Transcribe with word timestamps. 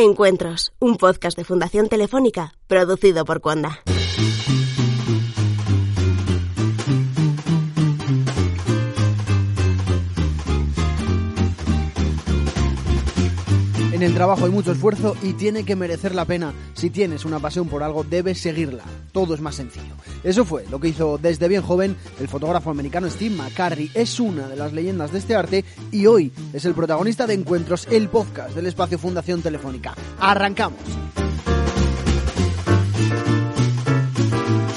Encuentros, 0.00 0.72
un 0.78 0.96
podcast 0.96 1.36
de 1.36 1.42
Fundación 1.42 1.88
Telefónica, 1.88 2.52
producido 2.68 3.24
por 3.24 3.40
Cuanda. 3.40 3.82
En 13.98 14.04
el 14.04 14.14
trabajo 14.14 14.44
hay 14.44 14.52
mucho 14.52 14.70
esfuerzo 14.70 15.16
y 15.24 15.32
tiene 15.32 15.64
que 15.64 15.74
merecer 15.74 16.14
la 16.14 16.24
pena. 16.24 16.54
Si 16.74 16.88
tienes 16.88 17.24
una 17.24 17.40
pasión 17.40 17.66
por 17.66 17.82
algo, 17.82 18.04
debes 18.04 18.38
seguirla. 18.38 18.84
Todo 19.10 19.34
es 19.34 19.40
más 19.40 19.56
sencillo. 19.56 19.92
Eso 20.22 20.44
fue 20.44 20.64
lo 20.70 20.78
que 20.78 20.86
hizo 20.86 21.18
desde 21.18 21.48
bien 21.48 21.62
joven 21.62 21.96
el 22.20 22.28
fotógrafo 22.28 22.70
americano 22.70 23.10
Steve 23.10 23.34
McCurry. 23.34 23.90
Es 23.94 24.20
una 24.20 24.46
de 24.46 24.54
las 24.54 24.72
leyendas 24.72 25.10
de 25.10 25.18
este 25.18 25.34
arte 25.34 25.64
y 25.90 26.06
hoy 26.06 26.30
es 26.52 26.64
el 26.64 26.74
protagonista 26.74 27.26
de 27.26 27.34
Encuentros, 27.34 27.88
el 27.90 28.08
podcast 28.08 28.54
del 28.54 28.66
espacio 28.66 29.00
Fundación 29.00 29.42
Telefónica. 29.42 29.96
¡Arrancamos! 30.20 30.78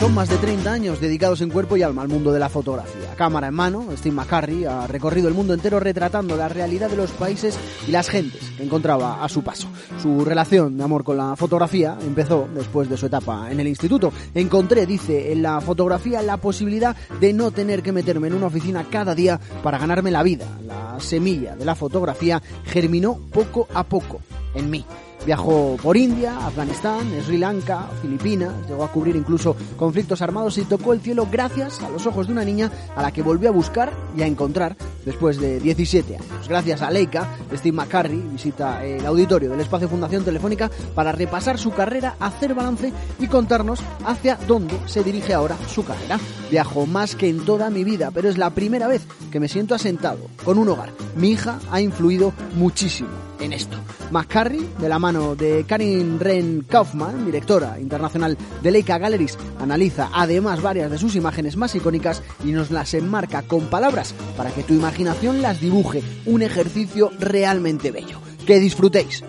Son 0.01 0.15
más 0.15 0.29
de 0.29 0.37
30 0.37 0.73
años 0.73 0.99
dedicados 0.99 1.41
en 1.41 1.51
cuerpo 1.51 1.77
y 1.77 1.83
alma 1.83 2.01
al 2.01 2.07
mundo 2.07 2.31
de 2.31 2.39
la 2.39 2.49
fotografía. 2.49 3.13
Cámara 3.15 3.49
en 3.49 3.53
mano, 3.53 3.85
Steve 3.95 4.15
McCurry 4.15 4.65
ha 4.65 4.87
recorrido 4.87 5.27
el 5.27 5.35
mundo 5.35 5.53
entero 5.53 5.79
retratando 5.79 6.35
la 6.35 6.49
realidad 6.49 6.89
de 6.89 6.97
los 6.97 7.11
países 7.11 7.55
y 7.87 7.91
las 7.91 8.09
gentes 8.09 8.41
que 8.57 8.63
encontraba 8.63 9.23
a 9.23 9.29
su 9.29 9.43
paso. 9.43 9.67
Su 10.01 10.25
relación 10.25 10.75
de 10.75 10.83
amor 10.83 11.03
con 11.03 11.17
la 11.17 11.35
fotografía 11.35 11.99
empezó 12.01 12.47
después 12.51 12.89
de 12.89 12.97
su 12.97 13.05
etapa 13.05 13.51
en 13.51 13.59
el 13.59 13.67
instituto. 13.67 14.11
Encontré, 14.33 14.87
dice, 14.87 15.33
en 15.33 15.43
la 15.43 15.61
fotografía 15.61 16.23
la 16.23 16.37
posibilidad 16.37 16.95
de 17.19 17.31
no 17.31 17.51
tener 17.51 17.83
que 17.83 17.91
meterme 17.91 18.29
en 18.29 18.33
una 18.33 18.47
oficina 18.47 18.87
cada 18.89 19.13
día 19.13 19.39
para 19.61 19.77
ganarme 19.77 20.09
la 20.09 20.23
vida. 20.23 20.47
La 20.65 20.99
semilla 20.99 21.55
de 21.55 21.65
la 21.65 21.75
fotografía 21.75 22.41
germinó 22.65 23.19
poco 23.31 23.67
a 23.71 23.83
poco 23.83 24.19
en 24.55 24.67
mí. 24.67 24.83
Viajó 25.25 25.77
por 25.81 25.97
India, 25.97 26.47
Afganistán, 26.47 27.07
Sri 27.23 27.37
Lanka, 27.37 27.87
Filipinas, 28.01 28.53
llegó 28.67 28.83
a 28.83 28.91
cubrir 28.91 29.15
incluso 29.15 29.55
conflictos 29.77 30.21
armados 30.23 30.57
y 30.57 30.63
tocó 30.63 30.93
el 30.93 31.01
cielo 31.01 31.27
gracias 31.31 31.81
a 31.83 31.89
los 31.89 32.07
ojos 32.07 32.25
de 32.25 32.33
una 32.33 32.43
niña 32.43 32.71
a 32.95 33.03
la 33.03 33.11
que 33.11 33.21
volvió 33.21 33.49
a 33.49 33.51
buscar 33.51 33.93
y 34.17 34.23
a 34.23 34.27
encontrar 34.27 34.75
después 35.05 35.39
de 35.39 35.59
17 35.59 36.15
años. 36.15 36.47
Gracias 36.47 36.81
a 36.81 36.89
Leica, 36.89 37.35
Steve 37.53 37.75
McCurry 37.75 38.17
visita 38.31 38.83
el 38.83 39.05
auditorio 39.05 39.51
del 39.51 39.59
Espacio 39.59 39.87
Fundación 39.87 40.23
Telefónica 40.25 40.71
para 40.95 41.11
repasar 41.11 41.59
su 41.59 41.71
carrera, 41.71 42.15
hacer 42.19 42.55
balance 42.55 42.91
y 43.19 43.27
contarnos 43.27 43.79
hacia 44.05 44.37
dónde 44.47 44.75
se 44.87 45.03
dirige 45.03 45.35
ahora 45.35 45.55
su 45.67 45.85
carrera. 45.85 46.19
Viajo 46.49 46.87
más 46.87 47.15
que 47.15 47.29
en 47.29 47.45
toda 47.45 47.69
mi 47.69 47.83
vida, 47.83 48.09
pero 48.11 48.27
es 48.27 48.39
la 48.39 48.49
primera 48.49 48.87
vez 48.87 49.03
que 49.31 49.39
me 49.39 49.47
siento 49.47 49.75
asentado 49.75 50.19
con 50.43 50.57
un 50.57 50.69
hogar. 50.69 50.89
Mi 51.15 51.29
hija 51.29 51.59
ha 51.71 51.79
influido 51.79 52.33
muchísimo 52.55 53.30
en 53.41 53.53
esto. 53.53 53.77
McCurry, 54.11 54.69
de 54.79 54.89
la 54.89 54.99
mano 54.99 55.35
de 55.35 55.65
Karin 55.67 56.19
Ren 56.19 56.65
Kaufman, 56.67 57.25
directora 57.25 57.79
internacional 57.79 58.37
de 58.61 58.71
Leica 58.71 58.97
Galleries, 58.97 59.37
analiza 59.59 60.09
además 60.13 60.61
varias 60.61 60.91
de 60.91 60.97
sus 60.97 61.15
imágenes 61.15 61.57
más 61.57 61.75
icónicas 61.75 62.21
y 62.43 62.51
nos 62.51 62.71
las 62.71 62.93
enmarca 62.93 63.41
con 63.43 63.67
palabras 63.67 64.13
para 64.37 64.51
que 64.51 64.63
tu 64.63 64.73
imaginación 64.73 65.41
las 65.41 65.59
dibuje. 65.59 66.03
Un 66.25 66.41
ejercicio 66.41 67.11
realmente 67.19 67.91
bello. 67.91 68.19
Que 68.45 68.59
disfrutéis. 68.59 69.23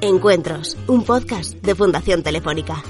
Encuentros, 0.00 0.76
un 0.88 1.04
podcast 1.04 1.54
de 1.54 1.74
Fundación 1.74 2.22
Telefónica. 2.22 2.82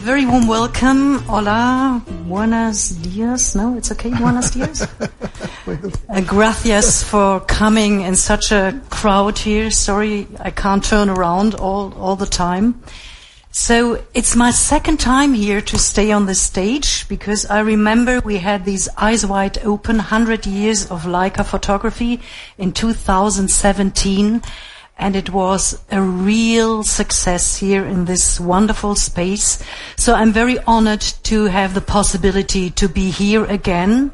Very 0.00 0.24
warm 0.26 0.46
welcome. 0.46 1.18
Hola. 1.26 2.00
Buenos 2.26 2.90
dias. 2.90 3.56
No, 3.56 3.76
it's 3.76 3.90
okay. 3.90 4.10
Buenos 4.10 4.52
dias. 4.52 4.82
uh, 6.08 6.20
gracias 6.20 7.02
for 7.02 7.40
coming 7.40 8.02
in 8.02 8.14
such 8.14 8.52
a 8.52 8.80
crowd 8.90 9.38
here. 9.38 9.72
Sorry, 9.72 10.28
I 10.38 10.50
can't 10.50 10.84
turn 10.84 11.10
around 11.10 11.56
all, 11.56 11.92
all 11.94 12.14
the 12.14 12.26
time. 12.26 12.80
So 13.50 14.04
it's 14.14 14.36
my 14.36 14.52
second 14.52 15.00
time 15.00 15.34
here 15.34 15.60
to 15.62 15.78
stay 15.78 16.12
on 16.12 16.26
the 16.26 16.34
stage 16.36 17.08
because 17.08 17.44
I 17.46 17.60
remember 17.60 18.20
we 18.20 18.38
had 18.38 18.64
these 18.64 18.88
eyes 18.96 19.26
wide 19.26 19.58
open 19.64 19.96
100 19.96 20.46
years 20.46 20.88
of 20.92 21.02
Leica 21.06 21.44
photography 21.44 22.20
in 22.56 22.72
2017 22.72 24.42
and 24.98 25.14
it 25.14 25.30
was 25.30 25.80
a 25.92 26.02
real 26.02 26.82
success 26.82 27.56
here 27.56 27.84
in 27.84 28.04
this 28.04 28.40
wonderful 28.40 28.96
space. 28.96 29.62
So 29.96 30.14
I'm 30.14 30.32
very 30.32 30.58
honored 30.66 31.02
to 31.24 31.44
have 31.44 31.74
the 31.74 31.80
possibility 31.80 32.70
to 32.70 32.88
be 32.88 33.10
here 33.10 33.44
again, 33.44 34.10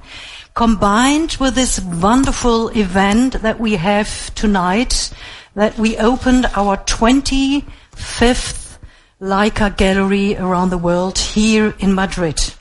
combined 0.52 1.38
with 1.40 1.54
this 1.54 1.80
wonderful 1.80 2.68
event 2.68 3.40
that 3.40 3.58
we 3.58 3.76
have 3.76 4.34
tonight, 4.34 5.10
that 5.54 5.78
we 5.78 5.96
opened 5.96 6.46
our 6.54 6.76
25th 6.76 8.76
Leica 9.22 9.74
gallery 9.74 10.36
around 10.36 10.68
the 10.68 10.78
world 10.78 11.18
here 11.18 11.74
in 11.78 11.94
Madrid. 11.94 12.52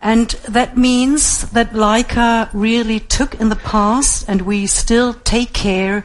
And 0.00 0.30
that 0.48 0.76
means 0.76 1.50
that 1.50 1.72
Leica 1.72 2.48
really 2.54 3.00
took 3.00 3.34
in 3.34 3.50
the 3.50 3.56
past 3.56 4.26
and 4.28 4.42
we 4.42 4.66
still 4.66 5.12
take 5.12 5.52
care 5.52 6.04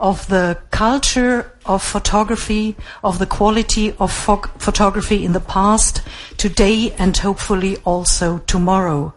of 0.00 0.26
the 0.28 0.58
culture 0.70 1.52
of 1.66 1.82
photography, 1.82 2.74
of 3.04 3.18
the 3.18 3.26
quality 3.26 3.94
of 4.00 4.10
pho- 4.10 4.50
photography 4.56 5.24
in 5.24 5.32
the 5.32 5.40
past, 5.40 6.00
today, 6.38 6.92
and 6.98 7.16
hopefully 7.18 7.76
also 7.84 8.38
tomorrow. 8.46 9.12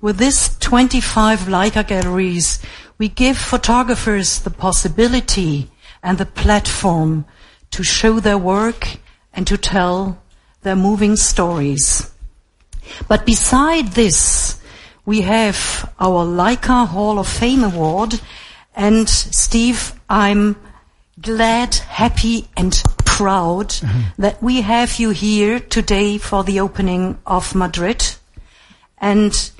With 0.00 0.16
this 0.16 0.56
25 0.58 1.40
Leica 1.40 1.86
galleries, 1.86 2.58
we 2.96 3.08
give 3.08 3.36
photographers 3.36 4.40
the 4.40 4.50
possibility 4.50 5.70
and 6.02 6.16
the 6.16 6.26
platform 6.26 7.26
to 7.70 7.82
show 7.82 8.18
their 8.18 8.38
work 8.38 8.96
and 9.34 9.46
to 9.46 9.58
tell 9.58 10.22
their 10.62 10.76
moving 10.76 11.16
stories. 11.16 12.10
But 13.08 13.26
beside 13.26 13.88
this, 13.88 14.58
we 15.04 15.20
have 15.20 15.92
our 16.00 16.24
Leica 16.24 16.86
Hall 16.88 17.18
of 17.18 17.28
Fame 17.28 17.62
Award 17.62 18.20
and 18.74 19.08
Steve, 19.08 19.98
I'm 20.08 20.56
glad, 21.20 21.74
happy 21.74 22.48
and 22.56 22.82
proud 23.04 23.68
mm-hmm. 23.68 24.20
that 24.20 24.42
we 24.42 24.62
have 24.62 24.98
you 24.98 25.10
here 25.10 25.60
today 25.60 26.18
for 26.18 26.42
the 26.42 26.60
opening 26.60 27.18
of 27.26 27.54
Madrid. 27.54 28.04
And 28.98 29.50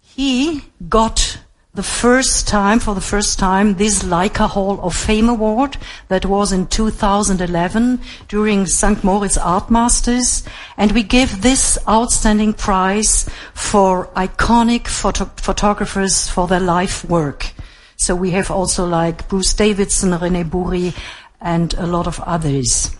he 0.00 0.64
got 0.88 1.38
the 1.74 1.82
first 1.82 2.46
time, 2.46 2.80
for 2.80 2.94
the 2.94 3.00
first 3.00 3.38
time, 3.38 3.76
this 3.76 4.02
Leica 4.02 4.46
Hall 4.50 4.78
of 4.82 4.94
Fame 4.94 5.30
Award 5.30 5.78
that 6.08 6.26
was 6.26 6.52
in 6.52 6.66
2011 6.66 7.98
during 8.28 8.66
St. 8.66 9.02
Moritz 9.02 9.38
Art 9.38 9.70
Masters. 9.70 10.44
And 10.76 10.92
we 10.92 11.02
give 11.02 11.40
this 11.40 11.78
outstanding 11.88 12.52
prize 12.52 13.26
for 13.54 14.08
iconic 14.08 14.86
photo- 14.86 15.30
photographers 15.36 16.28
for 16.28 16.46
their 16.46 16.60
life 16.60 17.06
work. 17.06 17.54
So 18.02 18.16
we 18.16 18.32
have 18.32 18.50
also 18.50 18.84
like 18.84 19.28
Bruce 19.28 19.54
Davidson, 19.54 20.10
René 20.10 20.42
Burri, 20.42 20.92
and 21.40 21.72
a 21.74 21.86
lot 21.86 22.08
of 22.08 22.18
others. 22.20 22.90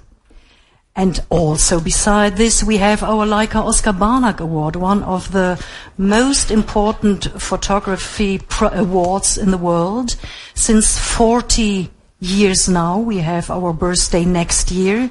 And 0.95 1.19
also 1.29 1.81
beside 1.81 2.37
this, 2.37 2.63
we 2.63 2.77
have 2.77 3.03
our 3.03 3.27
Leica 3.27 3.65
Oskar 3.65 3.95
Barnack 3.95 4.39
Award, 4.39 4.77
one 4.77 5.03
of 5.03 5.33
the 5.33 5.61
most 5.99 6.53
important 6.53 7.25
photography 7.41 8.41
awards 8.61 9.37
in 9.37 9.51
the 9.51 9.59
world. 9.59 10.15
Since 10.55 10.99
40 10.99 11.91
years 12.21 12.69
now, 12.69 13.01
we 13.01 13.19
have 13.19 13.51
our 13.51 13.73
birthday 13.73 14.25
next 14.25 14.71
year. 14.71 15.11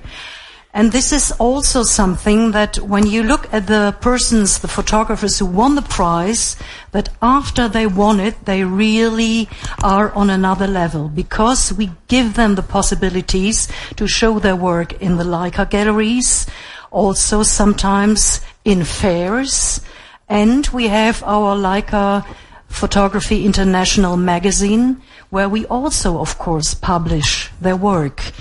And 0.73 0.94
this 0.94 1.12
is 1.12 1.33
also 1.33 1.83
something 1.83 2.51
that 2.51 2.77
when 2.79 3.06
you 3.06 3.23
look 3.23 3.53
at 3.53 3.68
the 3.68 3.95
persons, 4.00 4.59
the 4.59 4.69
photographers 4.69 5.38
who 5.38 5.45
won 5.45 5.75
the 5.75 5.81
prize, 5.81 6.56
that 6.91 7.09
after 7.21 7.68
they 7.68 7.88
won 7.88 8.21
it, 8.21 8.45
they 8.45 8.63
really 8.63 9.50
are 9.83 10.13
on 10.13 10.29
another 10.29 10.68
level 10.68 11.09
because 11.09 11.73
we 11.73 11.91
give 12.07 12.35
them 12.35 12.56
the 12.56 12.63
possibilities 12.63 13.68
to 13.97 14.07
show 14.07 14.39
their 14.39 14.56
work 14.56 14.94
in 15.01 15.18
the 15.18 15.25
Leica 15.25 15.69
galleries, 15.69 16.47
also 16.89 17.44
sometimes 17.44 18.39
in 18.63 18.85
fairs, 18.85 19.81
and 20.29 20.68
we 20.68 20.88
have 20.88 21.21
our 21.23 21.57
Leica 21.57 22.25
Photography 22.69 23.45
International 23.45 24.15
magazine, 24.15 25.01
where 25.29 25.50
we 25.50 25.65
also, 25.65 26.19
of 26.19 26.38
course, 26.38 26.73
publish 26.73 27.50
their 27.59 27.75
work. 27.75 28.31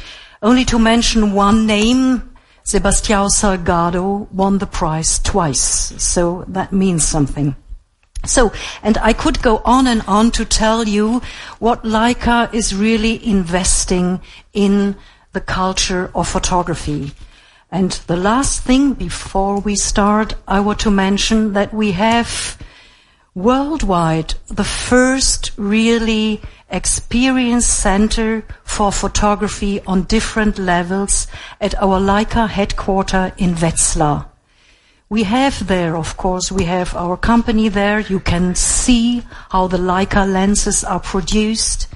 Only 0.42 0.64
to 0.66 0.78
mention 0.78 1.34
one 1.34 1.66
name, 1.66 2.22
Sebastião 2.64 3.28
Salgado 3.28 4.26
won 4.32 4.58
the 4.58 4.66
prize 4.66 5.18
twice, 5.18 5.92
so 5.98 6.44
that 6.48 6.72
means 6.72 7.06
something. 7.06 7.54
So, 8.24 8.52
and 8.82 8.96
I 8.98 9.12
could 9.12 9.42
go 9.42 9.60
on 9.64 9.86
and 9.86 10.02
on 10.06 10.30
to 10.32 10.44
tell 10.44 10.88
you 10.88 11.20
what 11.58 11.84
Leica 11.84 12.52
is 12.54 12.74
really 12.74 13.26
investing 13.26 14.20
in 14.52 14.96
the 15.32 15.40
culture 15.40 16.10
of 16.14 16.28
photography. 16.28 17.12
And 17.70 17.92
the 18.06 18.16
last 18.16 18.62
thing 18.62 18.94
before 18.94 19.60
we 19.60 19.76
start, 19.76 20.34
I 20.48 20.60
want 20.60 20.80
to 20.80 20.90
mention 20.90 21.52
that 21.52 21.72
we 21.72 21.92
have 21.92 22.58
worldwide 23.34 24.34
the 24.48 24.64
first 24.64 25.52
really 25.56 26.40
experience 26.70 27.66
center 27.66 28.44
for 28.64 28.92
photography 28.92 29.80
on 29.86 30.04
different 30.04 30.58
levels 30.58 31.26
at 31.60 31.74
our 31.82 32.00
Leica 32.00 32.48
headquarter 32.48 33.32
in 33.36 33.54
Wetzlar. 33.54 34.26
We 35.08 35.24
have 35.24 35.66
there, 35.66 35.96
of 35.96 36.16
course, 36.16 36.52
we 36.52 36.64
have 36.64 36.94
our 36.94 37.16
company 37.16 37.68
there. 37.68 37.98
You 37.98 38.20
can 38.20 38.54
see 38.54 39.22
how 39.50 39.66
the 39.66 39.78
Leica 39.78 40.24
lenses 40.24 40.84
are 40.84 41.00
produced. 41.00 41.88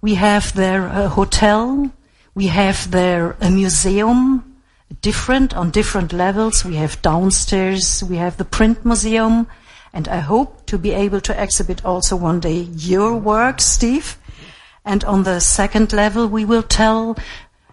We 0.00 0.16
have 0.16 0.52
there 0.54 0.86
a 0.86 1.08
hotel. 1.08 1.92
We 2.34 2.48
have 2.48 2.90
there 2.90 3.36
a 3.40 3.50
museum, 3.50 4.44
different 5.02 5.54
on 5.54 5.70
different 5.70 6.12
levels. 6.12 6.64
We 6.64 6.76
have 6.76 7.02
downstairs, 7.02 8.02
we 8.02 8.16
have 8.16 8.36
the 8.36 8.44
print 8.44 8.84
museum, 8.84 9.46
and 9.98 10.06
I 10.06 10.20
hope 10.20 10.64
to 10.66 10.78
be 10.78 10.92
able 10.92 11.20
to 11.22 11.42
exhibit 11.42 11.84
also 11.84 12.14
one 12.14 12.38
day 12.38 12.68
your 12.76 13.16
work, 13.16 13.60
Steve. 13.60 14.16
And 14.84 15.02
on 15.02 15.24
the 15.24 15.40
second 15.40 15.92
level, 15.92 16.28
we 16.28 16.44
will 16.44 16.62
tell 16.62 17.18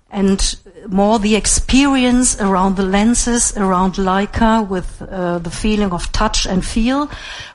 and 0.10 0.56
more 0.88 1.20
the 1.20 1.36
experience 1.36 2.42
around 2.42 2.78
the 2.78 2.90
lenses, 2.98 3.56
around 3.56 3.94
Leica 3.98 4.68
with 4.68 5.04
uh, 5.04 5.38
the 5.38 5.52
feeling 5.52 5.92
of 5.92 6.12
touch 6.14 6.48
and 6.48 6.66
feel, 6.66 7.12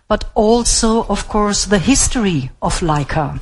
but 0.06 0.30
also, 0.36 1.02
of 1.06 1.26
course, 1.26 1.64
the 1.64 1.80
history 1.80 2.52
of 2.62 2.78
Leica. 2.78 3.40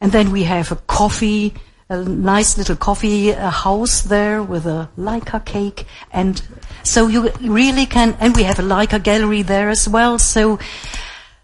And 0.00 0.10
then 0.10 0.30
we 0.30 0.44
have 0.44 0.72
a 0.72 0.76
coffee, 0.76 1.52
a 1.88 2.02
nice 2.02 2.58
little 2.58 2.76
coffee 2.76 3.32
uh, 3.32 3.50
house 3.50 4.02
there 4.02 4.42
with 4.42 4.66
a 4.66 4.88
Leica 4.98 5.44
cake. 5.44 5.86
And 6.12 6.42
so 6.82 7.06
you 7.06 7.30
really 7.40 7.86
can, 7.86 8.16
and 8.20 8.34
we 8.34 8.42
have 8.42 8.58
a 8.58 8.62
Leica 8.62 9.02
gallery 9.02 9.42
there 9.42 9.68
as 9.68 9.88
well. 9.88 10.18
So 10.18 10.58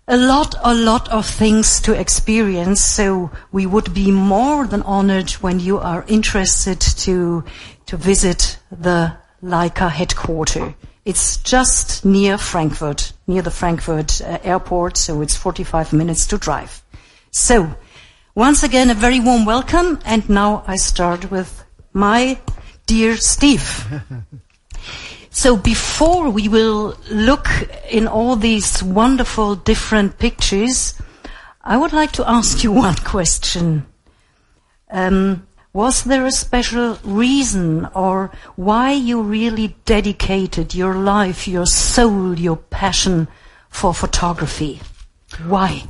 a 0.09 0.17
lot, 0.17 0.55
a 0.63 0.75
lot 0.75 1.09
of 1.11 1.27
things 1.27 1.81
to 1.83 1.99
experience. 1.99 2.81
So 2.81 3.31
we 3.53 3.67
would 3.67 3.95
be 3.95 4.11
more 4.11 4.67
than 4.67 4.83
honored 4.83 5.31
when 5.43 5.61
you 5.61 5.79
are 5.79 6.05
interested 6.09 6.81
to, 6.81 7.45
to 7.87 7.97
visit 7.97 8.59
the 8.71 9.17
Leica 9.43 9.91
headquarters. 9.91 10.75
It's 11.05 11.37
just 11.39 12.05
near 12.05 12.39
Frankfurt, 12.39 13.13
near 13.27 13.43
the 13.43 13.51
Frankfurt 13.51 14.21
uh, 14.21 14.39
airport, 14.45 14.97
so 14.97 15.21
it's 15.21 15.37
45 15.37 15.93
minutes 15.93 16.27
to 16.29 16.39
drive. 16.39 16.81
So, 17.33 17.75
once 18.35 18.63
again, 18.63 18.91
a 18.91 18.95
very 18.95 19.21
warm 19.21 19.45
welcome, 19.45 19.99
and 20.05 20.29
now 20.29 20.65
I 20.67 20.77
start 20.77 21.31
with 21.31 21.65
my 21.93 22.39
dear 22.87 23.17
Steve. 23.17 23.87
So 25.35 25.57
before 25.57 26.29
we 26.29 26.47
will 26.47 26.95
look 27.11 27.49
in 27.91 28.07
all 28.07 28.37
these 28.37 28.83
wonderful 28.83 29.57
different 29.57 30.19
pictures, 30.19 30.95
I 31.63 31.79
would 31.79 31.95
like 31.95 32.13
to 32.13 32.31
ask 32.31 32.63
you 32.63 32.71
one 32.87 32.97
question. 32.97 33.87
Um, 34.91 35.47
was 35.73 36.05
there 36.05 36.27
a 36.27 36.31
special 36.31 36.99
reason 37.03 37.87
or 37.95 38.31
why 38.57 38.93
you 38.93 39.23
really 39.23 39.75
dedicated 39.87 40.75
your 40.75 40.97
life, 40.97 41.49
your 41.49 41.65
soul, 41.65 42.39
your 42.39 42.57
passion 42.57 43.27
for 43.71 43.95
photography? 43.95 44.83
Why? 45.47 45.85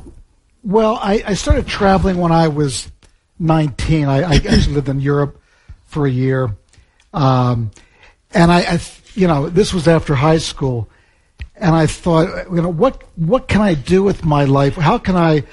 Well, 0.65 0.99
I, 1.03 1.23
I 1.27 1.35
started 1.35 1.67
traveling 1.67 2.19
when 2.19 2.31
I 2.31 2.49
was 2.49 2.91
19. 3.39 4.07
I, 4.07 4.23
I 4.23 4.35
actually 4.35 4.75
lived 4.75 4.89
in 4.89 5.01
Europe 5.01 5.41
for 5.87 6.07
a 6.07 6.11
year. 6.11 6.57
Um, 7.13 7.71
and 8.33 8.51
I, 8.51 8.61
I 8.61 8.81
you 9.15 9.27
know, 9.27 9.49
this 9.49 9.75
was 9.75 9.89
after 9.89 10.15
high 10.15 10.39
school, 10.39 10.89
and 11.57 11.75
I 11.75 11.87
thought, 11.87 12.47
you 12.51 12.63
know, 12.63 12.69
what 12.71 13.03
what 13.17 13.49
can 13.49 13.61
I 13.61 13.75
do 13.75 14.03
with 14.03 14.25
my 14.25 14.45
life? 14.45 14.75
How 14.75 14.99
can 14.99 15.17
I 15.17 15.45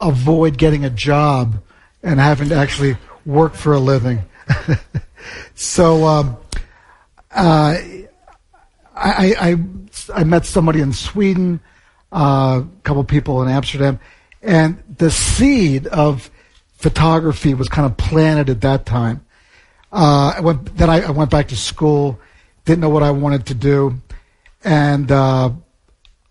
avoid 0.00 0.58
getting 0.58 0.84
a 0.84 0.90
job 0.90 1.56
and 2.02 2.20
having 2.20 2.50
to 2.50 2.54
actually 2.54 2.96
work 3.24 3.54
for 3.54 3.72
a 3.72 3.78
living? 3.78 4.22
so 5.54 6.04
um, 6.04 6.36
uh, 7.30 7.76
I, 8.94 9.34
I 9.40 9.56
I 10.14 10.24
met 10.24 10.44
somebody 10.44 10.80
in 10.80 10.92
Sweden, 10.92 11.60
uh, 12.12 12.62
a 12.62 12.82
couple 12.82 13.02
people 13.04 13.42
in 13.42 13.48
Amsterdam, 13.48 13.98
and 14.42 14.82
the 14.98 15.10
seed 15.10 15.86
of 15.86 16.30
photography 16.74 17.54
was 17.54 17.68
kind 17.68 17.86
of 17.86 17.96
planted 17.96 18.50
at 18.50 18.60
that 18.62 18.86
time. 18.86 19.24
Uh, 19.90 20.34
I 20.36 20.40
went, 20.40 20.76
then 20.76 20.90
I, 20.90 21.02
I 21.02 21.10
went 21.10 21.30
back 21.30 21.48
to 21.48 21.56
school 21.56 22.20
didn't 22.68 22.82
know 22.82 22.90
what 22.90 23.02
I 23.02 23.10
wanted 23.10 23.46
to 23.46 23.54
do, 23.54 23.94
and 24.62 25.10
uh, 25.10 25.50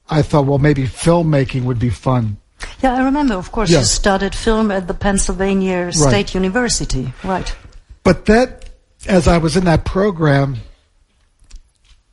I 0.08 0.22
thought, 0.22 0.46
well, 0.46 0.60
maybe 0.60 0.84
filmmaking 0.84 1.64
would 1.64 1.80
be 1.80 1.90
fun. 1.90 2.38
Yeah, 2.82 2.94
I 2.94 3.04
remember. 3.04 3.34
Of 3.34 3.52
course, 3.52 3.72
you 3.72 3.84
studied 3.84 4.36
film 4.36 4.70
at 4.72 4.88
the 4.88 4.94
Pennsylvania 4.94 5.86
right. 5.86 5.94
State 5.94 6.36
University, 6.36 7.12
right? 7.24 7.56
But 8.04 8.26
that, 8.28 8.70
as 9.08 9.28
I 9.28 9.40
was 9.40 9.58
in 9.58 9.66
that 9.66 9.84
program, 9.84 10.58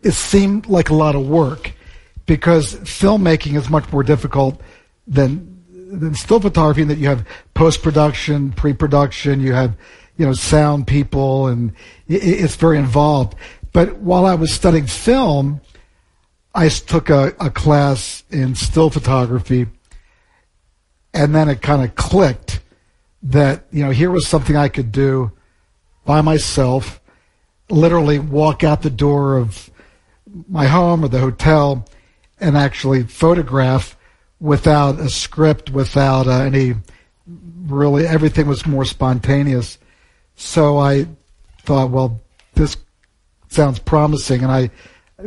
it 0.00 0.12
seemed 0.12 0.68
like 0.68 0.88
a 0.88 0.94
lot 0.94 1.14
of 1.14 1.26
work 1.28 1.72
because 2.24 2.74
filmmaking 2.76 3.56
is 3.56 3.68
much 3.68 3.90
more 3.92 4.02
difficult 4.02 4.60
than 5.06 5.53
than 6.00 6.14
still 6.14 6.40
photography 6.40 6.82
in 6.82 6.88
that 6.88 6.98
you 6.98 7.08
have 7.08 7.26
post 7.54 7.82
production, 7.82 8.52
pre 8.52 8.72
production, 8.72 9.40
you 9.40 9.52
have 9.52 9.76
you 10.16 10.26
know 10.26 10.32
sound 10.32 10.86
people, 10.86 11.48
and 11.48 11.72
it's 12.08 12.56
very 12.56 12.78
involved. 12.78 13.34
But 13.72 13.96
while 13.98 14.26
I 14.26 14.34
was 14.34 14.52
studying 14.52 14.86
film, 14.86 15.60
I 16.54 16.68
took 16.68 17.10
a, 17.10 17.34
a 17.40 17.50
class 17.50 18.24
in 18.30 18.54
still 18.54 18.90
photography, 18.90 19.66
and 21.12 21.34
then 21.34 21.48
it 21.48 21.62
kind 21.62 21.82
of 21.82 21.94
clicked 21.94 22.60
that 23.22 23.66
you 23.70 23.84
know 23.84 23.90
here 23.90 24.10
was 24.10 24.26
something 24.26 24.56
I 24.56 24.68
could 24.68 24.92
do 24.92 25.32
by 26.04 26.20
myself, 26.20 27.00
literally 27.70 28.18
walk 28.18 28.62
out 28.62 28.82
the 28.82 28.90
door 28.90 29.38
of 29.38 29.70
my 30.48 30.66
home 30.66 31.04
or 31.04 31.08
the 31.08 31.20
hotel 31.20 31.86
and 32.40 32.56
actually 32.56 33.04
photograph 33.04 33.96
without 34.44 35.00
a 35.00 35.08
script, 35.08 35.70
without 35.70 36.26
uh, 36.26 36.42
any 36.42 36.74
really 37.64 38.06
everything 38.06 38.46
was 38.46 38.66
more 38.66 38.84
spontaneous. 38.84 39.78
So 40.36 40.76
I 40.76 41.06
thought, 41.62 41.90
well, 41.90 42.20
this 42.52 42.76
sounds 43.48 43.78
promising. 43.78 44.42
And 44.42 44.52
I 44.52 44.70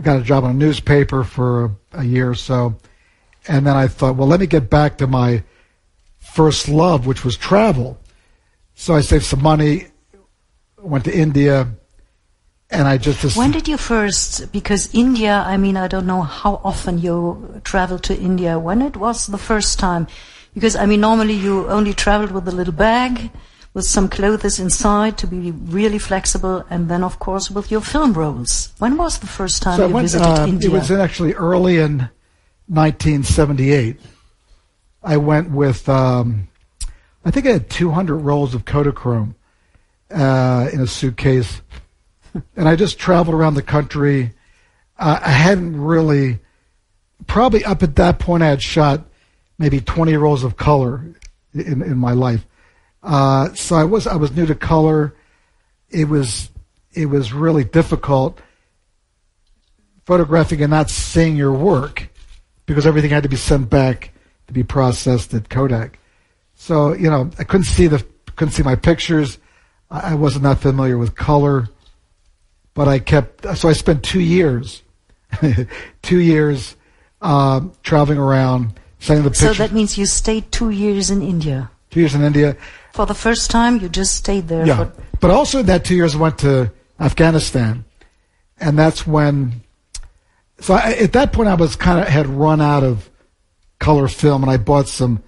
got 0.02 0.20
a 0.20 0.24
job 0.24 0.44
on 0.44 0.52
a 0.52 0.54
newspaper 0.54 1.24
for 1.24 1.66
a, 1.66 1.72
a 1.94 2.04
year 2.04 2.30
or 2.30 2.36
so. 2.36 2.78
And 3.48 3.66
then 3.66 3.76
I 3.76 3.88
thought, 3.88 4.18
well, 4.18 4.28
let 4.28 4.40
me 4.40 4.46
get 4.46 4.70
back 4.70 5.00
to 5.00 5.08
my 5.08 5.44
first 6.20 6.70
love, 6.70 7.08
which 7.08 7.26
was 7.26 7.36
travel. 7.36 8.00
So 8.76 8.94
I 8.94 9.02
saved 9.02 9.26
some 9.26 9.42
money, 9.42 9.88
went 10.78 11.06
to 11.06 11.18
India, 11.18 11.70
and 12.70 12.88
I 12.88 12.98
just. 12.98 13.38
When 13.38 13.52
did 13.52 13.68
you 13.68 13.78
first? 13.78 14.52
Because 14.52 14.94
India, 14.94 15.44
I 15.46 15.58
mean, 15.58 15.78
I 15.78 15.88
don't 15.88 16.06
know 16.06 16.22
how 16.22 16.62
often 16.64 17.00
you 17.00 17.62
traveled 17.64 18.04
to 18.04 18.18
India. 18.18 18.60
When 18.60 18.82
it 18.82 18.98
was 18.98 19.28
the 19.28 19.38
first 19.38 19.80
time? 19.80 20.08
Because 20.54 20.76
I 20.76 20.86
mean, 20.86 21.02
normally 21.02 21.34
you 21.34 21.68
only 21.68 21.94
traveled 21.94 22.32
with 22.32 22.48
a 22.48 22.52
little 22.52 22.74
bag 22.74 23.32
with 23.74 23.86
some 23.86 24.10
clothes 24.10 24.60
inside 24.60 25.20
to 25.20 25.28
be 25.28 25.52
really 25.52 26.00
flexible, 26.00 26.66
and 26.70 26.90
then 26.90 27.04
of 27.04 27.20
course 27.20 27.52
with 27.52 27.70
your 27.70 27.82
film 27.82 28.14
rolls. 28.14 28.74
When 28.80 28.98
was 28.98 29.20
the 29.20 29.28
first 29.28 29.62
time 29.62 29.78
so 29.78 29.88
you 29.88 29.94
went, 29.94 30.06
visited 30.06 30.26
uh, 30.26 30.48
India? 30.48 30.70
It 30.70 30.74
was 30.74 30.90
actually 30.90 31.34
early 31.36 31.78
in 31.78 32.10
1978. 32.68 34.00
I 35.04 35.18
went 35.18 35.52
with, 35.52 35.88
um, 35.88 36.50
I 37.24 37.30
think 37.30 37.46
I 37.46 37.52
had 37.52 37.70
200 37.70 38.16
rolls 38.18 38.56
of 38.56 38.66
Kodachrome 38.66 39.36
uh, 40.10 40.70
in 40.74 40.82
a 40.82 40.88
suitcase, 40.88 41.62
and 42.56 42.68
I 42.68 42.76
just 42.76 43.00
traveled 43.00 43.36
around 43.36 43.56
the 43.56 43.62
country. 43.62 44.34
Uh, 44.98 45.20
I 45.22 45.30
hadn't 45.30 45.80
really, 45.80 46.40
probably 47.28 47.64
up 47.64 47.84
at 47.84 47.96
that 47.98 48.20
point, 48.20 48.44
I 48.44 48.48
had 48.48 48.62
shot 48.62 49.06
maybe 49.58 49.82
20 49.82 50.16
rolls 50.18 50.44
of 50.44 50.58
color 50.58 51.04
in, 51.54 51.82
in 51.82 51.98
my 51.98 52.14
life. 52.14 52.46
Uh, 53.04 53.54
so 53.54 53.76
I 53.76 53.84
was 53.84 54.08
I 54.08 54.16
was 54.16 54.32
new 54.36 54.46
to 54.46 54.56
color. 54.56 55.16
It 55.90 56.10
was 56.10 56.50
it 56.94 57.06
was 57.06 57.32
really 57.32 57.64
difficult 57.64 58.42
photographing 60.06 60.62
and 60.62 60.72
not 60.72 60.90
seeing 60.90 61.36
your 61.36 61.52
work 61.52 62.10
because 62.66 62.88
everything 62.88 63.12
had 63.12 63.24
to 63.24 63.30
be 63.30 63.36
sent 63.36 63.70
back 63.70 64.12
to 64.48 64.54
be 64.54 64.64
processed 64.64 65.34
at 65.34 65.50
Kodak. 65.50 66.00
So 66.56 66.94
you 66.94 67.10
know 67.10 67.30
I 67.40 67.44
couldn't 67.44 67.66
see 67.66 67.88
the 67.88 68.06
couldn't 68.36 68.54
see 68.54 68.64
my 68.64 68.76
pictures. 68.76 69.38
I 69.90 70.12
I 70.12 70.14
wasn't 70.16 70.44
that 70.44 70.60
familiar 70.60 70.98
with 70.98 71.16
color, 71.16 71.70
but 72.78 72.88
I 72.88 73.00
kept. 73.00 73.58
So 73.58 73.68
I 73.70 73.74
spent 73.74 74.04
two 74.04 74.20
years, 74.20 74.84
two 76.04 76.20
years 76.20 76.76
um, 77.24 77.74
traveling 77.82 78.20
around, 78.20 78.80
sending 79.00 79.24
the 79.24 79.32
pictures. 79.32 79.58
So 79.58 79.64
that 79.64 79.74
means 79.74 79.98
you 79.98 80.06
stayed 80.06 80.52
two 80.52 80.70
years 80.70 81.10
in 81.10 81.24
India. 81.24 81.72
two 81.90 82.02
years 82.02 82.14
in 82.14 82.22
India. 82.22 82.56
For 82.94 83.08
the 83.08 83.16
first 83.16 83.50
time, 83.50 83.80
you 83.80 83.90
just 83.90 84.14
stayed 84.14 84.48
there. 84.48 84.64
Yeah, 84.64 84.86
For, 84.86 84.94
but 85.20 85.32
also 85.32 85.60
in 85.62 85.66
that 85.66 85.86
two 85.86 85.96
years 85.96 86.14
I 86.14 86.20
went 86.20 86.38
to 86.40 86.72
Afghanistan, 87.00 87.84
and 88.60 88.78
that's 88.78 89.08
when. 89.08 89.64
So 90.60 90.76
I, 90.76 90.94
at 91.02 91.14
that 91.14 91.34
point, 91.34 91.50
I 91.50 91.56
was 91.56 91.76
kind 91.76 92.00
of 92.00 92.08
had 92.08 92.28
run 92.28 92.62
out 92.62 92.84
of 92.84 93.10
color 93.80 94.08
film, 94.08 94.44
and 94.44 94.52
I 94.52 94.58
bought 94.58 94.88
some. 94.88 95.24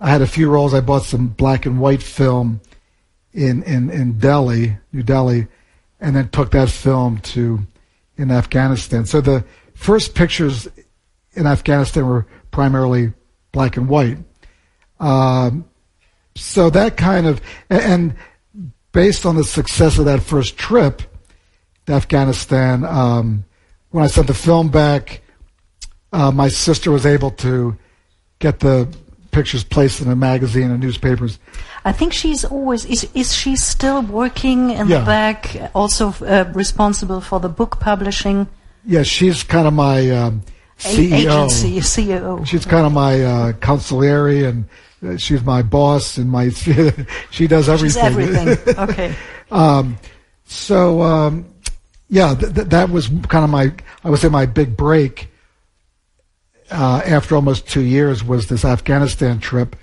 I 0.00 0.08
had 0.08 0.22
a 0.22 0.26
few 0.26 0.48
rolls. 0.48 0.72
I 0.72 0.80
bought 0.80 1.02
some 1.02 1.28
black 1.28 1.66
and 1.66 1.78
white 1.78 2.02
film 2.02 2.62
in 3.34 3.62
in 3.64 3.90
in 3.90 4.18
Delhi, 4.18 4.78
New 4.94 5.02
Delhi, 5.02 5.46
and 6.00 6.16
then 6.16 6.28
took 6.28 6.50
that 6.52 6.70
film 6.70 7.18
to 7.18 7.60
in 8.16 8.30
Afghanistan. 8.30 9.06
So 9.06 9.20
the 9.20 9.44
first 9.74 10.14
pictures 10.14 10.68
in 11.32 11.46
Afghanistan 11.46 12.06
were 12.06 12.26
primarily 12.50 13.12
black 13.52 13.76
and 13.76 13.88
white. 13.88 14.18
Um, 14.98 15.64
so 16.34 16.70
that 16.70 16.96
kind 16.96 17.26
of 17.26 17.40
and 17.68 18.14
based 18.92 19.24
on 19.24 19.36
the 19.36 19.44
success 19.44 19.98
of 19.98 20.04
that 20.04 20.22
first 20.22 20.56
trip 20.56 21.02
to 21.86 21.92
Afghanistan, 21.92 22.84
um, 22.84 23.44
when 23.90 24.04
I 24.04 24.06
sent 24.06 24.26
the 24.26 24.34
film 24.34 24.68
back, 24.68 25.22
uh, 26.12 26.30
my 26.30 26.48
sister 26.48 26.90
was 26.90 27.06
able 27.06 27.30
to 27.32 27.76
get 28.38 28.60
the 28.60 28.88
pictures 29.30 29.64
placed 29.64 30.00
in 30.00 30.08
a 30.08 30.16
magazine 30.16 30.70
and 30.70 30.80
newspapers. 30.80 31.38
I 31.84 31.92
think 31.92 32.12
she's 32.12 32.44
always 32.44 32.84
is. 32.84 33.08
Is 33.14 33.32
she 33.34 33.56
still 33.56 34.02
working 34.02 34.70
in 34.70 34.88
Yeah. 34.88 34.98
the 35.00 35.04
back? 35.06 35.56
Also 35.74 36.12
uh, 36.20 36.44
responsible 36.54 37.20
for 37.20 37.40
the 37.40 37.48
book 37.48 37.80
publishing 37.80 38.46
Yeah, 38.84 39.02
she's 39.02 39.42
kind 39.44 39.66
of 39.66 39.72
my 39.74 40.10
um, 40.10 40.42
CEO. 40.78 41.12
agency, 41.12 41.80
CEO. 41.80 42.46
She's 42.46 42.64
kind 42.66 42.86
of 42.86 42.92
my 42.92 43.22
uh, 43.22 43.52
consigliere, 43.60 44.48
and 44.48 44.64
uh, 45.02 45.16
she's 45.16 45.42
my 45.42 45.62
boss, 45.62 46.18
and 46.18 46.30
my 46.30 46.48
she 47.30 47.46
does 47.46 47.66
She's 47.80 47.96
everything. 47.96 48.48
everything. 48.48 48.78
okay. 48.88 49.14
Um, 49.50 49.96
so 50.46 51.02
um, 51.02 51.44
yeah, 52.08 52.34
th- 52.34 52.54
th- 52.54 52.68
that 52.68 52.90
was 52.90 53.08
kind 53.28 53.44
of 53.44 53.50
my 53.50 53.72
I 54.04 54.10
would 54.10 54.18
say 54.20 54.28
my 54.28 54.46
big 54.46 54.76
break 54.76 55.28
uh, 56.70 57.02
after 57.04 57.34
almost 57.34 57.68
two 57.68 57.82
years 57.82 58.22
was 58.24 58.46
this 58.46 58.64
Afghanistan 58.64 59.40
trip, 59.40 59.76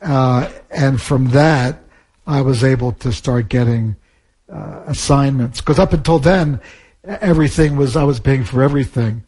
uh, 0.00 0.50
and 0.70 1.00
from 1.00 1.30
that 1.30 1.78
I 2.26 2.40
was 2.42 2.62
able 2.62 2.92
to 2.92 3.12
start 3.12 3.48
getting 3.48 3.96
uh, 4.52 4.82
assignments 4.86 5.60
because 5.60 5.78
up 5.78 5.92
until 5.92 6.18
then 6.18 6.60
everything 7.04 7.76
was 7.76 7.96
I 7.96 8.04
was 8.04 8.20
paying 8.20 8.44
for 8.44 8.62
everything, 8.62 9.24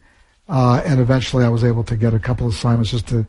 uh, 0.47 0.81
and 0.85 0.99
eventually 0.99 1.45
I 1.45 1.49
was 1.49 1.63
able 1.63 1.83
to 1.85 1.95
get 1.95 2.13
a 2.13 2.19
couple 2.19 2.47
of 2.47 2.53
assignments 2.53 2.91
just 2.91 3.07
to 3.09 3.25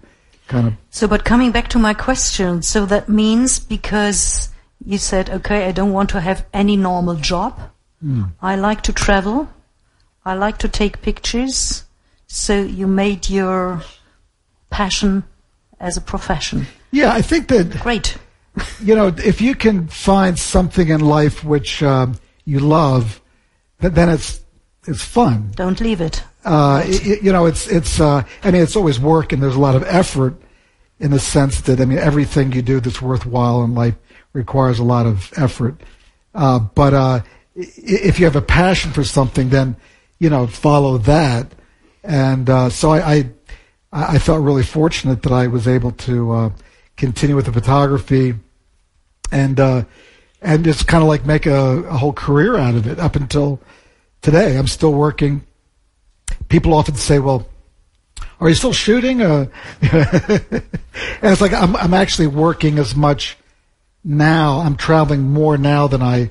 kind 0.48 0.66
of 0.68 0.74
So, 0.90 1.06
but 1.06 1.24
coming 1.24 1.52
back 1.52 1.68
to 1.68 1.78
my 1.78 1.94
question, 1.94 2.62
so 2.62 2.86
that 2.86 3.08
means 3.08 3.58
because 3.58 4.50
you 4.84 4.98
said, 4.98 5.30
okay, 5.30 5.66
I 5.66 5.72
don't 5.72 5.92
want 5.92 6.10
to 6.10 6.20
have 6.20 6.44
any 6.52 6.76
normal 6.76 7.14
job. 7.14 7.58
I 8.40 8.56
like 8.56 8.82
to 8.82 8.92
travel. 8.92 9.48
I 10.24 10.34
like 10.34 10.58
to 10.58 10.68
take 10.68 11.02
pictures. 11.02 11.84
So 12.26 12.60
you 12.60 12.88
made 12.88 13.30
your 13.30 13.82
passion 14.70 15.22
as 15.78 15.96
a 15.96 16.00
profession. 16.00 16.66
Yeah 16.92 17.12
I 17.12 17.22
think 17.22 17.48
that 17.48 17.80
Great. 17.80 18.16
you 18.82 18.94
know, 18.94 19.08
if 19.08 19.40
you 19.40 19.54
can 19.54 19.88
find 19.88 20.38
something 20.38 20.88
in 20.88 21.00
life 21.00 21.42
which 21.42 21.82
um, 21.82 22.16
you 22.44 22.60
love, 22.60 23.20
then 23.80 24.08
it's 24.08 24.40
it's 24.86 25.02
fun. 25.04 25.52
Don't 25.56 25.80
leave 25.80 26.00
it. 26.00 26.22
Uh, 26.44 26.82
i- 26.84 27.00
i- 27.10 27.18
you 27.22 27.32
know, 27.32 27.46
it's 27.46 27.66
it's. 27.68 28.00
Uh, 28.00 28.22
I 28.44 28.50
mean, 28.50 28.62
it's 28.62 28.76
always 28.76 28.98
work, 29.00 29.32
and 29.32 29.42
there's 29.42 29.54
a 29.54 29.60
lot 29.60 29.74
of 29.76 29.84
effort 29.86 30.34
in 31.00 31.10
the 31.12 31.18
sense 31.20 31.60
that 31.62 31.80
I 31.80 31.84
mean, 31.84 31.98
everything 31.98 32.52
you 32.52 32.62
do 32.62 32.80
that's 32.80 33.00
worthwhile 33.02 33.62
in 33.64 33.74
life 33.74 33.94
requires 34.32 34.78
a 34.78 34.84
lot 34.84 35.06
of 35.06 35.32
effort. 35.36 35.80
Uh, 36.34 36.58
but 36.58 36.94
uh, 36.94 37.20
if 37.54 38.18
you 38.18 38.24
have 38.26 38.36
a 38.36 38.42
passion 38.42 38.90
for 38.92 39.04
something, 39.04 39.48
then 39.50 39.76
you 40.18 40.30
know, 40.30 40.46
follow 40.46 40.98
that. 40.98 41.52
And 42.04 42.50
uh, 42.50 42.70
so 42.70 42.90
I, 42.90 42.98
I 43.12 43.30
I 43.92 44.18
felt 44.18 44.42
really 44.42 44.62
fortunate 44.64 45.22
that 45.22 45.32
I 45.32 45.46
was 45.46 45.66
able 45.68 45.92
to 45.92 46.32
uh, 46.32 46.50
continue 46.96 47.36
with 47.36 47.46
the 47.46 47.52
photography 47.52 48.34
and 49.30 49.58
uh, 49.58 49.84
and 50.40 50.64
just 50.64 50.86
kind 50.86 51.02
of 51.02 51.08
like 51.08 51.24
make 51.24 51.46
a, 51.46 51.54
a 51.54 51.96
whole 51.96 52.12
career 52.12 52.56
out 52.56 52.74
of 52.74 52.86
it 52.86 52.98
up 52.98 53.16
until 53.16 53.60
today. 54.20 54.56
I'm 54.56 54.66
still 54.66 54.92
working. 54.92 55.42
People 56.48 56.74
often 56.74 56.94
say, 56.94 57.18
"Well, 57.18 57.48
are 58.40 58.48
you 58.48 58.54
still 58.54 58.72
shooting?" 58.72 59.22
Uh, 59.22 59.46
and 59.82 60.62
it's 61.22 61.40
like 61.40 61.52
I'm 61.52 61.76
I'm 61.76 61.94
actually 61.94 62.28
working 62.28 62.78
as 62.78 62.94
much 62.94 63.36
now. 64.04 64.60
I'm 64.60 64.76
traveling 64.76 65.22
more 65.22 65.56
now 65.56 65.86
than 65.86 66.02
I 66.02 66.30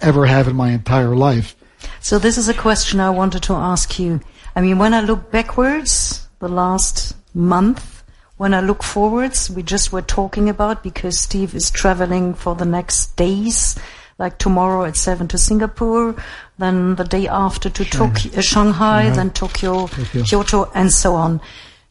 ever 0.00 0.26
have 0.26 0.48
in 0.48 0.56
my 0.56 0.70
entire 0.70 1.14
life. 1.14 1.56
So 2.00 2.18
this 2.18 2.38
is 2.38 2.48
a 2.48 2.54
question 2.54 3.00
I 3.00 3.10
wanted 3.10 3.42
to 3.44 3.54
ask 3.54 3.98
you. 3.98 4.20
I 4.56 4.60
mean, 4.60 4.78
when 4.78 4.94
I 4.94 5.00
look 5.00 5.30
backwards, 5.30 6.26
the 6.38 6.48
last 6.48 7.14
month, 7.34 7.99
when 8.40 8.54
I 8.54 8.62
look 8.62 8.82
forwards, 8.82 9.50
we 9.50 9.62
just 9.62 9.92
were 9.92 10.00
talking 10.00 10.48
about 10.48 10.82
because 10.82 11.20
Steve 11.20 11.54
is 11.54 11.70
traveling 11.70 12.32
for 12.32 12.54
the 12.54 12.64
next 12.64 13.14
days, 13.14 13.78
like 14.18 14.38
tomorrow 14.38 14.86
at 14.86 14.96
seven 14.96 15.28
to 15.28 15.36
Singapore, 15.36 16.14
then 16.56 16.94
the 16.94 17.04
day 17.04 17.28
after 17.28 17.68
to 17.68 17.84
Tokyo, 17.84 18.32
uh, 18.38 18.40
Shanghai, 18.40 19.10
then 19.10 19.28
Tokyo, 19.28 19.88
Tokyo. 19.88 20.22
Kyoto, 20.22 20.72
and 20.74 20.90
so 20.90 21.16
on. 21.16 21.42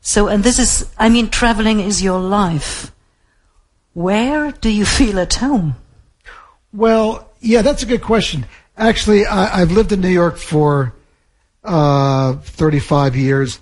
So, 0.02 0.28
and 0.28 0.44
this 0.44 0.58
is, 0.58 0.90
I 0.98 1.10
mean, 1.10 1.30
traveling 1.30 1.82
is 1.82 2.02
your 2.02 2.20
life. 2.20 2.92
Where 3.94 4.52
do 4.52 4.72
you 4.72 4.86
feel 4.86 5.20
at 5.20 5.36
home? 5.36 5.76
Well, 6.74 7.32
yeah, 7.42 7.62
that's 7.62 7.84
a 7.84 7.86
good 7.86 8.02
question. 8.02 8.48
Actually, 8.76 9.28
I, 9.28 9.62
I've 9.62 9.72
lived 9.72 9.92
in 9.92 10.02
New 10.02 10.08
York 10.08 10.38
for 10.38 10.96
uh, 11.64 12.38
35 12.38 13.16
years, 13.16 13.60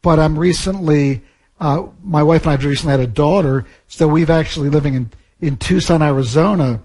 but 0.00 0.18
I'm 0.18 0.38
recently, 0.38 1.20
uh, 1.60 1.86
my 2.02 2.22
wife 2.22 2.46
and 2.46 2.52
I 2.52 2.64
recently 2.66 2.92
had 2.92 3.00
a 3.00 3.06
daughter, 3.06 3.66
so 3.86 4.08
we've 4.08 4.30
actually 4.30 4.70
living 4.70 4.94
in, 4.94 5.10
in 5.40 5.56
Tucson, 5.56 6.02
Arizona 6.02 6.82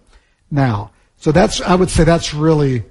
now. 0.51 0.91
So 1.17 1.31
that's, 1.31 1.61
I 1.61 1.75
would 1.75 1.89
say 1.89 2.03
that's 2.03 2.33
really 2.33 2.83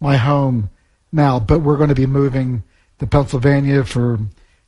my 0.00 0.16
home 0.16 0.70
now, 1.12 1.40
but 1.40 1.60
we're 1.60 1.76
going 1.76 1.88
to 1.88 1.94
be 1.94 2.06
moving 2.06 2.62
to 2.98 3.06
Pennsylvania 3.06 3.84
for, 3.84 4.18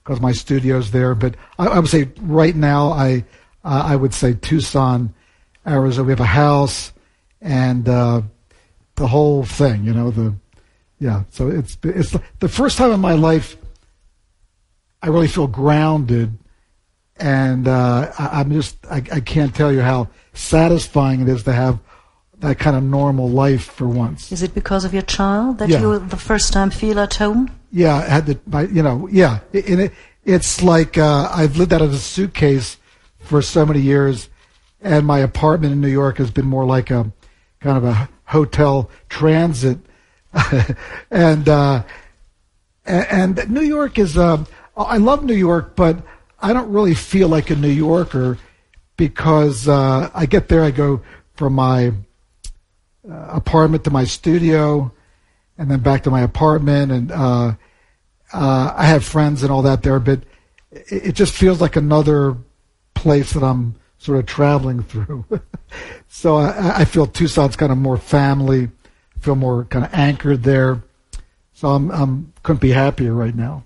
because 0.02 0.20
my 0.20 0.32
studio's 0.32 0.90
there. 0.90 1.14
But 1.14 1.36
I, 1.58 1.66
I 1.66 1.78
would 1.78 1.88
say 1.88 2.10
right 2.20 2.54
now, 2.54 2.90
I, 2.90 3.24
uh, 3.64 3.82
I 3.86 3.96
would 3.96 4.12
say 4.12 4.34
Tucson, 4.34 5.14
Arizona. 5.66 6.06
We 6.06 6.12
have 6.12 6.20
a 6.20 6.24
house 6.24 6.92
and, 7.40 7.88
uh, 7.88 8.22
the 8.96 9.06
whole 9.06 9.44
thing, 9.44 9.84
you 9.84 9.92
know, 9.92 10.10
the, 10.10 10.34
yeah. 10.98 11.24
So 11.30 11.48
it's, 11.48 11.76
it's 11.84 12.16
the 12.40 12.48
first 12.48 12.78
time 12.78 12.92
in 12.92 13.00
my 13.00 13.12
life 13.12 13.56
I 15.02 15.08
really 15.08 15.28
feel 15.28 15.46
grounded 15.46 16.36
and, 17.18 17.66
uh, 17.68 18.12
I, 18.18 18.40
I'm 18.40 18.52
just, 18.52 18.76
I, 18.90 18.96
I 19.12 19.20
can't 19.20 19.54
tell 19.54 19.72
you 19.72 19.80
how 19.80 20.08
satisfying 20.34 21.20
it 21.20 21.28
is 21.28 21.42
to 21.44 21.52
have 21.52 21.78
that 22.38 22.58
kind 22.58 22.76
of 22.76 22.82
normal 22.82 23.28
life 23.30 23.64
for 23.64 23.88
once. 23.88 24.30
Is 24.30 24.42
it 24.42 24.54
because 24.54 24.84
of 24.84 24.92
your 24.92 25.02
child 25.02 25.58
that 25.58 25.68
Yeah. 25.70 25.80
you 25.80 25.98
the 25.98 26.16
first 26.18 26.52
time 26.52 26.70
feel 26.70 26.98
at 27.00 27.14
home? 27.14 27.50
Yeah, 27.72 27.96
I 27.96 28.02
had 28.02 28.26
to, 28.26 28.38
my, 28.46 28.62
you 28.62 28.82
know, 28.82 29.08
yeah. 29.10 29.40
And 29.54 29.80
it, 29.80 29.92
it's 30.24 30.62
like 30.62 30.98
uh, 30.98 31.30
I've 31.32 31.56
lived 31.56 31.72
out 31.72 31.82
of 31.82 31.92
a 31.92 31.98
suitcase 31.98 32.76
for 33.20 33.40
so 33.40 33.64
many 33.64 33.80
years, 33.80 34.28
and 34.82 35.06
my 35.06 35.18
apartment 35.20 35.72
in 35.72 35.80
New 35.80 35.88
York 35.88 36.18
has 36.18 36.30
been 36.30 36.46
more 36.46 36.64
like 36.66 36.90
a 36.90 37.10
kind 37.60 37.78
of 37.78 37.84
a 37.84 38.08
hotel 38.24 38.90
transit. 39.08 39.78
and 41.10 41.48
uh, 41.48 41.82
and 42.84 43.48
New 43.50 43.62
York 43.62 43.98
is, 43.98 44.16
um, 44.18 44.46
I 44.76 44.98
love 44.98 45.24
New 45.24 45.34
York, 45.34 45.74
but 45.74 45.98
I 46.40 46.52
don't 46.52 46.70
really 46.70 46.94
feel 46.94 47.28
like 47.28 47.50
a 47.50 47.56
New 47.56 47.68
Yorker 47.68 48.38
because 48.96 49.68
uh, 49.68 50.10
I 50.14 50.26
get 50.26 50.48
there, 50.48 50.62
I 50.62 50.70
go 50.70 51.02
from 51.34 51.54
my 51.54 51.88
uh, 53.08 53.28
apartment 53.28 53.84
to 53.84 53.90
my 53.90 54.04
studio, 54.04 54.92
and 55.58 55.70
then 55.70 55.80
back 55.80 56.02
to 56.04 56.10
my 56.10 56.22
apartment, 56.22 56.92
and 56.92 57.12
uh, 57.12 57.54
uh, 58.32 58.74
I 58.76 58.86
have 58.86 59.04
friends 59.04 59.42
and 59.42 59.52
all 59.52 59.62
that 59.62 59.82
there, 59.82 60.00
but 60.00 60.20
it, 60.70 61.08
it 61.08 61.12
just 61.12 61.34
feels 61.34 61.60
like 61.60 61.76
another 61.76 62.36
place 62.94 63.32
that 63.32 63.42
I'm 63.42 63.76
sort 63.98 64.18
of 64.18 64.26
traveling 64.26 64.82
through. 64.82 65.24
so 66.08 66.36
I, 66.36 66.80
I 66.80 66.84
feel 66.84 67.06
Tucson's 67.06 67.56
kind 67.56 67.72
of 67.72 67.78
more 67.78 67.96
family, 67.96 68.68
I 69.16 69.20
feel 69.20 69.36
more 69.36 69.64
kind 69.64 69.84
of 69.84 69.94
anchored 69.94 70.42
there. 70.42 70.82
So 71.52 71.68
I'm, 71.68 71.90
I'm 71.90 72.32
couldn't 72.42 72.60
be 72.60 72.70
happier 72.70 73.14
right 73.14 73.34
now. 73.34 73.64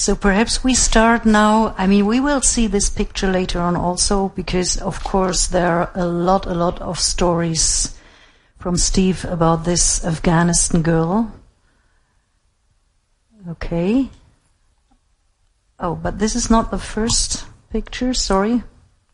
So 0.00 0.16
perhaps 0.16 0.64
we 0.64 0.72
start 0.72 1.26
now. 1.26 1.74
I 1.76 1.86
mean, 1.86 2.06
we 2.06 2.20
will 2.20 2.40
see 2.40 2.66
this 2.66 2.88
picture 2.88 3.30
later 3.30 3.60
on 3.60 3.76
also 3.76 4.30
because, 4.30 4.78
of 4.78 5.04
course, 5.04 5.48
there 5.48 5.68
are 5.68 5.90
a 5.94 6.06
lot, 6.06 6.46
a 6.46 6.54
lot 6.54 6.80
of 6.80 6.98
stories 6.98 7.94
from 8.58 8.78
Steve 8.78 9.26
about 9.26 9.66
this 9.66 10.02
Afghanistan 10.02 10.80
girl. 10.80 11.30
Okay. 13.46 14.08
Oh, 15.78 15.96
but 15.96 16.18
this 16.18 16.34
is 16.34 16.48
not 16.48 16.70
the 16.70 16.78
first 16.78 17.44
picture, 17.68 18.14
sorry. 18.14 18.62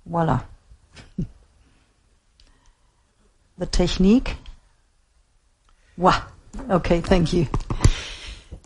Voila. 0.06 0.44
the 3.58 3.66
technique. 3.66 4.36
Wow. 5.96 6.22
Okay, 6.70 7.00
thank 7.00 7.32
you. 7.32 7.48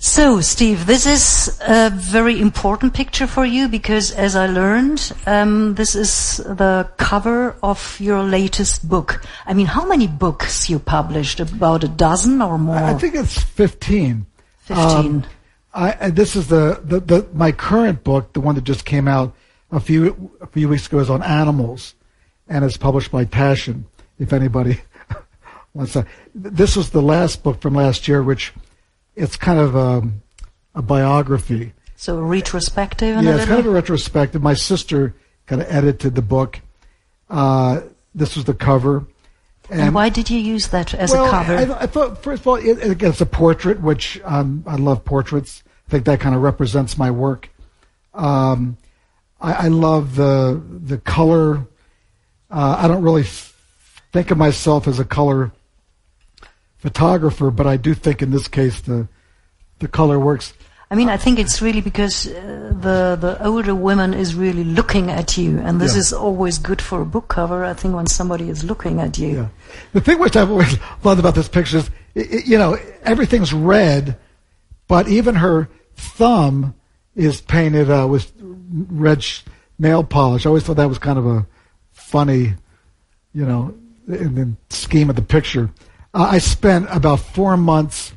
So, 0.02 0.40
Steve, 0.40 0.86
this 0.86 1.04
is 1.04 1.60
a 1.60 1.90
very 1.90 2.40
important 2.40 2.94
picture 2.94 3.26
for 3.26 3.44
you 3.44 3.68
because, 3.68 4.10
as 4.12 4.34
I 4.34 4.46
learned, 4.46 5.12
um, 5.26 5.74
this 5.74 5.94
is 5.94 6.38
the 6.38 6.88
cover 6.96 7.54
of 7.62 8.00
your 8.00 8.22
latest 8.22 8.88
book. 8.88 9.22
I 9.44 9.52
mean, 9.52 9.66
how 9.66 9.84
many 9.84 10.06
books 10.06 10.70
you 10.70 10.78
published? 10.78 11.38
About 11.38 11.84
a 11.84 11.88
dozen 11.88 12.40
or 12.40 12.56
more? 12.56 12.76
I 12.76 12.94
think 12.94 13.14
it's 13.14 13.42
15. 13.42 14.24
15. 14.60 14.78
Um, 14.78 15.24
I, 15.74 16.08
this 16.08 16.34
is 16.34 16.48
the, 16.48 16.80
the, 16.82 17.00
the, 17.00 17.28
my 17.34 17.52
current 17.52 18.02
book, 18.02 18.32
the 18.32 18.40
one 18.40 18.54
that 18.54 18.64
just 18.64 18.86
came 18.86 19.06
out 19.06 19.34
a 19.70 19.80
few 19.80 20.30
a 20.40 20.46
few 20.46 20.70
weeks 20.70 20.86
ago, 20.86 21.00
is 21.00 21.10
on 21.10 21.22
animals, 21.22 21.94
and 22.48 22.64
it's 22.64 22.78
published 22.78 23.12
by 23.12 23.26
Taschen. 23.26 23.84
If 24.18 24.32
anybody 24.32 24.80
wants 25.74 25.92
to, 25.92 26.06
this 26.34 26.74
was 26.74 26.88
the 26.88 27.02
last 27.02 27.42
book 27.42 27.60
from 27.60 27.74
last 27.74 28.08
year, 28.08 28.22
which 28.22 28.54
it's 29.20 29.36
kind 29.36 29.58
of 29.58 29.76
a, 29.76 30.02
a 30.74 30.82
biography. 30.82 31.74
So 31.96 32.18
a 32.18 32.22
retrospective. 32.22 33.22
yeah, 33.22 33.36
it's 33.36 33.44
kind 33.44 33.60
of 33.60 33.66
a 33.66 33.70
retrospective. 33.70 34.42
My 34.42 34.54
sister 34.54 35.14
kind 35.46 35.60
of 35.60 35.70
edited 35.70 36.14
the 36.14 36.22
book. 36.22 36.60
Uh, 37.28 37.82
this 38.14 38.34
was 38.34 38.46
the 38.46 38.54
cover. 38.54 39.06
And, 39.68 39.80
and, 39.82 39.94
why 39.94 40.08
did 40.08 40.30
you 40.30 40.38
use 40.38 40.68
that 40.68 40.94
as 40.94 41.12
well, 41.12 41.26
a 41.26 41.30
cover? 41.30 41.54
I, 41.54 41.82
I, 41.82 41.86
thought, 41.86 42.22
first 42.22 42.40
of 42.40 42.48
all, 42.48 42.56
it, 42.56 42.78
it, 42.78 43.02
it's 43.02 43.20
a 43.20 43.26
portrait, 43.26 43.80
which 43.80 44.20
um, 44.24 44.64
I 44.66 44.76
love 44.76 45.04
portraits. 45.04 45.62
I 45.86 45.90
think 45.90 46.06
that 46.06 46.18
kind 46.18 46.34
of 46.34 46.40
represents 46.42 46.96
my 46.96 47.10
work. 47.10 47.50
Um, 48.14 48.78
I, 49.40 49.52
I, 49.52 49.68
love 49.68 50.16
the 50.16 50.60
the 50.66 50.98
color. 50.98 51.66
Uh, 52.50 52.76
I 52.78 52.88
don't 52.88 53.02
really 53.02 53.22
f- 53.22 53.54
think 54.12 54.32
of 54.32 54.38
myself 54.38 54.88
as 54.88 54.98
a 54.98 55.04
color 55.04 55.52
photographer, 56.80 57.50
but 57.50 57.66
I 57.66 57.76
do 57.76 57.94
think 57.94 58.22
in 58.22 58.30
this 58.30 58.48
case 58.48 58.80
the 58.80 59.08
the 59.78 59.88
color 59.88 60.18
works. 60.18 60.52
I 60.92 60.96
mean, 60.96 61.08
I 61.08 61.18
think 61.18 61.38
it's 61.38 61.62
really 61.62 61.80
because 61.80 62.26
uh, 62.26 62.72
the 62.74 63.16
the 63.20 63.46
older 63.46 63.74
woman 63.74 64.12
is 64.12 64.34
really 64.34 64.64
looking 64.64 65.10
at 65.10 65.36
you, 65.38 65.60
and 65.60 65.80
this 65.80 65.94
yeah. 65.94 66.00
is 66.00 66.12
always 66.12 66.58
good 66.58 66.82
for 66.82 67.00
a 67.00 67.06
book 67.06 67.28
cover. 67.28 67.64
I 67.64 67.74
think 67.74 67.94
when 67.94 68.06
somebody 68.06 68.48
is 68.48 68.64
looking 68.64 68.98
at 69.00 69.18
you. 69.18 69.28
Yeah. 69.28 69.48
The 69.92 70.00
thing 70.00 70.18
which 70.18 70.36
I've 70.36 70.50
always 70.50 70.76
loved 71.04 71.20
about 71.20 71.36
this 71.36 71.48
picture 71.48 71.78
is, 71.78 71.90
it, 72.14 72.46
you 72.46 72.58
know, 72.58 72.76
everything's 73.04 73.52
red, 73.52 74.18
but 74.88 75.06
even 75.06 75.36
her 75.36 75.68
thumb 75.94 76.74
is 77.14 77.40
painted 77.40 77.88
uh, 77.88 78.08
with 78.08 78.32
red 78.40 79.22
sh- 79.22 79.42
nail 79.78 80.02
polish. 80.02 80.44
I 80.44 80.48
always 80.48 80.64
thought 80.64 80.76
that 80.76 80.88
was 80.88 80.98
kind 80.98 81.18
of 81.18 81.26
a 81.26 81.46
funny, 81.92 82.54
you 83.32 83.46
know, 83.46 83.74
in 84.08 84.34
the 84.34 84.74
scheme 84.74 85.08
of 85.08 85.14
the 85.14 85.22
picture. 85.22 85.70
Uh, 86.12 86.28
I 86.32 86.38
spent 86.38 86.88
about 86.90 87.20
four 87.20 87.56
months 87.56 88.12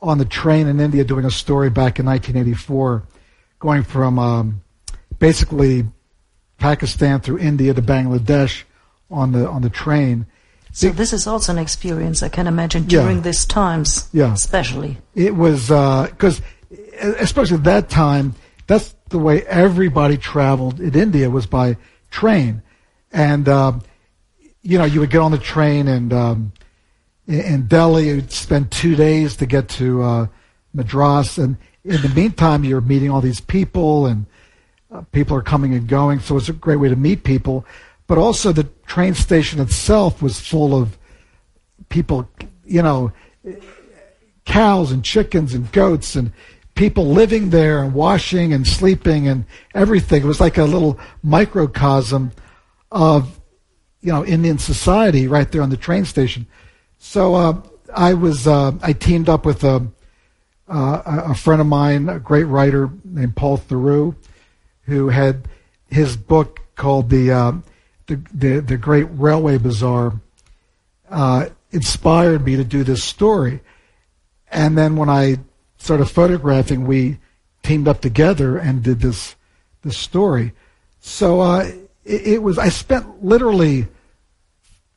on 0.00 0.18
the 0.18 0.24
train 0.24 0.68
in 0.68 0.78
India 0.78 1.04
doing 1.04 1.24
a 1.24 1.30
story 1.30 1.70
back 1.70 1.98
in 1.98 2.06
1984, 2.06 3.02
going 3.58 3.82
from 3.82 4.18
um, 4.18 4.62
basically 5.18 5.84
Pakistan 6.58 7.20
through 7.20 7.38
India 7.38 7.74
to 7.74 7.82
Bangladesh 7.82 8.62
on 9.10 9.32
the 9.32 9.48
on 9.48 9.62
the 9.62 9.70
train. 9.70 10.26
So 10.72 10.90
this 10.90 11.12
is 11.12 11.26
also 11.26 11.52
an 11.52 11.58
experience 11.58 12.22
I 12.22 12.28
can 12.28 12.46
imagine 12.46 12.84
during 12.84 13.16
yeah. 13.16 13.22
these 13.22 13.44
times, 13.44 14.08
yeah. 14.12 14.32
especially. 14.32 14.98
It 15.14 15.34
was 15.34 15.68
because, 15.68 16.40
uh, 16.40 17.14
especially 17.18 17.56
at 17.56 17.64
that 17.64 17.88
time, 17.88 18.34
that's 18.66 18.94
the 19.08 19.18
way 19.18 19.42
everybody 19.46 20.18
traveled 20.18 20.78
in 20.78 20.94
India 20.94 21.30
was 21.30 21.46
by 21.46 21.76
train, 22.10 22.62
and 23.10 23.48
um, 23.48 23.82
you 24.62 24.78
know 24.78 24.84
you 24.84 25.00
would 25.00 25.10
get 25.10 25.20
on 25.20 25.32
the 25.32 25.38
train 25.38 25.88
and 25.88 26.12
um, 26.12 26.52
in 27.28 27.66
Delhi. 27.66 28.08
You'd 28.08 28.32
spend 28.32 28.70
two 28.70 28.96
days 28.96 29.36
to 29.36 29.46
get 29.46 29.68
to 29.70 30.02
uh, 30.02 30.26
Madras, 30.74 31.38
and 31.38 31.56
in 31.84 32.02
the 32.02 32.08
meantime, 32.08 32.64
you're 32.64 32.80
meeting 32.80 33.10
all 33.10 33.20
these 33.20 33.40
people, 33.40 34.06
and 34.06 34.26
uh, 34.90 35.02
people 35.12 35.36
are 35.36 35.42
coming 35.42 35.74
and 35.74 35.86
going. 35.86 36.18
So 36.20 36.36
it's 36.36 36.48
a 36.48 36.54
great 36.54 36.76
way 36.76 36.88
to 36.88 36.96
meet 36.96 37.22
people. 37.22 37.64
But 38.06 38.18
also, 38.18 38.52
the 38.52 38.64
train 38.86 39.14
station 39.14 39.60
itself 39.60 40.22
was 40.22 40.40
full 40.40 40.74
of 40.74 40.98
people, 41.90 42.28
you 42.64 42.82
know, 42.82 43.12
cows 44.46 44.90
and 44.90 45.04
chickens 45.04 45.52
and 45.52 45.70
goats 45.72 46.16
and 46.16 46.32
people 46.74 47.06
living 47.06 47.50
there 47.50 47.82
and 47.82 47.92
washing 47.92 48.52
and 48.54 48.66
sleeping 48.66 49.28
and 49.28 49.44
everything. 49.74 50.22
It 50.22 50.26
was 50.26 50.40
like 50.40 50.56
a 50.56 50.64
little 50.64 50.98
microcosm 51.22 52.32
of, 52.90 53.40
you 54.00 54.12
know, 54.12 54.24
Indian 54.24 54.58
society 54.58 55.28
right 55.28 55.50
there 55.52 55.60
on 55.60 55.70
the 55.70 55.76
train 55.76 56.06
station. 56.06 56.46
So 56.98 57.34
uh, 57.34 57.60
I 57.94 58.14
was 58.14 58.46
uh, 58.46 58.72
I 58.82 58.92
teamed 58.92 59.28
up 59.28 59.46
with 59.46 59.64
a, 59.64 59.86
uh, 60.68 61.02
a 61.06 61.34
friend 61.34 61.60
of 61.60 61.66
mine, 61.66 62.08
a 62.08 62.18
great 62.18 62.44
writer 62.44 62.90
named 63.04 63.36
Paul 63.36 63.58
Theroux, 63.58 64.14
who 64.82 65.08
had 65.08 65.48
his 65.88 66.16
book 66.16 66.60
called 66.76 67.10
the 67.10 67.30
uh, 67.30 67.52
the, 68.06 68.16
the, 68.32 68.60
the 68.60 68.76
Great 68.76 69.06
Railway 69.10 69.58
Bazaar. 69.58 70.20
Uh, 71.10 71.48
inspired 71.70 72.44
me 72.44 72.56
to 72.56 72.64
do 72.64 72.84
this 72.84 73.02
story, 73.02 73.60
and 74.50 74.76
then 74.76 74.96
when 74.96 75.08
I 75.08 75.38
started 75.78 76.06
photographing, 76.06 76.86
we 76.86 77.18
teamed 77.62 77.88
up 77.88 78.00
together 78.00 78.58
and 78.58 78.82
did 78.82 79.00
this 79.00 79.36
this 79.82 79.96
story. 79.96 80.52
So 81.00 81.40
uh, 81.40 81.70
it, 82.04 82.26
it 82.26 82.42
was 82.42 82.58
I 82.58 82.68
spent 82.68 83.24
literally 83.24 83.86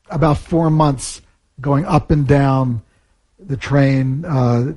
about 0.10 0.38
four 0.38 0.70
months 0.70 1.22
going 1.62 1.86
up 1.86 2.12
and 2.12 2.28
down 2.28 2.82
the 3.40 3.58
train, 3.58 4.26
uh, 4.26 4.74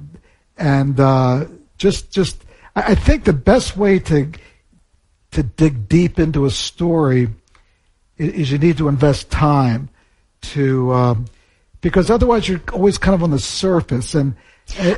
and 0.57 1.01
uh, 1.01 1.47
just 1.79 2.12
just 2.12 2.44
I, 2.77 2.94
think 2.94 3.25
the 3.25 3.33
best 3.33 3.77
way 3.77 3.99
to 4.01 4.31
to 5.33 5.42
dig 5.42 5.88
deep 5.88 6.18
into 6.18 6.44
a 6.44 6.51
story 6.51 7.29
is, 8.18 8.33
is 8.33 8.53
you 8.53 8.59
need 8.59 8.79
to 8.79 8.88
invest 8.88 9.31
time 9.31 9.88
to 10.42 10.92
um, 10.92 11.25
because 11.81 12.11
otherwise 12.11 12.49
you're 12.49 12.61
always 12.73 12.99
kind 12.99 13.14
of 13.14 13.23
on 13.23 13.31
the 13.31 13.38
surface 13.38 14.14
and. 14.14 14.37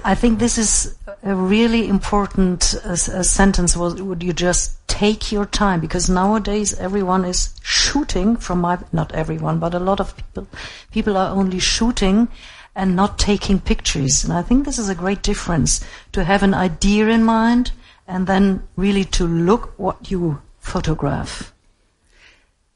I 0.05 0.15
think 0.15 0.39
this 0.39 0.59
is 0.59 0.97
a 1.23 1.35
really 1.35 1.89
important 1.89 2.75
uh, 2.85 2.97
sentence. 2.97 3.77
Would 3.77 4.23
you 4.23 4.33
just 4.33 4.87
take 4.89 5.33
your 5.33 5.45
time? 5.45 5.81
Because 5.81 6.09
nowadays 6.09 6.73
everyone 6.75 7.25
is 7.25 7.55
shooting. 7.63 8.37
From 8.37 8.61
my 8.61 8.79
not 8.93 9.13
everyone, 9.13 9.59
but 9.59 9.75
a 9.75 9.79
lot 9.79 10.01
of 10.01 10.17
people 10.17 10.47
people 10.93 11.17
are 11.17 11.31
only 11.31 11.59
shooting 11.59 12.29
and 12.75 12.97
not 12.97 13.19
taking 13.19 13.61
pictures. 13.61 14.25
And 14.25 14.33
I 14.33 14.43
think 14.43 14.65
this 14.65 14.79
is 14.79 14.89
a 14.89 14.95
great 14.95 15.23
difference 15.23 15.85
to 16.13 16.25
have 16.25 16.43
an 16.43 16.55
idea 16.55 17.09
in 17.09 17.25
mind 17.25 17.73
and 18.07 18.27
then 18.27 18.63
really 18.77 19.05
to 19.05 19.27
look 19.27 19.79
what 19.79 20.11
you 20.11 20.41
photograph. 20.61 21.53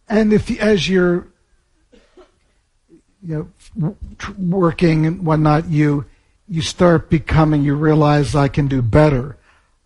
And 0.08 0.32
if 0.32 0.50
as 0.60 0.88
you're 0.88 1.28
you 3.22 3.50
know 3.76 3.96
working 4.38 5.06
and 5.06 5.24
whatnot, 5.24 5.68
you 5.68 6.04
you 6.50 6.62
start 6.62 7.08
becoming, 7.08 7.62
you 7.62 7.76
realize 7.76 8.34
I 8.34 8.48
can 8.48 8.66
do 8.66 8.82
better. 8.82 9.36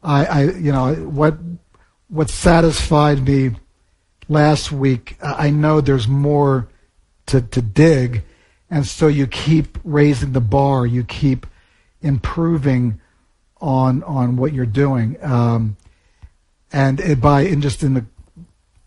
I, 0.02 0.24
I 0.24 0.42
you 0.44 0.72
know, 0.72 0.94
what 0.94 1.36
what 2.08 2.30
satisfied 2.30 3.26
me 3.28 3.50
last 4.28 4.72
week, 4.72 5.18
I 5.22 5.50
know 5.50 5.82
there's 5.82 6.08
more 6.08 6.68
to, 7.26 7.42
to 7.42 7.60
dig, 7.60 8.24
and 8.70 8.86
so 8.86 9.08
you 9.08 9.26
keep 9.26 9.78
raising 9.84 10.32
the 10.32 10.40
bar, 10.40 10.86
you 10.86 11.04
keep 11.04 11.46
improving 12.00 12.98
on 13.60 14.02
on 14.04 14.36
what 14.36 14.54
you're 14.54 14.64
doing, 14.64 15.22
um, 15.22 15.76
and 16.72 16.98
it, 16.98 17.20
by 17.20 17.42
in 17.42 17.60
just 17.60 17.82
in 17.82 17.92
the 17.92 18.06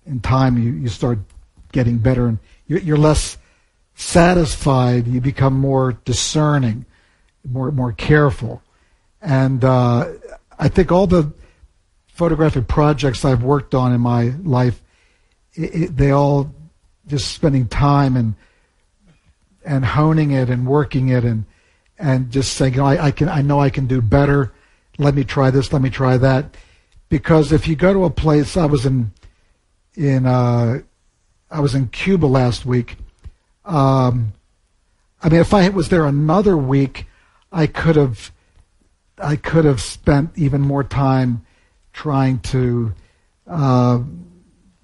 in 0.07 0.19
time 0.19 0.57
you, 0.57 0.71
you 0.71 0.89
start 0.89 1.19
getting 1.71 1.99
better, 1.99 2.25
and 2.25 2.39
you're, 2.65 2.79
you're 2.79 2.97
less 2.97 3.37
satisfied. 3.93 5.05
You 5.05 5.21
become 5.21 5.53
more 5.53 5.93
discerning 6.05 6.87
more 7.51 7.71
more 7.71 7.93
careful. 7.93 8.61
And 9.21 9.63
uh, 9.63 10.13
I 10.59 10.67
think 10.67 10.91
all 10.91 11.07
the 11.07 11.31
photographic 12.07 12.67
projects 12.67 13.25
I've 13.25 13.43
worked 13.43 13.73
on 13.75 13.93
in 13.93 14.01
my 14.01 14.33
life, 14.43 14.81
it, 15.53 15.75
it, 15.75 15.97
they 15.97 16.11
all 16.11 16.51
just 17.07 17.33
spending 17.33 17.67
time 17.67 18.15
and 18.15 18.35
and 19.65 19.85
honing 19.85 20.31
it 20.31 20.49
and 20.49 20.65
working 20.65 21.09
it 21.09 21.23
and 21.23 21.45
and 21.99 22.31
just 22.31 22.53
saying, 22.53 22.73
you 22.73 22.79
know, 22.79 22.85
I, 22.85 23.05
I 23.05 23.11
can 23.11 23.29
I 23.29 23.41
know 23.41 23.59
I 23.59 23.69
can 23.69 23.87
do 23.87 24.01
better. 24.01 24.53
Let 24.97 25.15
me 25.15 25.23
try 25.23 25.51
this. 25.51 25.71
Let 25.73 25.81
me 25.81 25.89
try 25.89 26.17
that. 26.17 26.55
Because 27.09 27.51
if 27.51 27.67
you 27.67 27.75
go 27.75 27.93
to 27.93 28.05
a 28.05 28.09
place, 28.09 28.57
I 28.57 28.65
was 28.65 28.85
in 28.85 29.11
in 29.95 30.25
uh, 30.25 30.81
I 31.49 31.59
was 31.59 31.75
in 31.75 31.87
Cuba 31.87 32.25
last 32.25 32.65
week. 32.65 32.97
Um, 33.65 34.33
I 35.21 35.29
mean, 35.29 35.39
if 35.39 35.53
I 35.53 35.69
was 35.69 35.89
there 35.89 36.05
another 36.05 36.55
week, 36.55 37.06
I 37.51 37.67
could 37.67 37.95
have, 37.95 38.31
I 39.17 39.35
could 39.35 39.65
have 39.65 39.81
spent 39.81 40.31
even 40.35 40.61
more 40.61 40.83
time 40.83 41.45
trying 41.93 42.39
to 42.39 42.93
uh, 43.47 43.99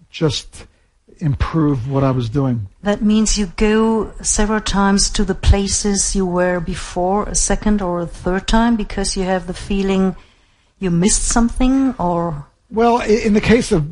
just 0.10 0.66
improve 1.18 1.90
what 1.90 2.04
I 2.04 2.12
was 2.12 2.30
doing. 2.30 2.68
That 2.82 3.02
means 3.02 3.38
you 3.38 3.48
go 3.56 4.14
several 4.22 4.62
times 4.62 5.10
to 5.12 5.24
the 5.24 5.36
places 5.36 6.16
you 6.16 6.26
were 6.26 6.60
before, 6.60 7.30
a 7.30 7.36
second 7.36 7.82
or 7.82 8.02
a 8.02 8.08
third 8.08 8.48
time, 8.48 8.76
because 8.76 9.16
you 9.16 9.24
have 9.24 9.48
the 9.48 9.54
feeling 9.54 10.16
you 10.80 10.92
missed 10.92 11.24
something, 11.24 11.96
or 11.98 12.48
Well, 12.70 13.02
in 13.02 13.34
the 13.34 13.42
case 13.42 13.72
of 13.72 13.90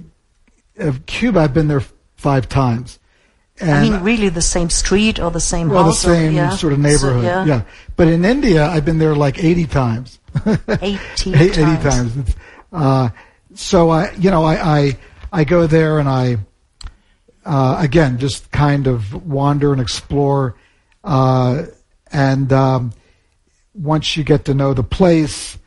of 0.78 1.06
Cuba, 1.06 1.42
I've 1.42 1.54
been 1.54 1.68
there 1.68 1.84
five 2.16 2.50
times. 2.50 3.00
And 3.62 3.72
I 3.72 3.82
mean, 3.82 4.02
really 4.02 4.30
the 4.30 4.42
same 4.42 4.70
street 4.70 5.20
or 5.20 5.30
the 5.32 5.40
same 5.40 5.70
well, 5.70 5.80
the 5.84 5.92
house, 5.92 6.08
or- 6.08 6.30
yeah. 6.32 6.50
sort 6.52 6.74
of 6.74 6.80
So, 6.80 6.82
neighborhood. 6.84 7.24
yeah, 7.24 7.46
yeah. 7.46 7.62
But 7.96 8.08
in 8.08 8.26
India, 8.26 8.66
I've 8.66 8.86
been 8.86 8.98
there 8.98 9.16
like 9.16 9.44
80 9.44 9.66
times. 9.68 10.20
80 10.46 10.56
Eight- 10.80 11.00
80 11.28 11.54
times. 11.62 11.84
times. 11.84 12.36
Uh, 12.74 13.10
so 13.54 13.90
I, 13.90 14.12
you 14.14 14.32
know, 14.32 14.44
I, 14.44 14.80
I, 14.80 14.98
I 15.32 15.44
go 15.44 15.68
there 15.68 16.00
and 16.00 16.10
I, 16.10 16.38
uh, 17.46 17.76
again, 17.80 18.18
just 18.18 18.52
kind 18.52 18.88
of 18.88 19.26
wander 19.28 19.72
and 19.72 19.82
explore. 19.82 20.56
Uh, 21.04 21.64
and, 22.12 22.52
um, 22.54 22.94
once 23.74 24.18
you 24.18 24.24
get 24.24 24.46
to 24.46 24.54
know 24.54 24.74
the 24.74 24.84
place, 24.84 25.58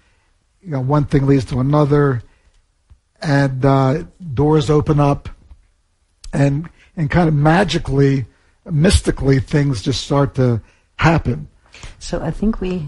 you 0.63 0.71
know, 0.71 0.81
one 0.81 1.05
thing 1.05 1.27
leads 1.27 1.45
to 1.47 1.61
another 1.61 2.23
and, 3.23 3.65
uh, 3.65 4.05
doors 4.35 4.69
open 4.71 4.99
up 5.01 5.29
and, 6.33 6.69
and 6.97 7.11
kind 7.11 7.29
of 7.29 7.35
magically, 7.35 8.27
mystically, 8.71 9.41
things 9.41 9.83
just 9.83 10.05
start 10.05 10.35
to 10.37 10.61
happen. 10.97 11.49
So 11.99 12.21
I 12.23 12.31
think 12.31 12.61
we, 12.61 12.87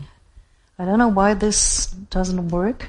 I 0.79 0.85
don't 0.85 0.99
know 0.99 1.09
why 1.09 1.35
this 1.35 1.87
doesn't 2.11 2.49
work. 2.49 2.89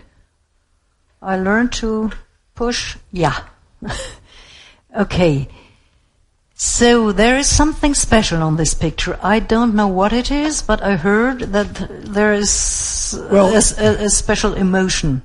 I 1.22 1.38
learned 1.38 1.74
to 1.74 2.12
push, 2.56 2.98
yeah. 3.12 3.44
okay. 4.96 5.48
So 6.54 7.12
there 7.12 7.38
is 7.38 7.48
something 7.48 7.94
special 7.94 8.42
on 8.42 8.58
this 8.58 8.74
picture. 8.74 9.20
I 9.22 9.40
don't 9.40 9.76
know 9.76 9.88
what 9.88 10.12
it 10.14 10.32
is, 10.32 10.62
but 10.62 10.82
I 10.82 10.96
heard 10.96 11.40
that 11.54 11.88
there 12.04 12.34
is 12.34 13.18
Well- 13.32 13.54
a, 13.54 13.62
a- 13.84 14.06
a 14.06 14.10
special 14.10 14.54
emotion 14.54 15.22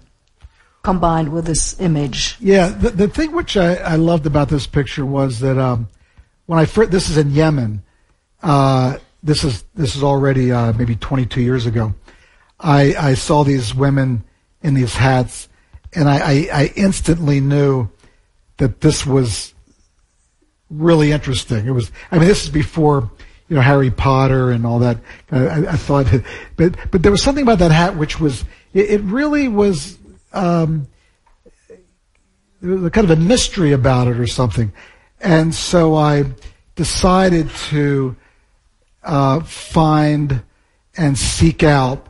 combined 0.82 1.32
with 1.32 1.46
this 1.46 1.80
image. 1.80 2.36
Yeah, 2.40 2.68
the, 2.68 2.90
the 2.90 3.08
thing 3.08 3.32
which 3.32 3.56
I, 3.56 3.74
I 3.76 3.96
loved 3.96 4.26
about 4.26 4.48
this 4.48 4.66
picture 4.66 5.06
was 5.06 5.40
that 5.40 5.58
um, 5.58 5.88
when 6.46 6.58
I 6.58 6.64
first, 6.66 6.90
this 6.90 7.08
is 7.08 7.16
in 7.16 7.30
Yemen. 7.30 7.82
Uh, 8.42 8.98
this 9.22 9.44
is 9.44 9.64
this 9.74 9.94
is 9.94 10.02
already 10.02 10.50
uh, 10.50 10.72
maybe 10.72 10.96
22 10.96 11.40
years 11.40 11.66
ago. 11.66 11.94
I, 12.58 12.94
I 12.98 13.14
saw 13.14 13.44
these 13.44 13.74
women 13.74 14.24
in 14.62 14.74
these 14.74 14.94
hats, 14.94 15.48
and 15.92 16.08
I, 16.08 16.18
I, 16.18 16.48
I 16.52 16.72
instantly 16.76 17.40
knew 17.40 17.88
that 18.58 18.80
this 18.80 19.06
was 19.06 19.54
really 20.70 21.12
interesting. 21.12 21.66
It 21.66 21.70
was. 21.70 21.90
I 22.10 22.18
mean, 22.18 22.28
this 22.28 22.44
is 22.44 22.50
before 22.50 23.10
you 23.48 23.56
know 23.56 23.62
Harry 23.62 23.90
Potter 23.90 24.50
and 24.50 24.66
all 24.66 24.80
that. 24.80 24.98
I, 25.30 25.66
I, 25.66 25.76
thought, 25.76 26.06
but 26.56 26.76
but 26.90 27.02
there 27.02 27.12
was 27.12 27.22
something 27.22 27.42
about 27.42 27.58
that 27.60 27.72
hat 27.72 27.96
which 27.96 28.20
was. 28.20 28.44
It, 28.74 28.90
it 28.90 29.00
really 29.02 29.48
was. 29.48 29.98
Um, 30.32 30.88
there 32.60 32.76
was 32.76 32.84
a 32.84 32.90
kind 32.90 33.10
of 33.10 33.18
a 33.18 33.20
mystery 33.20 33.72
about 33.72 34.08
it 34.08 34.18
or 34.18 34.26
something. 34.26 34.72
And 35.20 35.54
so 35.54 35.94
I 35.94 36.24
decided 36.74 37.50
to 37.70 38.16
uh, 39.02 39.40
find 39.40 40.42
and 40.96 41.18
seek 41.18 41.62
out 41.62 42.06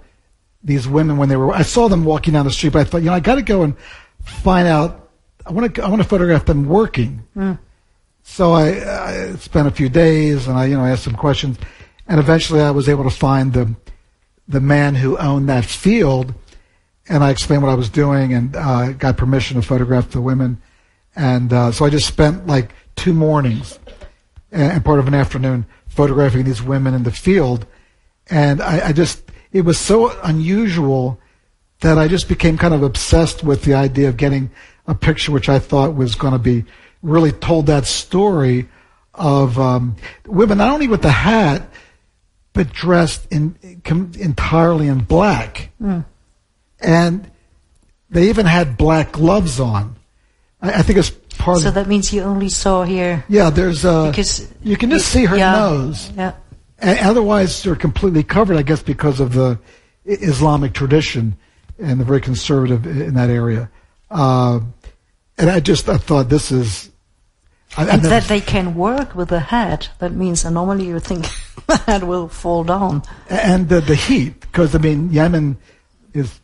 these 0.62 0.86
women 0.86 1.16
when 1.16 1.28
they 1.28 1.36
were. 1.36 1.52
I 1.52 1.62
saw 1.62 1.88
them 1.88 2.04
walking 2.04 2.34
down 2.34 2.44
the 2.44 2.50
street, 2.50 2.72
but 2.72 2.80
I 2.80 2.84
thought, 2.84 3.02
you 3.02 3.06
know, 3.06 3.14
I 3.14 3.20
got 3.20 3.36
to 3.36 3.42
go 3.42 3.62
and 3.62 3.76
find 4.20 4.68
out. 4.68 5.10
I 5.44 5.52
want 5.52 5.74
to. 5.74 5.82
I 5.82 5.88
want 5.88 6.02
to 6.02 6.08
photograph 6.08 6.44
them 6.44 6.66
working. 6.66 7.24
So 8.22 8.52
I, 8.52 9.32
I 9.32 9.34
spent 9.36 9.66
a 9.66 9.72
few 9.72 9.88
days, 9.88 10.46
and 10.46 10.56
I, 10.56 10.66
you 10.66 10.76
know, 10.76 10.84
asked 10.84 11.02
some 11.02 11.16
questions, 11.16 11.58
and 12.06 12.20
eventually 12.20 12.60
I 12.60 12.70
was 12.70 12.88
able 12.88 13.04
to 13.04 13.10
find 13.10 13.52
the 13.52 13.74
the 14.46 14.60
man 14.60 14.94
who 14.94 15.16
owned 15.18 15.48
that 15.48 15.64
field, 15.64 16.34
and 17.08 17.24
I 17.24 17.30
explained 17.30 17.62
what 17.62 17.70
I 17.70 17.74
was 17.74 17.88
doing, 17.88 18.32
and 18.32 18.54
uh, 18.56 18.92
got 18.92 19.16
permission 19.16 19.60
to 19.60 19.66
photograph 19.66 20.10
the 20.10 20.20
women, 20.20 20.60
and 21.16 21.52
uh, 21.52 21.72
so 21.72 21.84
I 21.84 21.90
just 21.90 22.06
spent 22.06 22.46
like 22.46 22.72
two 22.96 23.12
mornings 23.12 23.78
and, 24.50 24.84
part 24.84 24.98
of 24.98 25.08
an 25.08 25.14
afternoon 25.14 25.66
photographing 25.88 26.44
these 26.44 26.62
women 26.62 26.94
in 26.94 27.02
the 27.02 27.10
field, 27.10 27.66
and 28.28 28.62
I, 28.62 28.88
I 28.88 28.92
just 28.92 29.22
it 29.52 29.62
was 29.62 29.78
so 29.78 30.18
unusual 30.22 31.20
that 31.80 31.98
I 31.98 32.08
just 32.08 32.28
became 32.28 32.56
kind 32.56 32.72
of 32.72 32.82
obsessed 32.82 33.42
with 33.42 33.64
the 33.64 33.74
idea 33.74 34.08
of 34.08 34.16
getting 34.16 34.50
a 34.86 34.94
picture 34.94 35.32
which 35.32 35.48
I 35.48 35.58
thought 35.58 35.94
was 35.94 36.14
going 36.14 36.32
to 36.32 36.38
be 36.38 36.64
really 37.02 37.32
told 37.32 37.66
that 37.66 37.84
story 37.86 38.68
of 39.14 39.58
um, 39.58 39.96
women 40.26 40.58
not 40.58 40.70
only 40.70 40.88
with 40.88 41.02
the 41.02 41.10
hat 41.10 41.68
but 42.52 42.72
dressed 42.72 43.26
in 43.32 43.80
com- 43.84 44.12
entirely 44.18 44.86
in 44.86 45.00
black, 45.00 45.70
and 46.82 47.30
they 48.10 48.28
even 48.28 48.46
had 48.46 48.76
black 48.76 49.12
gloves 49.12 49.60
on. 49.60 49.96
I, 50.60 50.74
I 50.74 50.82
think 50.82 50.98
it's 50.98 51.10
part 51.38 51.60
So 51.60 51.68
of 51.68 51.74
that 51.74 51.88
means 51.88 52.12
you 52.12 52.22
only 52.22 52.48
saw 52.48 52.84
here 52.84 53.24
yeah. 53.28 53.50
There's 53.50 53.84
a 53.84 54.08
because 54.10 54.52
you 54.62 54.76
can 54.76 54.90
just 54.90 55.08
see 55.08 55.24
her 55.24 55.36
yeah, 55.36 55.52
nose. 55.52 56.10
Yeah. 56.16 56.34
And 56.78 56.98
otherwise, 56.98 57.62
they're 57.62 57.76
completely 57.76 58.24
covered, 58.24 58.56
I 58.56 58.62
guess, 58.62 58.82
because 58.82 59.20
of 59.20 59.34
the 59.34 59.58
Islamic 60.04 60.72
tradition 60.72 61.36
and 61.78 61.98
they're 62.00 62.06
very 62.06 62.20
conservative 62.20 62.86
in 62.86 63.14
that 63.14 63.30
area. 63.30 63.70
Uh, 64.10 64.60
and 65.38 65.50
I 65.50 65.60
just 65.60 65.88
I 65.88 65.96
thought 65.96 66.28
this 66.28 66.52
is. 66.52 66.90
I, 67.76 67.88
And 67.88 68.02
that 68.02 68.24
they 68.24 68.40
can 68.40 68.74
work 68.74 69.14
with 69.14 69.30
the 69.30 69.40
hat, 69.40 69.88
that 69.98 70.12
means 70.12 70.44
uh, 70.44 70.50
normally 70.50 70.86
you 70.86 71.00
think 71.00 71.26
the 71.66 71.78
hat 71.78 72.04
will 72.04 72.28
fall 72.28 72.64
down. 72.64 73.02
and 73.30 73.68
the, 73.68 73.80
the 73.80 73.94
heat, 73.94 74.40
because 74.40 74.74
I 74.74 74.78
mean, 74.78 75.10
Yemen 75.10 75.56
is 76.12 76.38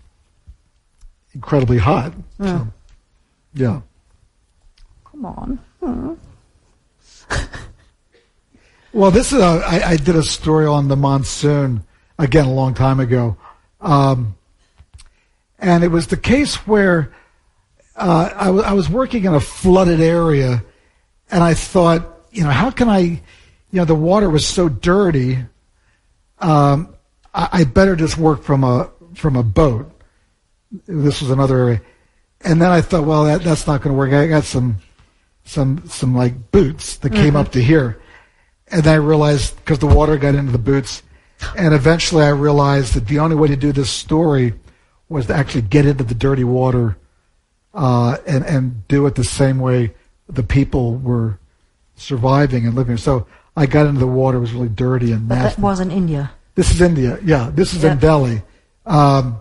incredibly 1.38 1.79
hot. 1.79 2.12
So, 2.40 2.66
yeah. 3.55 3.81
Come 5.05 5.24
on. 5.24 5.61
Well, 8.90 9.11
this 9.11 9.33
is 9.33 9.38
a, 9.40 9.44
I, 9.44 9.90
I 9.90 9.96
did 9.96 10.16
a 10.16 10.22
story 10.22 10.66
on 10.66 10.88
the 10.88 10.96
monsoon 10.96 11.85
again 12.18 12.46
a 12.46 12.53
long 12.53 12.72
time 12.72 13.01
ago, 13.01 13.37
um, 13.83 14.35
and 15.59 15.85
it 15.85 15.88
was 15.88 16.07
the 16.07 16.16
case 16.16 16.55
where 16.66 17.14
uh, 17.96 18.31
I, 18.35 18.44
w- 18.46 18.64
I 18.64 18.72
was 18.72 18.88
working 18.88 19.24
in 19.27 19.35
a 19.35 19.40
flooded 19.40 20.01
area, 20.01 20.64
and 21.31 21.44
I 21.44 21.53
thought, 21.53 22.24
you 22.33 22.42
know, 22.42 22.51
how 22.51 22.70
can 22.70 22.88
I, 22.88 23.01
you 23.01 23.20
know, 23.72 23.85
the 23.85 23.94
water 23.94 24.29
was 24.31 24.46
so 24.46 24.70
dirty, 24.70 25.38
um, 26.38 26.94
I, 27.35 27.48
I 27.53 27.64
better 27.64 27.94
just 27.94 28.16
work 28.16 28.42
from 28.42 28.64
a 28.64 28.90
from 29.14 29.37
a 29.37 29.42
boat. 29.42 29.92
This 30.87 31.20
was 31.22 31.31
another 31.31 31.59
area, 31.59 31.81
and 32.42 32.61
then 32.61 32.70
I 32.70 32.81
thought, 32.83 33.04
well, 33.04 33.24
that, 33.24 33.42
that's 33.42 33.66
not 33.66 33.81
going 33.81 33.94
to 33.94 33.98
work. 33.98 34.12
I 34.12 34.26
got 34.26 34.44
some 34.44 34.76
some 35.44 35.87
some 35.88 36.14
like 36.14 36.50
boots 36.50 36.98
that 36.98 37.12
came 37.12 37.37
up 37.37 37.52
to 37.52 37.62
here, 37.62 38.00
and 38.68 38.83
then 38.83 38.92
I 38.92 38.96
realized 38.96 39.57
because 39.57 39.78
the 39.78 39.87
water 39.87 40.16
got 40.18 40.35
into 40.35 40.52
the 40.52 40.59
boots, 40.59 41.02
and 41.57 41.72
eventually 41.72 42.22
I 42.24 42.31
realized 42.31 42.94
that 42.94 43.07
the 43.07 43.18
only 43.18 43.35
way 43.37 43.48
to 43.48 43.57
do 43.57 43.72
this 43.72 43.90
story 43.90 44.54
was 45.09 45.26
to 45.26 45.35
actually 45.35 45.62
get 45.62 45.87
into 45.87 46.04
the 46.04 46.14
dirty 46.14 46.44
water, 46.44 46.98
uh, 47.72 48.18
and 48.26 48.44
and 48.44 48.87
do 48.88 49.07
it 49.07 49.14
the 49.14 49.24
same 49.24 49.59
way 49.59 49.94
the 50.28 50.42
people 50.42 50.96
were 50.96 51.38
surviving 51.96 52.66
and 52.66 52.74
living. 52.74 52.98
So 52.98 53.26
I 53.57 53.64
got 53.64 53.87
into 53.87 54.00
the 54.00 54.07
water; 54.07 54.37
it 54.37 54.42
was 54.42 54.52
really 54.52 54.68
dirty 54.68 55.12
and 55.12 55.26
But 55.28 55.37
that 55.37 55.59
was 55.59 55.81
in 55.81 55.90
India. 55.90 56.31
This 56.54 56.70
is 56.70 56.81
India. 56.83 57.18
Yeah, 57.24 57.50
this 57.54 57.72
is 57.72 57.85
Yeah. 57.85 57.92
in 57.92 57.98
Delhi. 57.98 58.42
Um, 58.85 59.40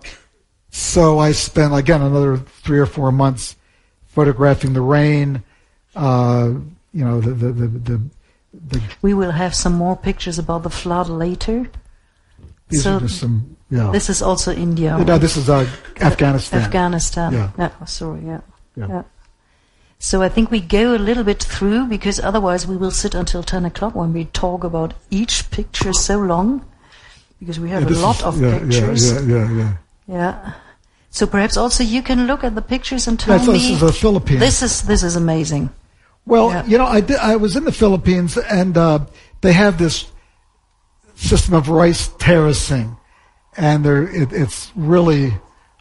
so 0.70 1.18
I 1.18 1.32
spent 1.32 1.74
again 1.74 2.02
another 2.02 2.36
three 2.36 2.78
or 2.78 2.86
four 2.86 3.10
months 3.12 3.56
photographing 4.08 4.72
the 4.74 4.80
rain. 4.82 5.42
Uh, 5.96 6.52
you 6.92 7.04
know 7.04 7.20
the 7.20 7.30
the 7.32 7.52
the, 7.52 8.00
the, 8.52 8.82
We 9.02 9.14
will 9.14 9.32
have 9.32 9.54
some 9.54 9.74
more 9.74 9.96
pictures 9.96 10.38
about 10.38 10.62
the 10.62 10.70
flood 10.70 11.08
later. 11.08 11.70
these 12.68 12.82
So 12.84 12.96
are 12.96 13.00
just 13.00 13.20
some 13.20 13.56
yeah. 13.70 13.90
This 13.92 14.08
is 14.08 14.22
also 14.22 14.52
India. 14.52 14.96
no, 14.98 15.18
this 15.18 15.36
is 15.36 15.48
uh, 15.50 15.68
Afghanistan. 16.00 16.60
Afghanistan. 16.62 17.32
Yeah. 17.32 17.70
oh, 17.80 17.84
sorry, 17.84 18.24
yeah. 18.24 18.40
Yeah. 18.76 18.88
yeah. 18.88 19.02
So 19.98 20.22
I 20.22 20.28
think 20.28 20.50
we 20.50 20.60
go 20.60 20.94
a 20.94 20.96
little 20.98 21.24
bit 21.24 21.42
through 21.42 21.86
because 21.88 22.20
otherwise 22.20 22.66
we 22.66 22.76
will 22.76 22.92
sit 22.92 23.14
until 23.14 23.42
10 23.42 23.64
o'clock 23.66 23.94
when 23.94 24.12
we 24.12 24.26
talk 24.26 24.64
about 24.64 24.94
each 25.10 25.50
picture 25.50 25.92
so 25.92 26.18
long 26.18 26.64
because 27.40 27.58
we 27.60 27.68
have 27.70 27.82
Yeah, 27.90 27.96
a 27.96 28.00
lot 28.00 28.16
is- 28.16 28.22
of 28.22 28.40
yeah, 28.40 28.58
pictures. 28.60 29.12
Yeah, 29.12 29.20
yeah, 29.20 29.50
yeah. 29.50 29.58
Yeah. 29.58 29.72
So 31.10 31.26
perhaps 31.26 31.56
also 31.56 31.84
you 31.84 32.02
can 32.02 32.26
look 32.26 32.44
at 32.44 32.54
the 32.54 32.62
pictures 32.62 33.06
and 33.06 33.18
tell 33.18 33.38
me. 33.38 33.52
this 33.52 33.70
is 33.70 33.80
the 33.80 33.92
Philippines. 33.92 34.40
This 34.40 34.62
is 34.62 34.82
this 34.82 35.02
is 35.02 35.16
amazing. 35.16 35.70
Well, 36.26 36.50
Yeah. 36.50 36.66
you 36.66 36.78
know, 36.78 36.86
I 36.86 37.00
did, 37.00 37.16
I 37.16 37.36
was 37.36 37.56
in 37.56 37.64
the 37.64 37.72
Philippines 37.72 38.36
and 38.36 38.76
uh, 38.76 39.06
they 39.40 39.52
have 39.52 39.78
this 39.78 40.06
system 41.14 41.54
of 41.54 41.68
rice 41.68 42.08
terracing, 42.18 42.96
and 43.56 43.86
it, 43.86 44.32
it's 44.32 44.70
really 44.76 45.34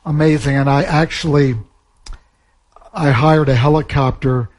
amazing. 0.06 0.56
And 0.56 0.70
I 0.70 0.84
actually 0.84 1.56
I 2.94 3.12
hired 3.12 3.50
a 3.50 3.56
helicopter 3.56 4.50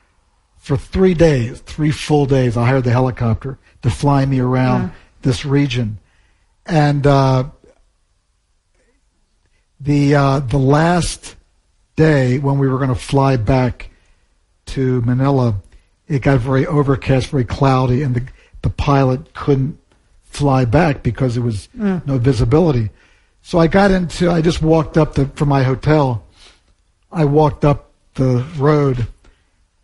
for 0.59 0.77
three 0.77 1.15
days, 1.15 1.61
three 1.61 1.91
full 1.91 2.27
days. 2.27 2.57
I 2.57 2.67
hired 2.67 2.85
the 2.85 2.93
helicopter 2.93 3.59
to 3.83 3.91
fly 3.91 4.27
me 4.27 4.41
around 4.41 4.83
yeah. 4.83 4.91
this 5.23 5.45
region, 5.45 5.99
and 6.67 7.07
uh, 7.07 7.45
the 9.81 10.15
uh, 10.15 10.41
the 10.41 10.59
last 10.59 11.37
day 11.97 12.39
when 12.39 12.59
we 12.59 12.69
were 12.69 12.79
going 12.79 12.89
to 12.89 12.95
fly 12.95 13.37
back 13.37 13.91
to 14.67 15.01
Manila, 15.03 15.57
it 16.07 16.23
got 16.23 16.41
very 16.41 16.67
overcast, 16.67 17.29
very 17.29 17.45
cloudy, 17.45 18.03
and 18.03 18.15
the 18.15 18.23
the 18.63 18.71
pilot 18.71 19.35
couldn't 19.35 19.79
fly 20.25 20.65
back 20.65 21.03
because 21.03 21.35
there 21.35 21.43
was 21.43 21.69
mm. 21.77 22.05
no 22.07 22.19
visibility. 22.19 22.91
So 23.43 23.59
I 23.59 23.67
got 23.67 23.91
into. 23.91 24.31
I 24.31 24.43
just 24.43 24.63
walked 24.63 24.97
up 24.97 25.15
the, 25.15 25.27
from 25.27 25.49
my 25.49 25.63
hotel. 25.63 26.25
I 27.11 27.25
walked 27.25 27.65
up 27.65 27.91
the 28.15 28.45
road 28.57 29.07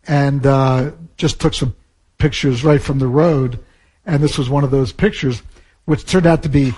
and 0.07 0.45
uh, 0.45 0.91
just 1.17 1.39
took 1.39 1.53
some 1.53 1.75
pictures 2.17 2.63
right 2.63 2.81
from 2.81 2.99
the 2.99 3.07
road. 3.07 3.59
And 4.05 4.21
this 4.21 4.37
was 4.37 4.49
one 4.49 4.63
of 4.63 4.71
those 4.71 4.91
pictures, 4.91 5.41
which 5.85 6.05
turned 6.05 6.27
out 6.27 6.43
to 6.43 6.49
be 6.49 6.73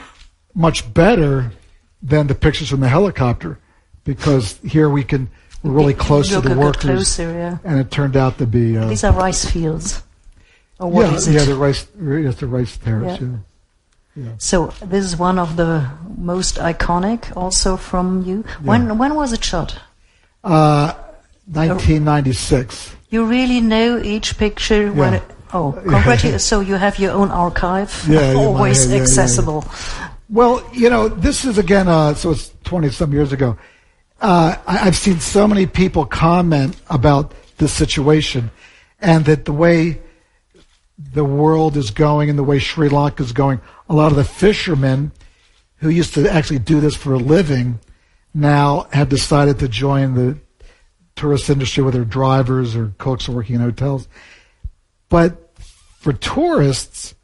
much 0.53 0.91
better 0.93 1.51
than 2.07 2.27
the 2.27 2.35
pictures 2.35 2.69
from 2.69 2.79
the 2.79 2.89
helicopter, 2.89 3.59
because 4.03 4.57
here 4.59 4.89
we 4.89 5.03
can 5.03 5.29
we're 5.63 5.71
really 5.71 5.93
close 5.93 6.29
to 6.29 6.41
the 6.41 6.55
workers, 6.55 6.81
closer, 6.81 7.33
yeah. 7.33 7.57
and 7.63 7.79
it 7.79 7.91
turned 7.91 8.15
out 8.15 8.37
to 8.37 8.47
be 8.47 8.77
uh, 8.77 8.87
these 8.87 9.03
are 9.03 9.13
rice 9.13 9.45
fields. 9.45 10.03
Or 10.79 10.89
what 10.89 11.09
yeah, 11.09 11.15
is 11.15 11.27
it? 11.27 11.33
Yeah, 11.33 11.45
the 11.45 11.55
rice, 11.55 11.87
yes, 11.99 12.35
the 12.35 12.47
rice 12.47 12.77
terrace. 12.77 13.19
Yeah. 13.19 13.27
yeah. 14.15 14.31
So 14.37 14.67
this 14.85 15.03
is 15.03 15.17
one 15.17 15.39
of 15.39 15.55
the 15.55 15.89
most 16.17 16.55
iconic, 16.57 17.35
also 17.35 17.77
from 17.77 18.23
you. 18.23 18.43
When 18.61 18.97
when 18.97 19.15
was 19.15 19.33
it 19.33 19.43
shot? 19.43 19.79
Uh, 20.43 20.93
1996. 21.51 22.95
You 23.09 23.25
really 23.25 23.61
know 23.61 23.97
each 23.97 24.37
picture 24.37 24.91
when 24.91 25.15
it, 25.15 25.23
oh, 25.53 25.71
congratulations. 25.81 26.43
so 26.43 26.59
you 26.59 26.75
have 26.75 26.99
your 26.99 27.11
own 27.11 27.31
archive, 27.31 28.05
yeah, 28.07 28.33
always 28.35 28.91
accessible. 28.93 29.65
Well, 30.29 30.61
you 30.73 30.89
know, 30.89 31.07
this 31.07 31.45
is 31.45 31.57
again, 31.57 31.87
uh, 31.87 32.13
so 32.13 32.31
it's 32.31 32.51
20 32.65 32.89
some 32.89 33.13
years 33.13 33.31
ago. 33.31 33.57
Uh, 34.19 34.57
I, 34.67 34.87
I've 34.87 34.97
seen 34.97 35.19
so 35.19 35.47
many 35.47 35.65
people 35.65 36.05
comment 36.05 36.75
about 36.89 37.33
this 37.57 37.71
situation 37.71 38.51
and 38.99 39.23
that 39.25 39.45
the 39.45 39.53
way 39.53 40.01
the 40.97 41.23
world 41.23 41.77
is 41.77 41.91
going 41.91 42.29
and 42.29 42.37
the 42.37 42.43
way 42.43 42.59
Sri 42.59 42.89
Lanka 42.89 43.23
is 43.23 43.31
going, 43.31 43.61
a 43.87 43.93
lot 43.93 44.11
of 44.11 44.17
the 44.17 44.23
fishermen 44.25 45.11
who 45.77 45.89
used 45.89 46.15
to 46.15 46.29
actually 46.29 46.59
do 46.59 46.81
this 46.81 46.95
for 46.95 47.13
a 47.13 47.19
living 47.19 47.79
now 48.33 48.87
have 48.91 49.07
decided 49.09 49.59
to 49.59 49.67
join 49.67 50.15
the 50.15 50.37
tourist 51.15 51.49
industry, 51.49 51.83
whether 51.83 52.03
drivers 52.03 52.75
or 52.75 52.93
cooks 52.97 53.29
or 53.29 53.33
working 53.33 53.55
in 53.55 53.61
hotels. 53.61 54.07
But 55.07 55.57
for 55.99 56.11
tourists, 56.11 57.15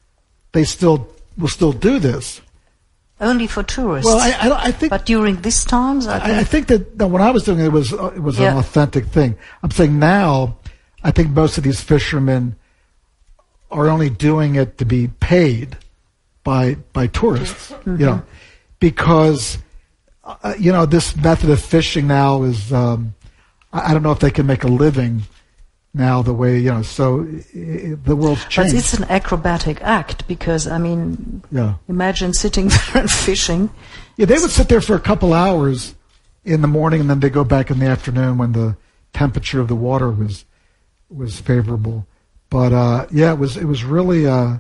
they 0.54 0.64
still 0.64 1.10
will 1.38 1.48
still 1.50 1.74
do 1.74 2.00
this. 2.00 2.42
Only 3.24 3.48
for 3.48 3.64
tourists. 3.64 4.06
Well, 4.06 4.20
I, 4.20 4.50
I, 4.50 4.66
I 4.66 4.72
think. 4.72 4.90
But 4.90 5.06
during 5.06 5.42
these 5.42 5.64
times, 5.64 6.08
I 6.08 6.20
think, 6.20 6.38
I, 6.38 6.44
think 6.44 6.68
that 6.68 6.98
no, 6.98 7.08
when 7.08 7.22
I 7.22 7.32
was 7.32 7.44
doing 7.44 7.60
it, 7.60 7.66
it 7.66 7.72
was 7.72 7.94
uh, 7.94 8.12
it 8.16 8.20
was 8.20 8.38
yeah. 8.38 8.52
an 8.52 8.58
authentic 8.58 9.06
thing. 9.06 9.38
I'm 9.64 9.72
saying 9.72 9.98
now, 9.98 10.58
I 11.04 11.12
think 11.12 11.30
most 11.30 11.58
of 11.58 11.64
these 11.64 11.80
fishermen 11.80 12.58
are 13.72 13.90
only 13.90 14.10
doing 14.10 14.56
it 14.56 14.78
to 14.80 14.86
be 14.86 15.08
paid 15.08 15.78
by 16.44 16.76
by 16.92 17.08
tourists. 17.08 17.72
Mm-hmm. 17.72 17.98
You 17.98 18.06
know, 18.08 18.24
because 18.80 19.58
uh, 20.26 20.56
you 20.60 20.74
know 20.74 20.86
this 20.86 21.16
method 21.16 21.50
of 21.50 21.62
fishing 21.62 22.08
now 22.08 22.44
is 22.44 22.74
um, 22.74 23.16
I, 23.72 23.92
I 23.92 23.94
don't 23.94 24.04
know 24.04 24.12
if 24.12 24.20
they 24.20 24.32
can 24.32 24.46
make 24.46 24.66
a 24.66 24.68
living 24.68 25.24
now 25.94 26.22
the 26.22 26.34
way 26.34 26.58
you 26.58 26.72
know 26.72 26.82
so 26.82 27.26
it, 27.54 28.04
the 28.04 28.16
world's 28.16 28.44
changed 28.46 28.74
but 28.74 28.80
it's 28.80 28.94
an 28.94 29.04
acrobatic 29.06 29.82
act 29.82 30.28
because 30.28 30.68
i 30.68 30.78
mean 30.78 31.44
yeah. 31.52 31.76
imagine 31.88 32.34
sitting 32.34 32.68
there 32.94 33.04
and 33.04 33.12
fishing 33.12 33.70
yeah 34.18 34.26
they 34.26 34.40
would 34.40 34.50
sit 34.50 34.70
there 34.70 34.82
for 34.82 34.96
a 34.96 35.00
couple 35.00 35.34
hours 35.34 35.96
in 36.44 36.62
the 36.62 36.68
morning 36.68 37.00
and 37.00 37.10
then 37.10 37.20
they 37.20 37.30
go 37.30 37.44
back 37.44 37.70
in 37.70 37.80
the 37.80 37.86
afternoon 37.86 38.38
when 38.38 38.52
the 38.54 38.76
temperature 39.14 39.62
of 39.62 39.68
the 39.68 39.76
water 39.76 40.10
was 40.10 40.46
was 41.10 41.40
favorable 41.40 42.06
but 42.50 42.74
uh, 42.74 43.06
yeah 43.12 43.32
it 43.32 43.38
was 43.38 43.56
it 43.58 43.66
was 43.66 43.84
really 43.84 44.26
uh, 44.26 44.58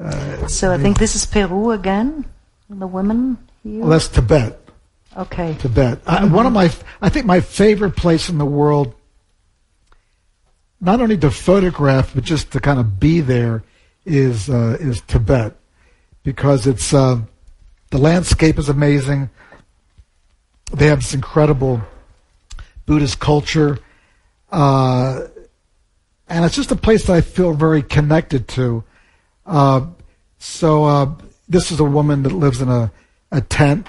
uh, 0.00 0.46
so 0.46 0.70
i 0.72 0.78
think 0.78 0.98
this 0.98 1.14
is 1.16 1.24
peru 1.24 1.70
again 1.70 2.24
the 2.68 2.86
women 2.86 3.38
here 3.62 3.80
well 3.80 3.90
that's 3.90 4.08
tibet 4.08 4.58
Okay. 5.16 5.56
Tibet. 5.58 6.04
Mm-hmm. 6.04 6.24
I, 6.24 6.36
one 6.36 6.46
of 6.46 6.52
my, 6.52 6.70
I 7.02 7.08
think 7.08 7.26
my 7.26 7.40
favorite 7.40 7.96
place 7.96 8.28
in 8.28 8.38
the 8.38 8.46
world, 8.46 8.94
not 10.80 11.00
only 11.00 11.18
to 11.18 11.30
photograph 11.30 12.14
but 12.14 12.24
just 12.24 12.52
to 12.52 12.60
kind 12.60 12.80
of 12.80 12.98
be 12.98 13.20
there, 13.20 13.62
is 14.06 14.48
uh, 14.48 14.76
is 14.80 15.02
Tibet, 15.02 15.54
because 16.22 16.66
it's 16.66 16.94
uh, 16.94 17.20
the 17.90 17.98
landscape 17.98 18.58
is 18.58 18.68
amazing. 18.68 19.30
They 20.72 20.86
have 20.86 21.00
this 21.00 21.14
incredible 21.14 21.82
Buddhist 22.86 23.18
culture, 23.20 23.78
uh, 24.50 25.26
and 26.28 26.44
it's 26.44 26.56
just 26.56 26.70
a 26.70 26.76
place 26.76 27.06
that 27.06 27.14
I 27.14 27.20
feel 27.20 27.52
very 27.52 27.82
connected 27.82 28.48
to. 28.48 28.84
Uh, 29.44 29.86
so 30.38 30.84
uh, 30.84 31.12
this 31.48 31.72
is 31.72 31.80
a 31.80 31.84
woman 31.84 32.22
that 32.22 32.32
lives 32.32 32.62
in 32.62 32.68
a, 32.68 32.90
a 33.32 33.40
tent 33.40 33.86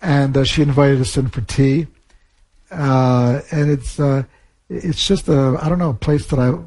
and 0.00 0.36
uh, 0.36 0.44
she 0.44 0.62
invited 0.62 1.00
us 1.00 1.16
in 1.16 1.28
for 1.28 1.40
tea. 1.40 1.86
And 2.70 3.70
it's 3.70 3.98
it's 4.72 5.06
just 5.06 5.28
a 5.28 5.58
I 5.60 5.68
don't 5.68 5.78
know 5.78 5.90
a 5.90 5.94
place 5.94 6.26
that 6.26 6.38
I 6.38 6.58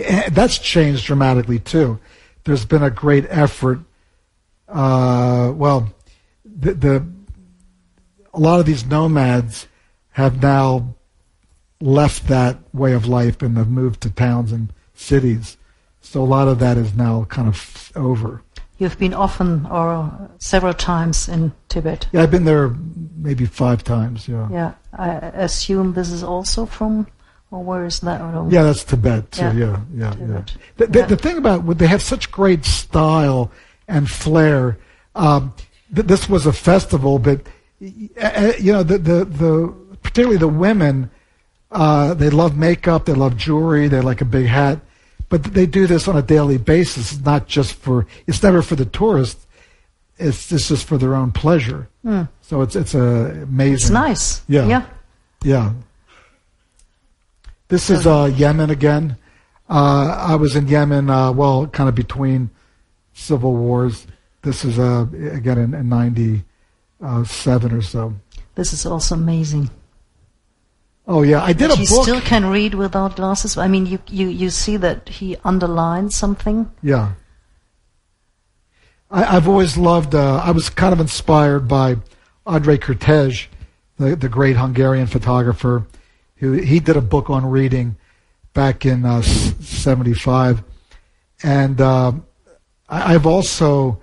eh, 0.00 0.28
that's 0.30 0.58
changed 0.58 1.06
dramatically 1.06 1.58
too. 1.58 1.98
There's 2.44 2.64
been 2.64 2.82
a 2.82 2.90
great 2.90 3.26
effort. 3.28 3.80
Uh, 4.68 5.52
well, 5.54 5.92
the, 6.44 6.74
the 6.74 7.06
a 8.32 8.40
lot 8.40 8.60
of 8.60 8.66
these 8.66 8.84
nomads 8.84 9.66
have 10.10 10.42
now 10.42 10.94
left 11.80 12.28
that 12.28 12.58
way 12.72 12.92
of 12.92 13.06
life 13.06 13.42
and 13.42 13.56
have 13.56 13.68
moved 13.68 14.00
to 14.02 14.10
towns 14.10 14.52
and 14.52 14.72
cities. 14.94 15.56
So 16.00 16.22
a 16.22 16.24
lot 16.24 16.48
of 16.48 16.58
that 16.60 16.76
is 16.76 16.94
now 16.94 17.24
kind 17.24 17.48
of 17.48 17.92
over. 17.96 18.42
You've 18.78 18.98
been 18.98 19.14
often 19.14 19.64
or 19.66 20.30
several 20.38 20.74
times 20.74 21.28
in 21.28 21.52
Tibet. 21.68 22.08
Yeah, 22.12 22.22
I've 22.22 22.30
been 22.30 22.44
there 22.44 22.74
maybe 23.16 23.46
five 23.46 23.82
times. 23.82 24.28
Yeah. 24.28 24.48
Yeah, 24.50 24.74
I 24.92 25.08
assume 25.14 25.94
this 25.94 26.10
is 26.10 26.22
also 26.22 26.66
from, 26.66 27.06
or 27.50 27.64
where 27.64 27.86
is 27.86 28.00
that? 28.00 28.20
Yeah, 28.50 28.64
that's 28.64 28.84
Tibet. 28.84 29.32
Too. 29.32 29.44
Yeah, 29.44 29.54
yeah, 29.54 29.80
yeah. 29.94 30.10
Tibet. 30.10 30.28
yeah. 30.28 30.62
The, 30.76 30.86
the, 30.88 30.98
yeah. 30.98 31.06
the, 31.06 31.16
thing 31.16 31.38
about 31.38 31.78
they 31.78 31.86
have 31.86 32.02
such 32.02 32.30
great 32.30 32.66
style 32.66 33.50
and 33.88 34.10
flair. 34.10 34.78
Um, 35.14 35.54
th- 35.94 36.06
this 36.06 36.28
was 36.28 36.44
a 36.44 36.52
festival, 36.52 37.18
but 37.18 37.40
uh, 38.20 38.52
you 38.58 38.72
know 38.72 38.82
the 38.82 38.98
the, 38.98 39.24
the 39.24 39.74
particularly 40.02 40.38
the 40.38 40.48
women. 40.48 41.10
Uh, 41.72 42.14
they 42.14 42.30
love 42.30 42.56
makeup. 42.56 43.06
They 43.06 43.12
love 43.12 43.36
jewelry. 43.36 43.88
They 43.88 44.00
like 44.00 44.20
a 44.20 44.24
big 44.24 44.46
hat 44.46 44.80
but 45.28 45.42
they 45.44 45.66
do 45.66 45.86
this 45.86 46.08
on 46.08 46.16
a 46.16 46.22
daily 46.22 46.58
basis. 46.58 47.18
Not 47.20 47.46
just 47.46 47.74
for. 47.74 48.06
It's 48.26 48.42
never 48.42 48.62
for 48.62 48.76
the 48.76 48.84
tourists. 48.84 49.46
It's, 50.18 50.50
it's 50.50 50.68
just 50.68 50.86
for 50.86 50.98
their 50.98 51.14
own 51.14 51.32
pleasure. 51.32 51.88
Mm. 52.04 52.28
So 52.42 52.62
it's 52.62 52.76
it's 52.76 52.94
a 52.94 53.42
amazing. 53.42 53.74
It's 53.74 53.90
nice. 53.90 54.42
Yeah. 54.48 54.66
Yeah. 54.66 54.86
Yeah. 55.42 55.72
This 57.68 57.90
is 57.90 58.06
uh, 58.06 58.32
Yemen 58.36 58.70
again. 58.70 59.16
Uh, 59.68 60.26
I 60.28 60.36
was 60.36 60.54
in 60.54 60.68
Yemen, 60.68 61.10
uh, 61.10 61.32
well, 61.32 61.66
kind 61.66 61.88
of 61.88 61.96
between 61.96 62.50
civil 63.12 63.54
wars. 63.56 64.06
This 64.42 64.64
is 64.64 64.78
uh, 64.78 65.06
again 65.32 65.58
in, 65.58 65.74
in 65.74 65.88
'97 65.88 67.72
or 67.72 67.82
so. 67.82 68.14
This 68.54 68.72
is 68.72 68.86
also 68.86 69.16
amazing. 69.16 69.68
Oh 71.06 71.22
yeah, 71.22 71.42
I 71.42 71.52
did 71.52 71.68
but 71.68 71.78
a 71.78 71.80
he 71.80 71.86
book. 71.86 72.02
still 72.02 72.20
can 72.20 72.46
read 72.46 72.74
without 72.74 73.16
glasses. 73.16 73.56
I 73.56 73.68
mean, 73.68 73.86
you 73.86 74.00
you 74.08 74.26
you 74.26 74.50
see 74.50 74.76
that 74.78 75.08
he 75.08 75.36
underlined 75.44 76.12
something. 76.12 76.70
Yeah. 76.82 77.12
I, 79.08 79.22
have 79.22 79.46
always 79.46 79.76
loved. 79.76 80.16
Uh, 80.16 80.42
I 80.44 80.50
was 80.50 80.68
kind 80.68 80.92
of 80.92 80.98
inspired 80.98 81.68
by 81.68 81.96
Andre 82.44 82.76
Kertész, 82.76 83.46
the 83.98 84.16
the 84.16 84.28
great 84.28 84.56
Hungarian 84.56 85.06
photographer, 85.06 85.86
who 86.36 86.52
he 86.52 86.80
did 86.80 86.96
a 86.96 87.00
book 87.00 87.30
on 87.30 87.46
reading 87.46 87.96
back 88.52 88.84
in 88.84 89.04
uh, 89.04 89.22
'75, 89.22 90.64
and 91.44 91.80
uh, 91.80 92.12
I, 92.88 93.14
I've 93.14 93.26
also 93.26 94.00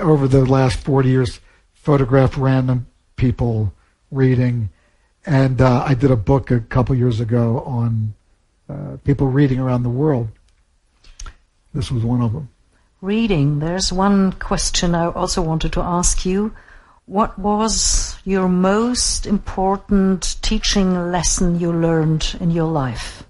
over 0.00 0.26
the 0.26 0.44
last 0.44 0.80
40 0.80 1.08
years 1.08 1.40
photographed 1.72 2.36
random 2.36 2.86
people 3.14 3.72
reading 4.10 4.70
and 5.28 5.60
uh, 5.60 5.84
I 5.86 5.92
did 5.92 6.10
a 6.10 6.16
book 6.16 6.50
a 6.50 6.60
couple 6.60 6.94
years 6.94 7.20
ago 7.20 7.60
on 7.60 8.14
uh, 8.68 8.96
people 9.04 9.28
reading 9.28 9.60
around 9.60 9.82
the 9.82 9.90
world. 9.90 10.28
This 11.74 11.90
was 11.90 12.02
one 12.02 12.22
of 12.22 12.32
them. 12.32 12.48
reading, 13.02 13.58
there's 13.58 13.92
one 13.92 14.32
question 14.32 14.94
I 14.94 15.06
also 15.06 15.42
wanted 15.42 15.72
to 15.74 15.82
ask 15.82 16.24
you. 16.24 16.54
What 17.04 17.38
was 17.38 18.18
your 18.24 18.48
most 18.48 19.26
important 19.26 20.36
teaching 20.42 21.12
lesson 21.12 21.60
you 21.60 21.72
learned 21.72 22.36
in 22.40 22.50
your 22.50 22.70
life? 22.70 23.22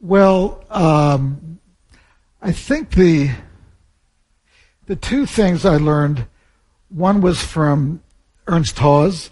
Well, 0.00 0.64
um, 0.70 1.58
I 2.42 2.52
think 2.52 2.90
the 2.90 3.30
the 4.86 4.96
two 4.96 5.24
things 5.24 5.64
I 5.64 5.78
learned. 5.78 6.26
One 6.90 7.22
was 7.22 7.42
from 7.42 8.02
Ernst 8.46 8.78
Haas, 8.78 9.30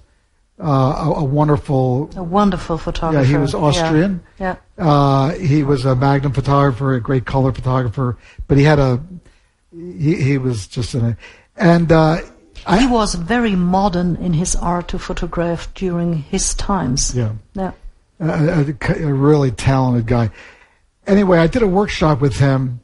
uh, 0.63 0.67
a, 0.67 1.13
a, 1.21 1.25
wonderful, 1.25 2.11
a 2.17 2.23
wonderful 2.23 2.79
photographer. 2.79 3.25
Yeah, 3.25 3.31
he 3.31 3.37
was 3.37 3.55
Austrian. 3.55 4.23
Yeah. 4.39 4.57
yeah. 4.79 4.85
Uh, 4.87 5.35
he 5.35 5.63
was 5.65 5.85
a 5.85 5.97
Magnum 5.97 6.33
photographer, 6.33 6.95
a 6.95 7.01
great 7.01 7.25
color 7.25 7.53
photographer, 7.53 8.17
but 8.47 8.59
he 8.59 8.65
had 8.65 8.79
a 8.79 9.03
he, 9.73 10.15
he 10.17 10.39
was 10.39 10.67
just 10.67 10.95
in 10.95 11.05
a 11.05 11.17
and 11.57 11.91
uh, 11.91 12.21
I, 12.67 12.81
he 12.81 12.87
was 12.87 13.15
very 13.15 13.57
modern 13.57 14.17
in 14.17 14.33
his 14.35 14.55
art 14.57 14.89
to 14.89 14.99
photograph 14.99 15.73
during 15.75 16.15
his 16.15 16.55
times. 16.55 17.15
Yeah. 17.15 17.33
Yeah. 17.55 17.73
A, 18.21 18.75
a, 18.81 19.09
a 19.09 19.13
really 19.13 19.51
talented 19.51 20.07
guy. 20.07 20.31
Anyway, 21.07 21.39
I 21.39 21.49
did 21.49 21.63
a 21.63 21.67
workshop 21.67 22.21
with 22.21 22.39
him 22.39 22.81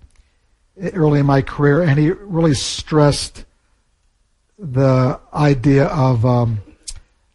early 0.94 1.20
in 1.20 1.26
my 1.26 1.42
career, 1.42 1.82
and 1.82 1.98
he 1.98 2.10
really 2.10 2.54
stressed 2.54 3.44
the 4.58 5.20
idea 5.32 5.86
of 5.86 6.26
um, 6.26 6.58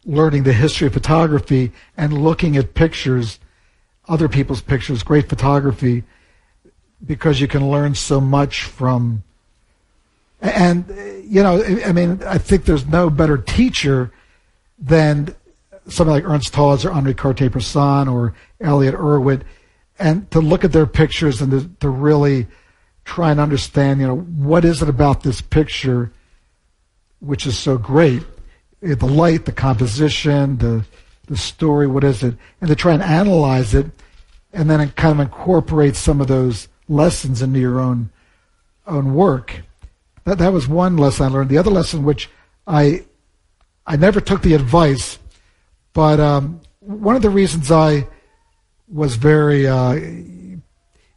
learning 0.06 0.42
the 0.42 0.52
history 0.52 0.86
of 0.86 0.92
photography 0.92 1.72
and 1.96 2.12
looking 2.12 2.56
at 2.56 2.74
pictures, 2.74 3.38
other 4.08 4.28
people's 4.28 4.60
pictures, 4.60 5.02
great 5.02 5.28
photography, 5.28 6.04
because 7.04 7.40
you 7.40 7.48
can 7.48 7.70
learn 7.70 7.94
so 7.94 8.20
much 8.20 8.64
from. 8.64 9.22
And 10.40 10.86
you 11.26 11.42
know, 11.42 11.62
I 11.84 11.92
mean, 11.92 12.22
I 12.24 12.38
think 12.38 12.64
there's 12.64 12.86
no 12.86 13.08
better 13.08 13.38
teacher 13.38 14.12
than 14.78 15.34
somebody 15.88 16.22
like 16.22 16.30
Ernst 16.30 16.54
Haas 16.54 16.84
or 16.84 16.92
Henri 16.92 17.14
Cartier-Bresson 17.14 18.08
or 18.08 18.34
Elliott 18.60 18.94
Erwitt, 18.94 19.42
and 19.98 20.30
to 20.30 20.40
look 20.40 20.64
at 20.64 20.72
their 20.72 20.86
pictures 20.86 21.40
and 21.40 21.50
to, 21.50 21.70
to 21.80 21.88
really 21.88 22.46
try 23.04 23.30
and 23.30 23.38
understand, 23.38 24.00
you 24.00 24.06
know, 24.06 24.16
what 24.16 24.64
is 24.64 24.82
it 24.82 24.88
about 24.88 25.22
this 25.22 25.40
picture 25.40 26.10
which 27.20 27.46
is 27.46 27.58
so 27.58 27.78
great? 27.78 28.22
Eh, 28.84 28.94
the 28.94 29.06
light, 29.06 29.46
the 29.46 29.52
composition, 29.52 30.58
the 30.58 30.84
the 31.26 31.36
story, 31.38 31.86
what 31.86 32.04
is 32.04 32.22
it? 32.22 32.34
And 32.60 32.68
to 32.68 32.76
try 32.76 32.92
and 32.92 33.02
analyze 33.02 33.74
it 33.74 33.86
and 34.52 34.68
then 34.68 34.90
kind 34.90 35.18
of 35.18 35.20
incorporate 35.20 35.96
some 35.96 36.20
of 36.20 36.28
those 36.28 36.68
lessons 36.86 37.40
into 37.40 37.58
your 37.58 37.80
own 37.80 38.10
own 38.86 39.14
work. 39.14 39.62
That 40.24 40.38
that 40.38 40.52
was 40.52 40.68
one 40.68 40.96
lesson 40.98 41.26
I 41.26 41.28
learned. 41.30 41.50
The 41.50 41.58
other 41.58 41.70
lesson 41.70 42.04
which 42.04 42.28
I 42.66 43.04
I 43.86 43.96
never 43.96 44.20
took 44.20 44.42
the 44.42 44.54
advice, 44.54 45.18
but 45.92 46.20
um, 46.20 46.60
one 46.80 47.16
of 47.16 47.22
the 47.22 47.30
reasons 47.30 47.70
I 47.70 48.06
was 48.88 49.16
very 49.16 49.66
uh, 49.66 49.94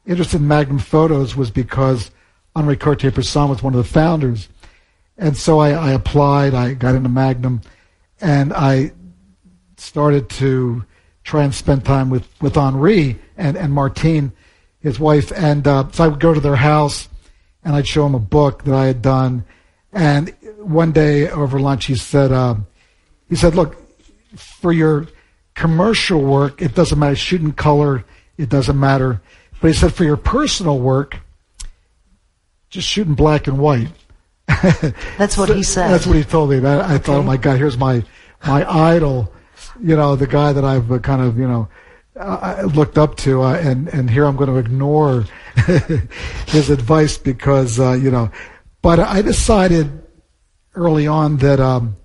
interested 0.05 0.41
in 0.41 0.47
Magnum 0.47 0.79
Photos 0.79 1.35
was 1.35 1.51
because 1.51 2.11
Henri 2.55 2.77
Cartier-Bresson 2.77 3.49
was 3.49 3.61
one 3.61 3.75
of 3.75 3.77
the 3.77 3.93
founders. 3.93 4.47
And 5.17 5.35
so 5.35 5.59
I, 5.59 5.71
I, 5.71 5.91
applied, 5.91 6.53
I 6.53 6.73
got 6.73 6.95
into 6.95 7.09
Magnum, 7.09 7.61
and 8.21 8.53
I 8.53 8.91
started 9.77 10.29
to 10.29 10.85
try 11.23 11.43
and 11.43 11.53
spend 11.53 11.85
time 11.85 12.09
with, 12.09 12.27
with 12.41 12.55
Henri 12.55 13.19
and, 13.35 13.57
and 13.57 13.73
Martine, 13.73 14.31
his 14.79 14.99
wife. 14.99 15.31
And 15.35 15.67
uh, 15.67 15.89
so 15.91 16.03
I 16.03 16.07
would 16.07 16.19
go 16.19 16.33
to 16.33 16.39
their 16.39 16.55
house, 16.55 17.09
and 17.63 17.75
I'd 17.75 17.87
show 17.87 18.05
him 18.05 18.15
a 18.15 18.19
book 18.19 18.63
that 18.63 18.75
I 18.75 18.85
had 18.85 19.01
done. 19.01 19.43
And 19.91 20.35
one 20.57 20.91
day 20.91 21.29
over 21.29 21.59
lunch, 21.59 21.85
he 21.85 21.95
said, 21.95 22.31
uh, 22.31 22.55
he 23.27 23.35
said, 23.35 23.55
look, 23.55 23.75
for 24.35 24.71
your 24.71 25.07
commercial 25.55 26.21
work, 26.21 26.61
it 26.61 26.75
doesn't 26.75 26.99
matter, 26.99 27.15
shooting 27.15 27.53
color, 27.53 28.05
it 28.37 28.49
doesn't 28.49 28.79
matter 28.79 29.21
but 29.59 29.69
he 29.69 29.73
said, 29.73 29.93
for 29.93 30.03
your 30.03 30.17
personal 30.17 30.79
work, 30.79 31.19
just 32.69 32.87
shoot 32.87 33.07
in 33.07 33.15
black 33.15 33.47
and 33.47 33.57
white. 33.57 33.89
That's 35.17 35.37
what 35.37 35.49
he 35.49 35.63
said. 35.63 35.89
That's 35.89 36.07
what 36.07 36.15
he 36.15 36.23
told 36.23 36.49
me. 36.51 36.65
I, 36.65 36.75
I 36.75 36.93
okay. 36.95 36.97
thought, 37.03 37.17
oh 37.17 37.23
my 37.23 37.37
God, 37.37 37.57
here's 37.57 37.77
my 37.77 38.03
my 38.45 38.69
idol, 38.69 39.33
you 39.81 39.95
know, 39.95 40.15
the 40.15 40.27
guy 40.27 40.53
that 40.53 40.63
I've 40.63 40.91
uh, 40.91 40.99
kind 40.99 41.21
of, 41.21 41.37
you 41.37 41.47
know, 41.47 41.67
uh, 42.19 42.67
looked 42.73 42.97
up 42.97 43.17
to, 43.17 43.43
uh, 43.43 43.55
and 43.55 43.87
and 43.89 44.09
here 44.09 44.25
I'm 44.25 44.35
going 44.35 44.49
to 44.49 44.57
ignore 44.57 45.25
his 46.47 46.69
advice 46.69 47.17
because, 47.17 47.79
uh, 47.79 47.91
you 47.93 48.09
know, 48.11 48.31
but 48.81 48.99
I 48.99 49.21
decided 49.21 50.03
early 50.75 51.07
on 51.07 51.37
that 51.37 51.59
um, 51.59 51.97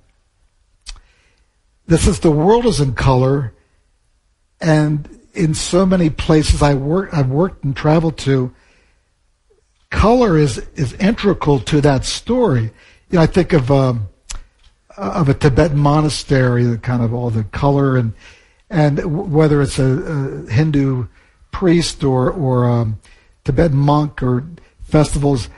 this 1.87 2.07
is 2.07 2.21
the 2.21 2.31
world 2.31 2.67
is 2.67 2.81
in 2.81 2.95
color, 2.95 3.55
and 4.61 5.09
in 5.35 5.55
so 5.55 5.87
many 5.87 6.11
places 6.11 6.63
I 6.63 6.75
work, 6.75 7.15
I've 7.15 7.31
worked 7.31 7.65
and 7.65 7.75
traveled 7.75 8.19
to, 8.19 8.55
color 9.93 10.37
is 10.37 10.59
is 10.75 10.95
integral 10.95 11.61
to 11.61 11.81
that 11.83 12.05
story. 12.05 12.73
You 13.11 13.19
know, 13.19 13.21
I 13.21 13.27
think 13.27 13.53
of 13.53 13.71
um, 13.71 14.09
of 14.97 15.29
a 15.29 15.35
Tibetan 15.35 15.79
monastery, 15.79 16.65
the 16.65 16.79
kind 16.79 17.03
of 17.05 17.15
all 17.15 17.31
the 17.31 17.45
color 17.45 17.97
and 17.97 18.13
and 18.69 19.31
whether 19.33 19.61
it's 19.63 19.79
a, 19.79 19.85
a 19.85 20.51
Hindu 20.51 21.07
priest 21.53 22.03
or 22.03 22.31
or 22.31 22.65
um, 22.69 22.99
Tibetan 23.45 23.77
monk 23.77 24.23
or 24.23 24.45
festivals, 24.81 25.49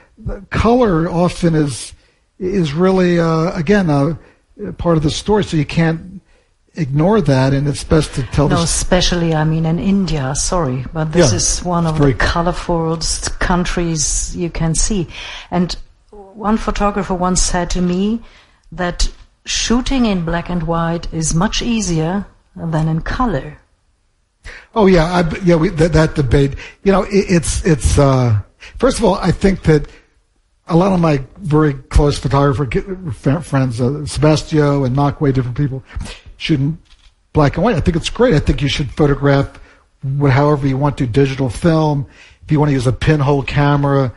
color 0.51 1.09
often 1.09 1.55
is 1.55 1.93
is 2.37 2.73
really 2.73 3.17
uh, 3.17 3.57
again 3.57 3.89
a, 3.89 4.19
a 4.63 4.73
part 4.73 4.97
of 4.97 5.03
the 5.03 5.09
story. 5.09 5.45
So 5.45 5.57
you 5.57 5.65
can't 5.65 6.14
ignore 6.75 7.21
that, 7.21 7.53
and 7.53 7.67
it's 7.67 7.83
best 7.83 8.13
to 8.15 8.23
tell. 8.23 8.49
No, 8.49 8.61
especially 8.61 9.33
I 9.33 9.43
mean 9.43 9.65
in 9.65 9.79
India. 9.79 10.33
Sorry, 10.35 10.85
but 10.93 11.11
this 11.11 11.31
yeah, 11.31 11.37
is 11.37 11.63
one 11.63 11.85
of 11.85 11.99
the 11.99 12.13
colorful 12.13 12.97
countries 13.39 14.35
you 14.35 14.49
can 14.49 14.75
see. 14.75 15.07
And 15.51 15.75
one 16.11 16.57
photographer 16.57 17.13
once 17.13 17.41
said 17.41 17.69
to 17.71 17.81
me 17.81 18.21
that 18.71 19.09
shooting 19.45 20.05
in 20.05 20.25
black 20.25 20.49
and 20.49 20.63
white 20.63 21.11
is 21.13 21.33
much 21.33 21.61
easier 21.61 22.25
than 22.55 22.87
in 22.87 23.01
color. 23.01 23.57
Oh 24.73 24.85
yeah, 24.85 25.05
I, 25.05 25.37
yeah. 25.43 25.55
We, 25.55 25.69
that, 25.69 25.93
that, 25.93 26.15
debate. 26.15 26.55
You 26.83 26.91
know, 26.91 27.03
it, 27.03 27.25
it's 27.29 27.65
it's. 27.65 27.97
Uh, 27.97 28.41
first 28.77 28.99
of 28.99 29.05
all, 29.05 29.15
I 29.15 29.31
think 29.31 29.63
that 29.63 29.87
a 30.67 30.75
lot 30.75 30.91
of 30.91 30.99
my 30.99 31.23
very 31.37 31.73
close 31.73 32.17
photographer 32.17 32.65
friends, 33.41 33.81
uh, 33.81 34.05
Sebastião 34.05 34.85
and 34.85 34.95
Nachtwey, 34.95 35.33
different 35.33 35.57
people, 35.57 35.83
shooting 36.37 36.77
black 37.33 37.55
and 37.55 37.63
white. 37.63 37.75
I 37.75 37.81
think 37.81 37.97
it's 37.97 38.09
great. 38.09 38.33
I 38.33 38.39
think 38.39 38.61
you 38.61 38.69
should 38.69 38.91
photograph 38.91 39.59
however 40.29 40.67
you 40.67 40.77
want 40.77 40.97
to, 40.99 41.07
digital 41.07 41.49
film. 41.49 42.07
If 42.43 42.51
you 42.51 42.59
want 42.59 42.69
to 42.69 42.73
use 42.73 42.87
a 42.87 42.93
pinhole 42.93 43.43
camera 43.43 44.13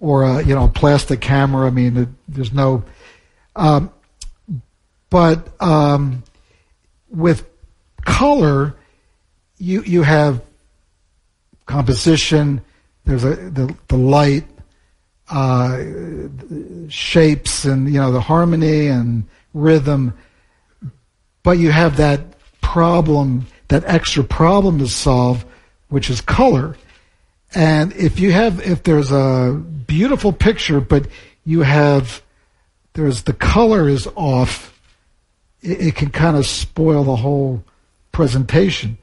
or 0.00 0.24
a 0.24 0.42
you 0.42 0.54
know 0.54 0.64
a 0.64 0.68
plastic 0.68 1.20
camera, 1.20 1.66
I 1.66 1.70
mean, 1.70 2.16
there's 2.28 2.52
no. 2.52 2.84
Um, 3.56 3.92
but 5.10 5.48
um, 5.60 6.22
with 7.10 7.46
color, 8.04 8.74
you 9.58 9.82
you 9.82 10.02
have 10.02 10.42
composition. 11.66 12.62
There's 13.04 13.24
a 13.24 13.34
the 13.34 13.74
the 13.88 13.96
light, 13.96 14.44
uh, 15.28 15.82
shapes, 16.88 17.64
and 17.64 17.92
you 17.92 18.00
know 18.00 18.12
the 18.12 18.20
harmony 18.20 18.86
and 18.86 19.24
rhythm 19.54 20.14
but 21.42 21.58
you 21.58 21.70
have 21.70 21.96
that 21.96 22.20
problem, 22.60 23.46
that 23.68 23.84
extra 23.86 24.24
problem 24.24 24.78
to 24.78 24.88
solve, 24.88 25.44
which 25.88 26.08
is 26.10 26.20
color. 26.20 26.76
And 27.54 27.92
if 27.94 28.18
you 28.18 28.32
have, 28.32 28.60
if 28.60 28.82
there's 28.82 29.12
a 29.12 29.60
beautiful 29.86 30.32
picture, 30.32 30.80
but 30.80 31.06
you 31.44 31.62
have, 31.62 32.22
there's 32.94 33.22
the 33.22 33.32
color 33.32 33.88
is 33.88 34.08
off, 34.14 34.80
it, 35.60 35.88
it 35.88 35.94
can 35.96 36.10
kind 36.10 36.36
of 36.36 36.46
spoil 36.46 37.04
the 37.04 37.16
whole 37.16 37.62
presentation. 38.12 38.96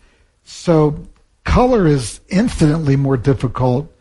So 0.43 1.07
color 1.43 1.85
is 1.85 2.21
infinitely 2.29 2.95
more 2.95 3.17
difficult. 3.17 3.91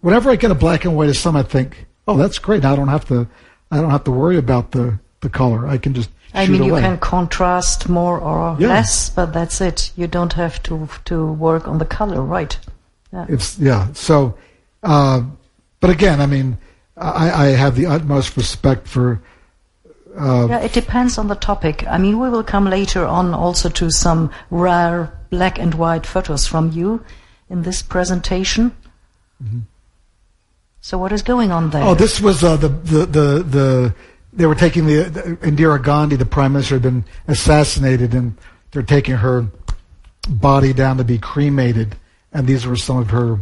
Whenever 0.00 0.30
I 0.30 0.36
get 0.36 0.50
a 0.50 0.54
black 0.54 0.84
and 0.84 0.96
white 0.96 1.08
of 1.08 1.16
some, 1.16 1.34
I 1.34 1.42
think, 1.42 1.86
oh, 2.06 2.16
that's 2.16 2.38
great. 2.38 2.64
I 2.64 2.76
don't 2.76 2.88
have 2.88 3.06
to, 3.06 3.26
I 3.70 3.80
don't 3.80 3.90
have 3.90 4.04
to 4.04 4.12
worry 4.12 4.36
about 4.36 4.70
the, 4.70 5.00
the 5.20 5.28
color. 5.28 5.66
I 5.66 5.78
can 5.78 5.94
just 5.94 6.10
I 6.34 6.46
mean, 6.46 6.62
you 6.62 6.72
away. 6.72 6.82
can 6.82 6.98
contrast 6.98 7.88
more 7.88 8.18
or 8.18 8.56
yeah. 8.60 8.68
less, 8.68 9.10
but 9.10 9.32
that's 9.32 9.60
it. 9.60 9.90
You 9.96 10.06
don't 10.06 10.34
have 10.34 10.62
to 10.64 10.88
to 11.06 11.32
work 11.32 11.66
on 11.66 11.78
the 11.78 11.86
color, 11.86 12.22
right? 12.22 12.58
Yeah. 13.12 13.26
It's 13.28 13.58
yeah. 13.58 13.92
So, 13.94 14.36
uh, 14.82 15.22
but 15.80 15.90
again, 15.90 16.20
I 16.20 16.26
mean, 16.26 16.58
I, 16.96 17.30
I 17.30 17.46
have 17.48 17.76
the 17.76 17.86
utmost 17.86 18.36
respect 18.36 18.86
for. 18.88 19.22
Uh, 20.18 20.46
yeah, 20.48 20.60
it 20.60 20.72
depends 20.72 21.18
on 21.18 21.28
the 21.28 21.34
topic. 21.34 21.86
I 21.86 21.98
mean, 21.98 22.18
we 22.18 22.30
will 22.30 22.42
come 22.42 22.64
later 22.64 23.04
on 23.04 23.34
also 23.34 23.68
to 23.68 23.90
some 23.90 24.30
rare 24.50 25.12
black 25.30 25.58
and 25.58 25.74
white 25.74 26.06
photos 26.06 26.46
from 26.46 26.72
you 26.72 27.04
in 27.50 27.62
this 27.62 27.82
presentation. 27.82 28.74
Mm-hmm. 29.42 29.60
So 30.80 30.98
what 30.98 31.12
is 31.12 31.22
going 31.22 31.50
on 31.50 31.70
there? 31.70 31.82
Oh, 31.82 31.94
this 31.94 32.20
was 32.20 32.44
uh, 32.44 32.56
the, 32.56 32.68
the 32.68 33.06
the 33.06 33.42
the 33.42 33.94
they 34.36 34.46
were 34.46 34.54
taking 34.54 34.86
the, 34.86 35.04
the 35.04 35.22
Indira 35.36 35.82
Gandhi, 35.82 36.16
the 36.16 36.26
prime 36.26 36.52
minister, 36.52 36.76
had 36.76 36.82
been 36.82 37.04
assassinated, 37.26 38.14
and 38.14 38.36
they're 38.70 38.82
taking 38.82 39.16
her 39.16 39.46
body 40.28 40.72
down 40.72 40.98
to 40.98 41.04
be 41.04 41.18
cremated, 41.18 41.96
and 42.32 42.46
these 42.46 42.66
were 42.66 42.76
some 42.76 42.98
of 42.98 43.10
her 43.10 43.40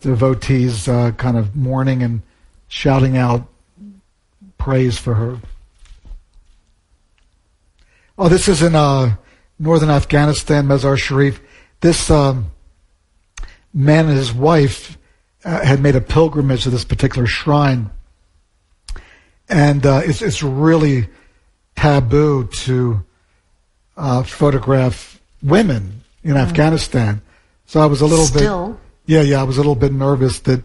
devotees, 0.00 0.88
uh, 0.88 1.12
kind 1.12 1.36
of 1.38 1.54
mourning 1.54 2.02
and 2.02 2.22
shouting 2.66 3.16
out 3.16 3.46
praise 4.58 4.98
for 4.98 5.14
her. 5.14 5.38
Oh, 8.18 8.28
this 8.28 8.48
is 8.48 8.62
in 8.62 8.74
uh, 8.74 9.16
northern 9.58 9.90
Afghanistan, 9.90 10.66
Mazar 10.66 10.98
Sharif. 10.98 11.40
This 11.80 12.10
um, 12.10 12.50
man 13.72 14.08
and 14.08 14.16
his 14.16 14.32
wife 14.32 14.98
uh, 15.44 15.64
had 15.64 15.80
made 15.80 15.96
a 15.96 16.00
pilgrimage 16.00 16.64
to 16.64 16.70
this 16.70 16.84
particular 16.84 17.26
shrine, 17.26 17.90
and 19.48 19.84
uh, 19.84 20.00
it's 20.04 20.22
it's 20.22 20.42
really 20.42 21.08
taboo 21.76 22.46
to 22.48 23.04
uh, 23.96 24.22
photograph 24.22 25.20
women 25.42 26.02
in 26.22 26.36
Afghanistan. 26.36 27.22
So 27.66 27.80
I 27.80 27.86
was 27.86 28.00
a 28.00 28.06
little 28.06 28.26
Still? 28.26 28.68
bit 28.68 28.78
yeah 29.06 29.22
yeah 29.22 29.40
I 29.40 29.44
was 29.44 29.56
a 29.56 29.60
little 29.60 29.74
bit 29.74 29.92
nervous 29.92 30.40
that 30.40 30.62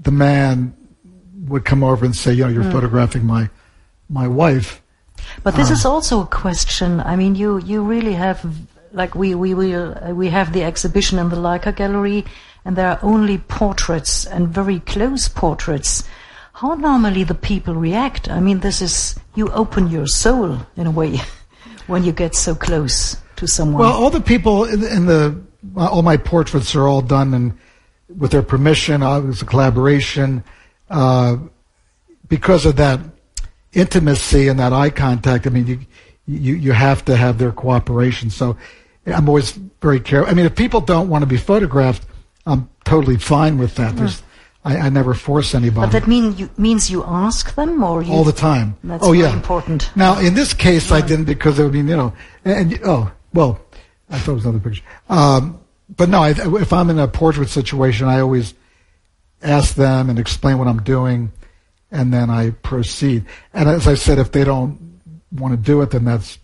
the 0.00 0.12
man 0.12 0.74
would 1.48 1.64
come 1.64 1.82
over 1.82 2.04
and 2.04 2.14
say 2.14 2.32
you 2.32 2.44
know 2.44 2.50
you're 2.50 2.70
photographing 2.70 3.24
my 3.24 3.50
my 4.08 4.28
wife. 4.28 4.82
But 5.42 5.56
this 5.56 5.70
is 5.70 5.84
also 5.84 6.22
a 6.22 6.26
question. 6.26 7.00
I 7.00 7.16
mean, 7.16 7.34
you 7.34 7.58
you 7.58 7.82
really 7.82 8.14
have 8.14 8.44
like 8.92 9.14
we 9.14 9.34
we 9.34 9.54
we 9.54 9.74
uh, 9.74 10.12
we 10.14 10.28
have 10.28 10.52
the 10.52 10.62
exhibition 10.62 11.18
in 11.18 11.28
the 11.28 11.36
Leica 11.36 11.74
Gallery, 11.74 12.24
and 12.64 12.76
there 12.76 12.88
are 12.88 12.98
only 13.02 13.38
portraits 13.38 14.26
and 14.26 14.48
very 14.48 14.80
close 14.80 15.28
portraits. 15.28 16.04
How 16.62 16.74
normally 16.74 17.24
the 17.24 17.34
people 17.34 17.74
react? 17.74 18.30
I 18.30 18.38
mean, 18.38 18.60
this 18.60 18.80
is 18.80 19.18
you 19.34 19.50
open 19.50 19.90
your 19.90 20.06
soul 20.06 20.58
in 20.76 20.86
a 20.86 20.92
way 20.92 21.20
when 21.88 22.04
you 22.04 22.12
get 22.12 22.36
so 22.36 22.54
close 22.54 23.16
to 23.34 23.48
someone. 23.48 23.82
Well, 23.82 23.92
all 23.92 24.10
the 24.10 24.20
people 24.20 24.66
in 24.66 24.78
the, 24.78 24.94
in 24.94 25.06
the 25.06 25.42
all 25.76 26.02
my 26.02 26.16
portraits 26.16 26.76
are 26.76 26.86
all 26.86 27.02
done 27.02 27.34
and 27.34 27.58
with 28.16 28.30
their 28.30 28.44
permission. 28.44 29.02
Uh, 29.02 29.18
it 29.18 29.24
was 29.24 29.42
a 29.42 29.44
collaboration. 29.44 30.44
Uh, 30.88 31.38
because 32.28 32.64
of 32.64 32.76
that 32.76 33.00
intimacy 33.72 34.46
and 34.46 34.60
that 34.60 34.72
eye 34.72 34.90
contact, 34.90 35.48
I 35.48 35.50
mean, 35.50 35.66
you 35.66 35.80
you 36.28 36.54
you 36.54 36.70
have 36.70 37.04
to 37.06 37.16
have 37.16 37.38
their 37.38 37.50
cooperation. 37.50 38.30
So 38.30 38.56
I'm 39.04 39.28
always 39.28 39.50
very 39.80 39.98
careful. 39.98 40.30
I 40.30 40.34
mean, 40.34 40.46
if 40.46 40.54
people 40.54 40.80
don't 40.80 41.08
want 41.08 41.22
to 41.22 41.26
be 41.26 41.38
photographed, 41.38 42.06
I'm 42.46 42.70
totally 42.84 43.16
fine 43.16 43.58
with 43.58 43.74
that. 43.74 43.96
There's, 43.96 44.22
I, 44.64 44.76
I 44.76 44.88
never 44.90 45.12
force 45.14 45.54
anybody 45.54 45.86
but 45.86 45.92
that 45.92 46.06
mean 46.06 46.36
you, 46.36 46.48
means 46.56 46.90
you 46.90 47.02
ask 47.04 47.54
them, 47.56 47.82
or 47.82 48.02
you 48.02 48.12
all 48.12 48.24
the 48.24 48.32
time. 48.32 48.76
That's 48.84 49.04
oh 49.04 49.12
yeah, 49.12 49.32
important. 49.32 49.90
Now 49.96 50.18
in 50.20 50.34
this 50.34 50.54
case, 50.54 50.92
I 50.92 51.00
didn't 51.00 51.24
because 51.24 51.58
it 51.58 51.64
would 51.64 51.72
be 51.72 51.78
you 51.78 51.84
know, 51.84 52.12
and, 52.44 52.72
and 52.72 52.80
oh 52.84 53.12
well, 53.34 53.60
I 54.08 54.18
thought 54.18 54.32
it 54.32 54.34
was 54.36 54.44
another 54.46 54.60
picture. 54.60 54.84
Um, 55.08 55.60
but 55.96 56.08
no, 56.08 56.22
I, 56.22 56.30
if 56.60 56.72
I'm 56.72 56.90
in 56.90 56.98
a 56.98 57.08
portrait 57.08 57.48
situation, 57.48 58.06
I 58.06 58.20
always 58.20 58.54
ask 59.42 59.74
them 59.74 60.08
and 60.08 60.18
explain 60.18 60.58
what 60.58 60.68
I'm 60.68 60.82
doing, 60.82 61.32
and 61.90 62.12
then 62.12 62.30
I 62.30 62.50
proceed. 62.50 63.26
And 63.52 63.68
as 63.68 63.88
I 63.88 63.94
said, 63.94 64.18
if 64.18 64.32
they 64.32 64.44
don't 64.44 65.00
want 65.32 65.54
to 65.54 65.56
do 65.56 65.82
it, 65.82 65.90
then 65.90 66.04
that's 66.04 66.38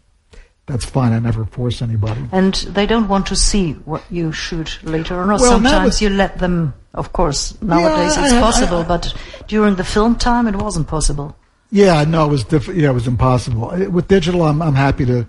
that's 0.68 0.84
fine. 0.84 1.12
I 1.12 1.18
never 1.18 1.44
force 1.46 1.82
anybody. 1.82 2.22
And 2.32 2.54
they 2.54 2.86
don't 2.86 3.08
want 3.08 3.26
to 3.28 3.36
see 3.36 3.72
what 3.84 4.02
you 4.10 4.32
shoot 4.32 4.78
later 4.82 5.14
on. 5.20 5.30
Or 5.30 5.38
Well, 5.38 5.40
sometimes 5.40 6.00
you 6.02 6.10
let 6.10 6.38
them. 6.38 6.74
Of 6.94 7.12
course, 7.12 7.56
nowadays 7.62 8.16
Yeah, 8.16 8.24
it's 8.24 8.32
I- 8.34 8.38
I- 8.38 8.40
possible, 8.40 8.78
I- 8.78 8.84
but 8.84 9.14
during 9.46 9.76
the 9.76 9.84
film 9.84 10.16
time, 10.16 10.46
it 10.48 10.56
wasn't 10.56 10.86
possible. 10.88 11.36
Yeah, 11.70 12.04
no, 12.04 12.26
it 12.26 12.30
was 12.30 12.44
diff- 12.44 12.74
yeah, 12.74 12.90
it 12.90 12.94
was 12.94 13.06
impossible. 13.06 13.72
With 13.90 14.08
digital, 14.08 14.42
I'm 14.42 14.62
I'm 14.62 14.74
happy 14.74 15.04
to. 15.06 15.26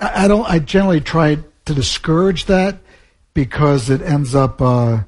I, 0.00 0.24
I 0.24 0.28
don't. 0.28 0.48
I 0.50 0.58
generally 0.58 1.00
try 1.00 1.38
to 1.66 1.74
discourage 1.74 2.46
that 2.46 2.78
because 3.34 3.88
it 3.90 4.02
ends 4.02 4.34
up 4.34 4.60
uh, 4.60 4.98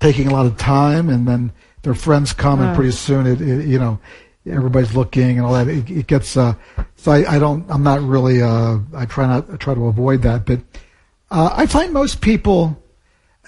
taking 0.00 0.28
a 0.28 0.32
lot 0.32 0.46
of 0.46 0.56
time, 0.58 1.08
and 1.08 1.26
then 1.26 1.50
their 1.82 1.94
friends 1.94 2.32
come, 2.32 2.60
and 2.60 2.74
pretty 2.76 2.92
soon 2.92 3.26
it, 3.26 3.40
it 3.40 3.66
you 3.66 3.78
know 3.78 3.98
everybody's 4.46 4.94
looking 4.94 5.38
and 5.38 5.46
all 5.46 5.52
that. 5.52 5.68
It, 5.68 5.90
it 5.90 6.06
gets. 6.06 6.36
Uh, 6.36 6.54
so 6.96 7.12
I, 7.12 7.36
I 7.36 7.38
don't. 7.38 7.68
I'm 7.70 7.82
not 7.82 8.00
really. 8.00 8.42
Uh, 8.42 8.78
I 8.94 9.06
try 9.06 9.26
not. 9.26 9.50
I 9.50 9.56
try 9.56 9.74
to 9.74 9.86
avoid 9.86 10.22
that, 10.22 10.44
but 10.46 10.60
uh, 11.30 11.50
I 11.52 11.66
find 11.66 11.92
most 11.92 12.20
people, 12.20 12.82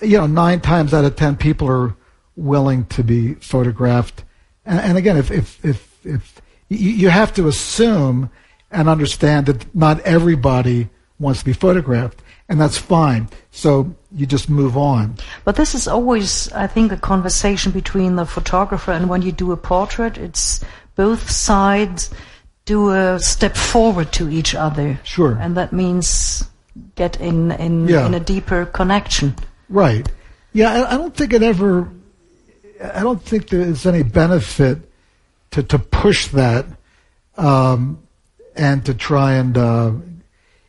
you 0.03 0.19
know, 0.19 0.27
nine 0.27 0.61
times 0.61 0.95
out 0.95 1.05
of 1.05 1.17
ten, 1.17 1.37
people 1.37 1.69
are 1.69 1.97
willing 2.37 2.87
to 2.87 3.03
be 3.03 3.35
photographed. 3.35 4.25
And, 4.65 4.81
and 4.81 4.99
again, 4.99 5.17
if 5.17 5.31
if 5.31 5.65
if, 5.65 6.07
if 6.07 6.43
you, 6.69 6.91
you 6.91 7.09
have 7.11 7.35
to 7.35 7.49
assume 7.49 8.31
and 8.71 8.89
understand 8.89 9.47
that 9.47 9.75
not 9.75 10.01
everybody 10.01 10.89
wants 11.19 11.41
to 11.41 11.45
be 11.45 11.53
photographed, 11.53 12.23
and 12.49 12.61
that's 12.61 12.77
fine. 12.77 13.29
So 13.51 13.95
you 14.11 14.27
just 14.27 14.49
move 14.49 14.77
on. 14.77 15.17
But 15.45 15.57
this 15.57 15.75
is 15.75 15.87
always, 15.87 16.51
I 16.53 16.67
think, 16.67 16.93
a 16.93 16.97
conversation 16.97 17.73
between 17.73 18.17
the 18.17 18.27
photographer 18.27 18.93
and 18.93 19.09
when 19.09 19.23
you 19.23 19.33
do 19.33 19.53
a 19.53 19.57
portrait, 19.57 20.19
it's 20.19 20.65
both 20.97 21.31
sides 21.31 22.11
do 22.65 22.91
a 22.91 23.19
step 23.19 23.57
forward 23.57 24.13
to 24.13 24.29
each 24.31 24.55
other. 24.55 24.99
Sure. 25.05 25.37
And 25.41 25.57
that 25.57 25.73
means 25.73 26.45
get 26.97 27.21
in 27.21 27.53
in, 27.53 27.89
Yeah. 27.89 28.07
in 28.07 28.15
a 28.15 28.21
deeper 28.21 28.67
connection. 28.67 29.35
Right. 29.69 30.09
Yeah, 30.53 30.87
I, 30.89 30.97
don't 30.97 31.15
think 31.15 31.33
it 31.33 31.43
ever. 31.43 31.91
I 32.81 33.01
don't 33.03 33.21
think 33.21 33.49
there's 33.49 33.87
any 33.87 34.05
benefit 34.05 34.79
to 35.51 35.63
to 35.65 35.79
push 35.79 36.29
that, 36.29 36.67
um, 37.37 37.99
and 38.55 38.85
to 38.87 38.95
try 38.95 39.35
and. 39.35 39.59
Uh, 39.59 39.93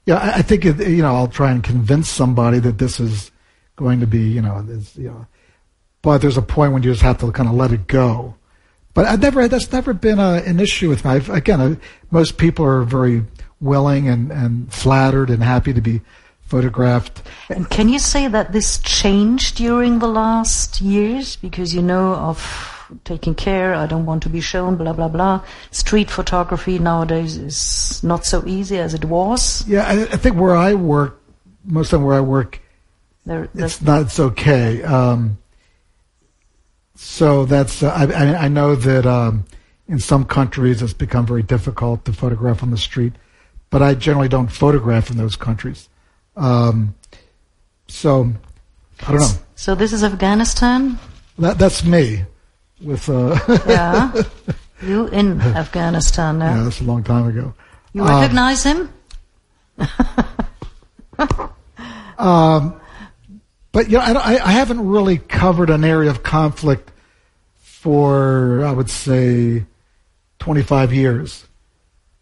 yeah, 0.06 0.16
I, 0.18 0.40
I 0.40 0.42
think 0.42 0.66
it, 0.66 0.80
you 0.88 1.04
know 1.04 1.16
I'll 1.16 1.28
try 1.28 1.52
and 1.52 1.64
convince 1.64 2.10
somebody 2.10 2.60
that 2.60 2.80
this 2.80 3.00
is 3.00 3.32
going 3.76 4.00
to 4.00 4.08
be 4.08 4.22
you 4.22 4.42
know 4.42 4.66
you 4.96 5.10
know, 5.10 5.28
but 6.02 6.20
there's 6.20 6.38
a 6.38 6.42
point 6.42 6.74
when 6.74 6.82
you 6.82 6.92
just 6.92 7.04
have 7.04 7.20
to 7.20 7.32
kind 7.32 7.48
of 7.48 7.54
let 7.56 7.72
it 7.72 7.86
go. 7.86 8.34
But 8.96 9.06
I've 9.06 9.22
never 9.22 9.48
that's 9.48 9.72
never 9.72 9.94
been 9.94 10.18
a, 10.18 10.42
an 10.46 10.60
issue 10.60 10.90
with 10.90 11.06
me. 11.06 11.12
I've, 11.12 11.30
again, 11.30 11.62
I, 11.62 11.78
most 12.10 12.38
people 12.38 12.66
are 12.66 12.82
very 12.82 13.24
willing 13.60 14.10
and, 14.10 14.32
and 14.32 14.74
flattered 14.74 15.30
and 15.30 15.44
happy 15.44 15.74
to 15.74 15.82
be 15.82 16.02
photographed. 16.42 17.22
And 17.50 17.70
can 17.70 17.90
you 17.90 18.00
say 18.00 18.28
that 18.28 18.54
this 18.54 18.80
changed 18.80 19.58
during 19.58 20.00
the 20.00 20.08
last 20.08 20.82
years? 20.82 21.36
Because 21.36 21.76
you 21.76 21.82
know 21.82 22.16
of 22.16 22.72
taking 23.04 23.36
care, 23.36 23.74
I 23.74 23.86
don't 23.86 24.06
want 24.06 24.24
to 24.24 24.30
be 24.30 24.42
shown, 24.42 24.78
blah, 24.78 24.94
blah, 24.94 25.10
blah. 25.10 25.44
Street 25.72 26.10
photography 26.10 26.80
nowadays 26.80 27.36
is 27.38 28.04
not 28.04 28.26
so 28.26 28.48
easy 28.48 28.78
as 28.78 28.94
it 28.94 29.06
was. 29.06 29.68
Yeah, 29.68 29.86
I, 29.86 30.04
I 30.04 30.18
think 30.18 30.38
where 30.38 30.56
I 30.56 30.74
work, 30.76 31.22
most 31.66 31.94
of 31.94 32.02
where 32.02 32.16
I 32.16 32.22
work, 32.22 32.62
There, 33.26 33.50
it's 33.56 33.82
not. 33.82 34.04
It's 34.04 34.20
okay. 34.20 34.84
Um, 34.84 35.40
so 36.96 37.46
that's. 37.46 37.84
Uh, 37.84 37.90
I, 37.90 38.06
I, 38.06 38.36
I 38.46 38.48
know 38.48 38.76
that 38.76 39.06
um, 39.06 39.46
in 39.88 40.00
some 40.00 40.26
countries 40.26 40.82
it's 40.82 40.94
become 40.94 41.26
very 41.26 41.44
difficult 41.44 42.06
to 42.06 42.14
photograph 42.14 42.64
on 42.64 42.72
the 42.72 42.78
street, 42.78 43.14
but 43.70 43.82
I 43.82 43.94
generally 43.96 44.28
don't 44.30 44.48
photograph 44.52 45.10
in 45.12 45.18
those 45.18 45.36
countries. 45.36 45.90
Um, 46.36 46.96
so 47.88 48.32
I 49.06 49.12
don't 49.12 49.20
know. 49.22 49.32
so 49.56 49.76
this 49.76 49.94
is 49.94 50.04
Afghanistan? 50.04 50.98
That 51.40 51.58
that's 51.58 51.84
me. 51.86 52.24
With 52.82 53.08
uh, 53.10 53.38
Yeah. 53.68 54.12
you 54.82 55.08
in 55.08 55.40
Afghanistan 55.42 56.40
now. 56.40 56.56
yeah, 56.58 56.64
that's 56.64 56.82
a 56.82 56.84
long 56.84 57.04
time 57.04 57.28
ago. 57.28 57.54
You 57.94 58.04
Um, 58.04 58.10
recognize 58.22 58.64
him? 58.64 58.90
But 63.76 63.90
you 63.90 63.98
know, 63.98 64.04
I, 64.04 64.40
I 64.42 64.52
haven't 64.54 64.88
really 64.88 65.18
covered 65.18 65.70
an 65.70 65.84
area 65.84 66.10
of 66.10 66.24
conflict 66.24 66.94
for 67.58 68.64
I 68.64 68.72
would 68.72 68.90
say 68.90 69.66
25 70.40 70.94
years 70.94 71.46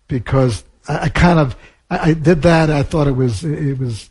because 0.07 0.63
I, 0.87 1.01
I 1.01 1.09
kind 1.09 1.37
of 1.37 1.55
I, 1.91 2.09
I 2.09 2.13
did 2.15 2.41
that. 2.41 2.71
I 2.71 2.81
thought 2.81 3.05
it 3.05 3.11
was 3.11 3.43
it 3.43 3.77
was 3.77 4.09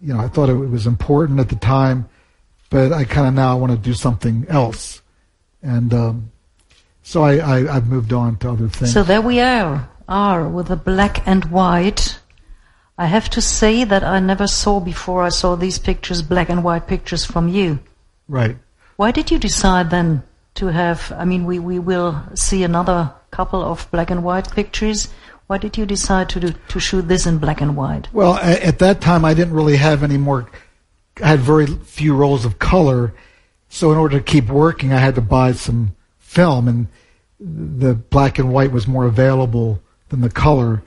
you 0.00 0.14
know 0.14 0.20
I 0.20 0.28
thought 0.28 0.48
it 0.48 0.54
was 0.54 0.86
important 0.86 1.40
at 1.40 1.48
the 1.48 1.56
time, 1.56 2.08
but 2.70 2.92
I 2.92 3.02
kind 3.02 3.26
of 3.26 3.34
now 3.34 3.58
want 3.58 3.72
to 3.72 3.78
do 3.78 3.92
something 3.92 4.46
else, 4.48 5.02
and 5.60 5.92
um, 5.92 6.30
so 7.02 7.24
I, 7.24 7.38
I 7.38 7.76
I've 7.76 7.88
moved 7.88 8.12
on 8.12 8.36
to 8.36 8.50
other 8.52 8.68
things. 8.68 8.92
So 8.92 9.02
there 9.02 9.22
we 9.22 9.40
are, 9.40 9.90
are 10.08 10.48
with 10.48 10.68
the 10.68 10.76
black 10.76 11.26
and 11.26 11.46
white. 11.46 12.20
I 13.02 13.06
have 13.06 13.28
to 13.30 13.40
say 13.40 13.82
that 13.82 14.04
I 14.04 14.20
never 14.20 14.46
saw 14.46 14.78
before 14.78 15.24
I 15.24 15.30
saw 15.30 15.56
these 15.56 15.76
pictures, 15.80 16.22
black 16.22 16.48
and 16.48 16.62
white 16.62 16.86
pictures 16.86 17.24
from 17.24 17.48
you. 17.48 17.80
right. 18.28 18.56
Why 18.94 19.10
did 19.10 19.32
you 19.32 19.40
decide 19.40 19.90
then 19.90 20.22
to 20.54 20.66
have, 20.66 21.12
I 21.18 21.24
mean, 21.24 21.44
we, 21.44 21.58
we 21.58 21.80
will 21.80 22.22
see 22.34 22.62
another 22.62 23.12
couple 23.32 23.60
of 23.60 23.90
black 23.90 24.10
and 24.10 24.22
white 24.22 24.52
pictures. 24.52 25.08
Why 25.48 25.58
did 25.58 25.76
you 25.76 25.84
decide 25.84 26.28
to 26.28 26.38
do, 26.38 26.54
to 26.68 26.78
shoot 26.78 27.08
this 27.08 27.26
in 27.26 27.38
black 27.38 27.60
and 27.60 27.74
white? 27.74 28.06
Well, 28.12 28.34
at 28.36 28.78
that 28.78 29.00
time, 29.00 29.24
I 29.24 29.34
didn't 29.34 29.54
really 29.54 29.78
have 29.78 30.04
any 30.04 30.18
more. 30.18 30.48
I 31.20 31.28
had 31.30 31.40
very 31.40 31.66
few 31.66 32.14
rolls 32.14 32.44
of 32.44 32.60
color, 32.60 33.14
So 33.68 33.90
in 33.90 33.98
order 33.98 34.18
to 34.18 34.24
keep 34.24 34.46
working, 34.46 34.92
I 34.92 34.98
had 34.98 35.16
to 35.16 35.20
buy 35.38 35.54
some 35.54 35.96
film, 36.20 36.68
and 36.68 36.86
the 37.40 37.94
black 37.94 38.38
and 38.38 38.52
white 38.52 38.70
was 38.70 38.86
more 38.86 39.06
available 39.06 39.82
than 40.10 40.20
the 40.20 40.30
color, 40.30 40.84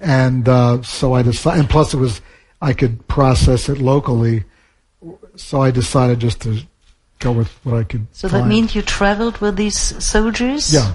and 0.00 0.48
uh, 0.48 0.82
so 0.82 1.12
I 1.12 1.22
decided. 1.22 1.60
And 1.60 1.70
plus, 1.70 1.94
it 1.94 1.98
was 1.98 2.20
I 2.60 2.72
could 2.72 3.06
process 3.06 3.68
it 3.68 3.78
locally, 3.78 4.44
so 5.36 5.62
I 5.62 5.70
decided 5.70 6.20
just 6.20 6.40
to 6.42 6.62
go 7.18 7.32
with 7.32 7.48
what 7.64 7.76
I 7.76 7.84
could. 7.84 8.06
So 8.12 8.28
find. 8.28 8.44
that 8.44 8.48
means 8.48 8.74
you 8.74 8.82
traveled 8.82 9.38
with 9.38 9.56
these 9.56 9.78
soldiers? 10.04 10.72
Yeah. 10.72 10.94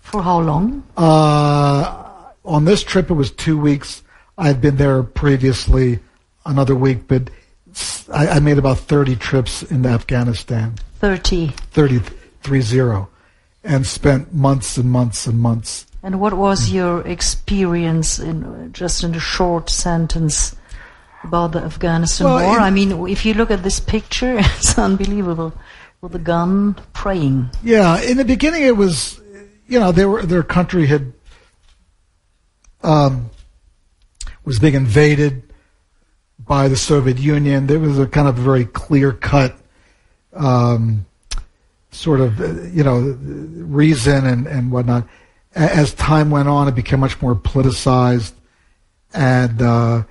For 0.00 0.22
how 0.22 0.40
long? 0.40 0.82
Uh, 0.96 2.30
on 2.44 2.64
this 2.64 2.82
trip, 2.82 3.10
it 3.10 3.14
was 3.14 3.30
two 3.30 3.58
weeks. 3.58 4.02
I 4.36 4.48
had 4.48 4.60
been 4.60 4.76
there 4.76 5.02
previously 5.02 6.00
another 6.44 6.74
week, 6.74 7.06
but 7.06 7.30
I, 8.12 8.28
I 8.28 8.40
made 8.40 8.58
about 8.58 8.78
30 8.78 9.16
trips 9.16 9.62
into 9.62 9.88
Afghanistan. 9.88 10.74
30. 10.98 11.48
30, 11.48 12.00
three 12.42 12.60
zero, 12.60 13.08
and 13.62 13.86
spent 13.86 14.34
months 14.34 14.76
and 14.76 14.90
months 14.90 15.26
and 15.26 15.38
months. 15.38 15.86
And 16.02 16.18
what 16.20 16.34
was 16.34 16.72
your 16.72 17.06
experience 17.06 18.18
in 18.18 18.72
just 18.72 19.04
in 19.04 19.14
a 19.14 19.20
short 19.20 19.70
sentence 19.70 20.56
about 21.22 21.52
the 21.52 21.60
Afghanistan 21.60 22.26
Well, 22.26 22.44
war? 22.44 22.58
I 22.58 22.70
mean, 22.70 23.06
if 23.08 23.24
you 23.24 23.34
look 23.34 23.50
at 23.50 23.62
this 23.62 23.78
picture, 23.78 24.38
it's 24.38 24.76
unbelievable. 24.78 25.52
With 26.00 26.16
a 26.16 26.18
gun, 26.18 26.74
praying. 26.92 27.50
Yeah, 27.62 28.00
in 28.02 28.16
the 28.16 28.24
beginning, 28.24 28.64
it 28.64 28.76
was, 28.76 29.20
you 29.68 29.78
know, 29.78 29.92
they 29.92 30.04
were, 30.04 30.26
their 30.26 30.42
country 30.42 30.86
had 30.86 31.12
um, 32.82 33.30
was 34.44 34.58
being 34.58 34.74
invaded 34.74 35.42
by 36.38 36.66
the 36.66 36.76
Soviet 36.76 37.18
Union. 37.18 37.68
There 37.68 37.78
was 37.78 38.00
a 38.00 38.06
kind 38.06 38.26
of 38.26 38.34
very 38.34 38.64
clear 38.64 39.12
cut 39.12 39.56
um, 40.32 41.06
sort 41.92 42.20
of, 42.20 42.40
uh, 42.40 42.62
you 42.62 42.82
know, 42.82 42.98
reason 42.98 44.26
and, 44.26 44.46
and 44.46 44.72
whatnot. 44.72 45.06
As 45.54 45.92
time 45.94 46.30
went 46.30 46.48
on, 46.48 46.68
it 46.68 46.74
became 46.74 47.00
much 47.00 47.20
more 47.20 47.34
politicized, 47.34 48.32
and 49.12 49.60
uh, 49.60 50.04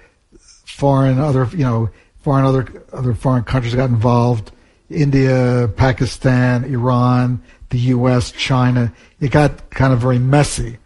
foreign 0.66 1.20
other, 1.20 1.50
you 1.52 1.64
know, 1.64 1.90
foreign 2.20 2.46
other 2.46 2.86
other 2.94 3.14
foreign 3.14 3.44
countries 3.44 3.74
got 3.74 3.90
involved. 3.90 4.52
India, 4.90 5.70
Pakistan, 5.76 6.66
Iran, 6.66 7.42
the 7.70 7.80
U.S., 7.80 8.32
China. 8.32 8.94
It 9.20 9.32
got 9.32 9.70
kind 9.70 9.94
of 9.94 10.00
very 10.00 10.20
messy, 10.20 10.78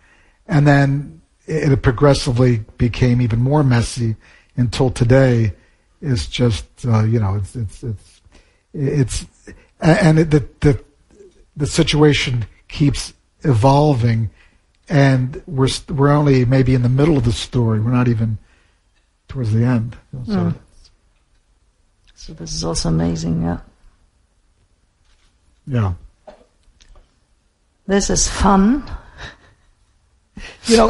and 0.48 0.66
then 0.66 1.22
it, 1.48 1.72
it 1.72 1.82
progressively 1.82 2.60
became 2.78 3.22
even 3.22 3.40
more 3.40 3.64
messy 3.64 4.16
until 4.56 4.90
today. 4.90 5.54
It's 6.02 6.28
just 6.28 6.66
uh, 6.86 7.04
you 7.04 7.20
know 7.20 7.36
it's 7.36 7.56
it's 7.56 7.84
it's 7.84 8.22
it's 8.74 9.26
and 9.82 10.20
it, 10.20 10.32
the 10.32 10.48
the 10.62 10.84
the 11.58 11.68
situation 11.68 12.46
keeps 12.68 13.14
evolving, 13.44 14.30
and 14.90 15.42
we're 15.48 15.70
we're 15.90 16.10
only 16.10 16.46
maybe 16.46 16.74
in 16.74 16.82
the 16.82 16.90
middle 16.90 17.18
of 17.18 17.26
the 17.26 17.32
story. 17.32 17.80
We're 17.80 17.92
not 17.92 18.08
even 18.08 18.38
towards 19.28 19.52
the 19.52 19.64
end. 19.64 19.98
So, 20.26 20.34
Mm. 20.34 20.56
So 22.16 22.34
this 22.34 22.56
is 22.56 22.64
also 22.64 22.90
amazing, 22.90 23.44
yeah. 23.44 23.60
Yeah. 25.68 25.94
This 27.86 28.10
is 28.10 28.28
fun. 28.28 28.84
You 30.66 30.78
know, 30.78 30.90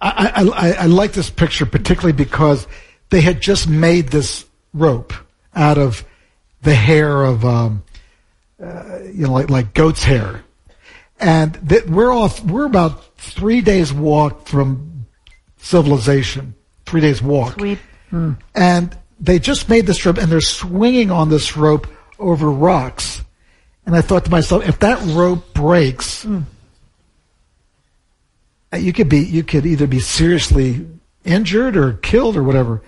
I, 0.00 0.32
I, 0.34 0.42
I, 0.42 0.72
I 0.72 0.86
like 0.86 1.12
this 1.12 1.30
picture 1.30 1.64
particularly 1.64 2.12
because 2.12 2.66
they 3.10 3.20
had 3.20 3.40
just 3.40 3.68
made 3.68 4.08
this 4.08 4.44
rope 4.74 5.12
out 5.54 5.78
of 5.78 6.04
the 6.62 6.74
hair 6.74 7.22
of, 7.24 7.44
um, 7.44 7.84
uh, 8.60 8.98
you 9.04 9.26
know, 9.26 9.32
like, 9.32 9.50
like 9.50 9.74
goat's 9.74 10.02
hair. 10.02 10.42
And 11.20 11.54
that 11.54 11.88
we're 11.88 12.12
off, 12.12 12.44
we're 12.44 12.66
about 12.66 13.16
three 13.16 13.60
days 13.60 13.92
walk 13.92 14.46
from 14.46 15.06
civilization. 15.56 16.54
Three 16.86 17.00
days 17.00 17.20
walk. 17.20 17.54
Sweet. 17.54 17.78
and 18.54 18.96
they 19.20 19.38
just 19.38 19.68
made 19.68 19.86
this 19.86 20.06
rope 20.06 20.16
and 20.18 20.30
they're 20.30 20.40
swinging 20.40 21.10
on 21.10 21.28
this 21.28 21.56
rope 21.56 21.86
over 22.18 22.50
rocks. 22.50 23.22
And 23.84 23.96
I 23.96 24.00
thought 24.00 24.24
to 24.26 24.30
myself, 24.30 24.66
if 24.68 24.78
that 24.80 25.00
rope 25.14 25.52
breaks, 25.54 26.24
uh, 28.72 28.76
you 28.76 28.92
could 28.92 29.08
be, 29.08 29.20
you 29.20 29.42
could 29.42 29.66
either 29.66 29.86
be 29.86 30.00
seriously 30.00 30.86
injured 31.24 31.76
or 31.76 31.94
killed 31.94 32.36
or 32.36 32.42
whatever. 32.42 32.82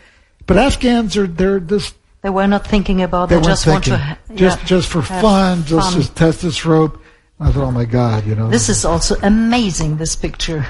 But 0.46 0.56
Afghans 0.58 1.16
are, 1.16 1.26
they're 1.26 1.60
just, 1.60 1.94
They 2.22 2.30
were 2.30 2.46
not 2.46 2.66
thinking 2.66 3.02
about 3.02 3.28
they 3.28 3.36
they 3.36 3.38
weren't 3.38 3.48
just 3.48 3.66
want 3.66 3.84
to 3.84 3.96
ha- 3.98 4.18
just, 4.34 4.58
yeah, 4.60 4.64
just 4.66 4.88
for 4.88 5.00
have 5.02 5.20
fun, 5.22 5.64
just, 5.64 5.90
fun. 5.90 6.00
just 6.00 6.16
test 6.16 6.42
this 6.42 6.64
rope. 6.66 7.02
I 7.40 7.50
thought, 7.52 7.64
oh 7.64 7.70
my 7.70 7.86
God, 7.86 8.26
you 8.26 8.34
know. 8.34 8.50
This 8.50 8.68
is 8.68 8.84
also 8.84 9.16
amazing, 9.22 9.96
this 9.96 10.14
picture. 10.14 10.66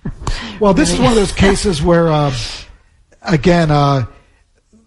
well, 0.60 0.72
this 0.72 0.92
is 0.92 0.98
one 0.98 1.10
of 1.10 1.14
those 1.14 1.32
cases 1.32 1.82
where, 1.82 2.08
uh, 2.08 2.34
again, 3.22 3.70
uh, 3.70 4.06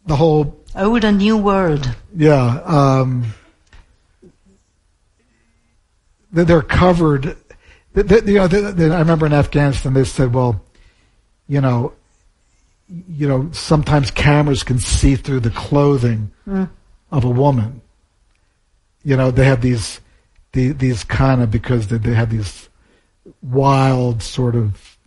the 0.06 0.16
whole 0.16 0.60
Old 0.76 1.04
and 1.04 1.18
new 1.18 1.38
world. 1.38 1.94
Yeah, 2.16 2.62
um, 2.64 3.34
they're 6.32 6.62
covered. 6.62 7.36
You 7.96 8.04
know, 8.04 8.46
I 8.46 9.00
remember 9.00 9.26
in 9.26 9.34
Afghanistan 9.34 9.94
they 9.94 10.04
said, 10.04 10.34
"Well, 10.34 10.62
you 11.48 11.60
know, 11.60 11.94
you 13.10 13.28
know, 13.28 13.50
sometimes 13.52 14.12
cameras 14.12 14.64
can 14.64 14.80
see 14.80 15.16
through 15.16 15.42
the 15.42 15.50
clothing 15.50 16.32
of 17.12 17.24
a 17.24 17.30
woman. 17.30 17.82
You 19.04 19.18
know, 19.18 19.32
they 19.32 19.46
have 19.46 19.62
these, 19.62 20.00
the, 20.54 20.72
these 20.72 21.04
kind 21.04 21.42
of 21.42 21.52
because 21.52 21.88
they, 21.88 21.98
they 21.98 22.14
have 22.14 22.30
these 22.30 22.70
wild 23.42 24.22
sort 24.24 24.56
of 24.56 24.98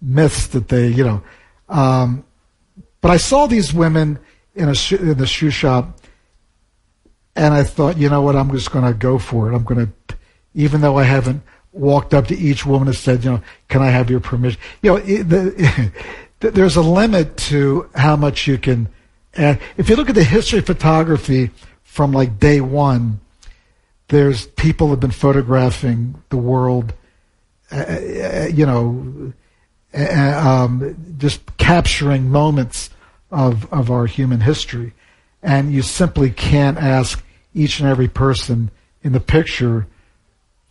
myths 0.00 0.48
that 0.48 0.68
they, 0.68 0.88
you 0.88 1.04
know." 1.04 1.22
Um, 1.68 2.24
but 3.00 3.10
I 3.10 3.16
saw 3.16 3.46
these 3.46 3.72
women 3.72 4.18
in 4.54 4.68
a 4.68 4.74
sho- 4.74 4.96
in 4.96 5.18
the 5.18 5.26
shoe 5.26 5.50
shop, 5.50 5.98
and 7.36 7.54
I 7.54 7.62
thought, 7.62 7.96
you 7.96 8.08
know 8.08 8.22
what, 8.22 8.36
I'm 8.36 8.50
just 8.50 8.72
going 8.72 8.84
to 8.84 8.92
go 8.92 9.18
for 9.18 9.50
it. 9.50 9.54
I'm 9.54 9.64
going 9.64 9.86
to, 9.86 10.16
even 10.54 10.80
though 10.80 10.98
I 10.98 11.04
haven't 11.04 11.42
walked 11.72 12.12
up 12.14 12.26
to 12.28 12.36
each 12.36 12.66
woman 12.66 12.88
and 12.88 12.96
said, 12.96 13.24
you 13.24 13.30
know, 13.30 13.42
can 13.68 13.82
I 13.82 13.88
have 13.88 14.10
your 14.10 14.20
permission? 14.20 14.60
You 14.82 14.90
know, 14.90 14.96
it, 14.96 15.28
the, 15.28 15.92
there's 16.40 16.76
a 16.76 16.82
limit 16.82 17.36
to 17.36 17.88
how 17.94 18.16
much 18.16 18.46
you 18.46 18.58
can 18.58 18.88
add. 19.34 19.60
If 19.76 19.88
you 19.88 19.96
look 19.96 20.08
at 20.08 20.14
the 20.16 20.24
history 20.24 20.58
of 20.58 20.66
photography 20.66 21.50
from 21.82 22.12
like 22.12 22.38
day 22.38 22.60
one, 22.60 23.20
there's 24.08 24.46
people 24.46 24.88
have 24.88 25.00
been 25.00 25.10
photographing 25.10 26.20
the 26.30 26.36
world, 26.36 26.92
uh, 27.70 27.76
uh, 27.76 28.46
you 28.52 28.64
know, 28.66 29.32
uh, 29.94 30.38
um, 30.48 30.96
just 31.18 31.40
capturing 31.58 32.30
moments 32.30 32.90
of 33.30 33.70
of 33.72 33.90
our 33.90 34.06
human 34.06 34.40
history, 34.40 34.92
and 35.42 35.72
you 35.72 35.82
simply 35.82 36.30
can't 36.30 36.78
ask 36.78 37.22
each 37.54 37.80
and 37.80 37.88
every 37.88 38.08
person 38.08 38.70
in 39.02 39.12
the 39.12 39.20
picture 39.20 39.86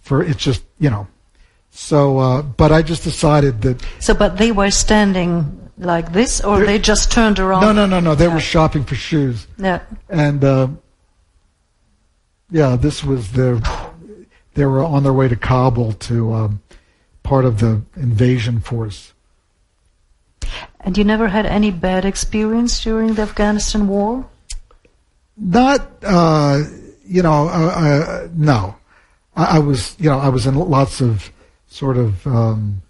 for 0.01 0.23
it's 0.23 0.43
just 0.43 0.63
you 0.79 0.89
know. 0.89 1.07
So, 1.69 2.17
uh, 2.17 2.41
but 2.41 2.71
I 2.71 2.81
just 2.81 3.03
decided 3.03 3.61
that 3.61 3.85
So, 3.99 4.15
but 4.15 4.37
they 4.37 4.51
were 4.51 4.71
standing 4.71 5.69
like 5.77 6.11
this, 6.11 6.41
or 6.41 6.65
they 6.65 6.79
just 6.79 7.11
turned 7.11 7.37
around? 7.39 7.61
no, 7.61 7.71
no, 7.71 7.85
no, 7.85 7.99
no. 7.99 8.15
They 8.15 8.27
were 8.27 8.39
shopping 8.39 8.83
for 8.83 8.95
shoes, 8.95 9.45
Yeah. 9.59 9.81
and 10.09 10.43
uh, 10.43 10.69
yeah, 12.51 12.75
this 12.75 13.03
was 13.03 13.31
their. 13.31 13.59
They 14.53 14.65
were 14.65 14.83
on 14.83 15.03
their 15.03 15.13
way 15.13 15.27
to 15.27 15.35
Kabul 15.35 15.93
to 15.93 16.33
um, 16.33 16.61
part 17.21 17.45
of 17.45 17.59
the 17.59 17.81
invasion 17.95 18.59
force. 18.59 19.13
And 20.79 20.97
you 20.97 21.03
never 21.03 21.27
had 21.27 21.45
any 21.45 21.71
bad 21.71 22.05
experience 22.05 22.81
during 22.81 23.13
the 23.13 23.23
Afghanistan 23.23 23.87
war? 23.87 24.25
Not, 25.35 25.81
uh, 26.03 26.63
you 27.05 27.21
know, 27.21 27.49
uh, 27.49 27.51
uh, 27.51 28.27
no. 28.33 28.75
I, 29.35 29.57
I 29.57 29.59
was, 29.59 29.95
you 29.99 30.09
know, 30.09 30.17
I 30.17 30.29
was 30.29 30.47
in 30.47 30.55
lots 30.55 31.01
of 31.01 31.31
sort 31.67 31.97
of 31.97 32.25
um, 32.25 32.81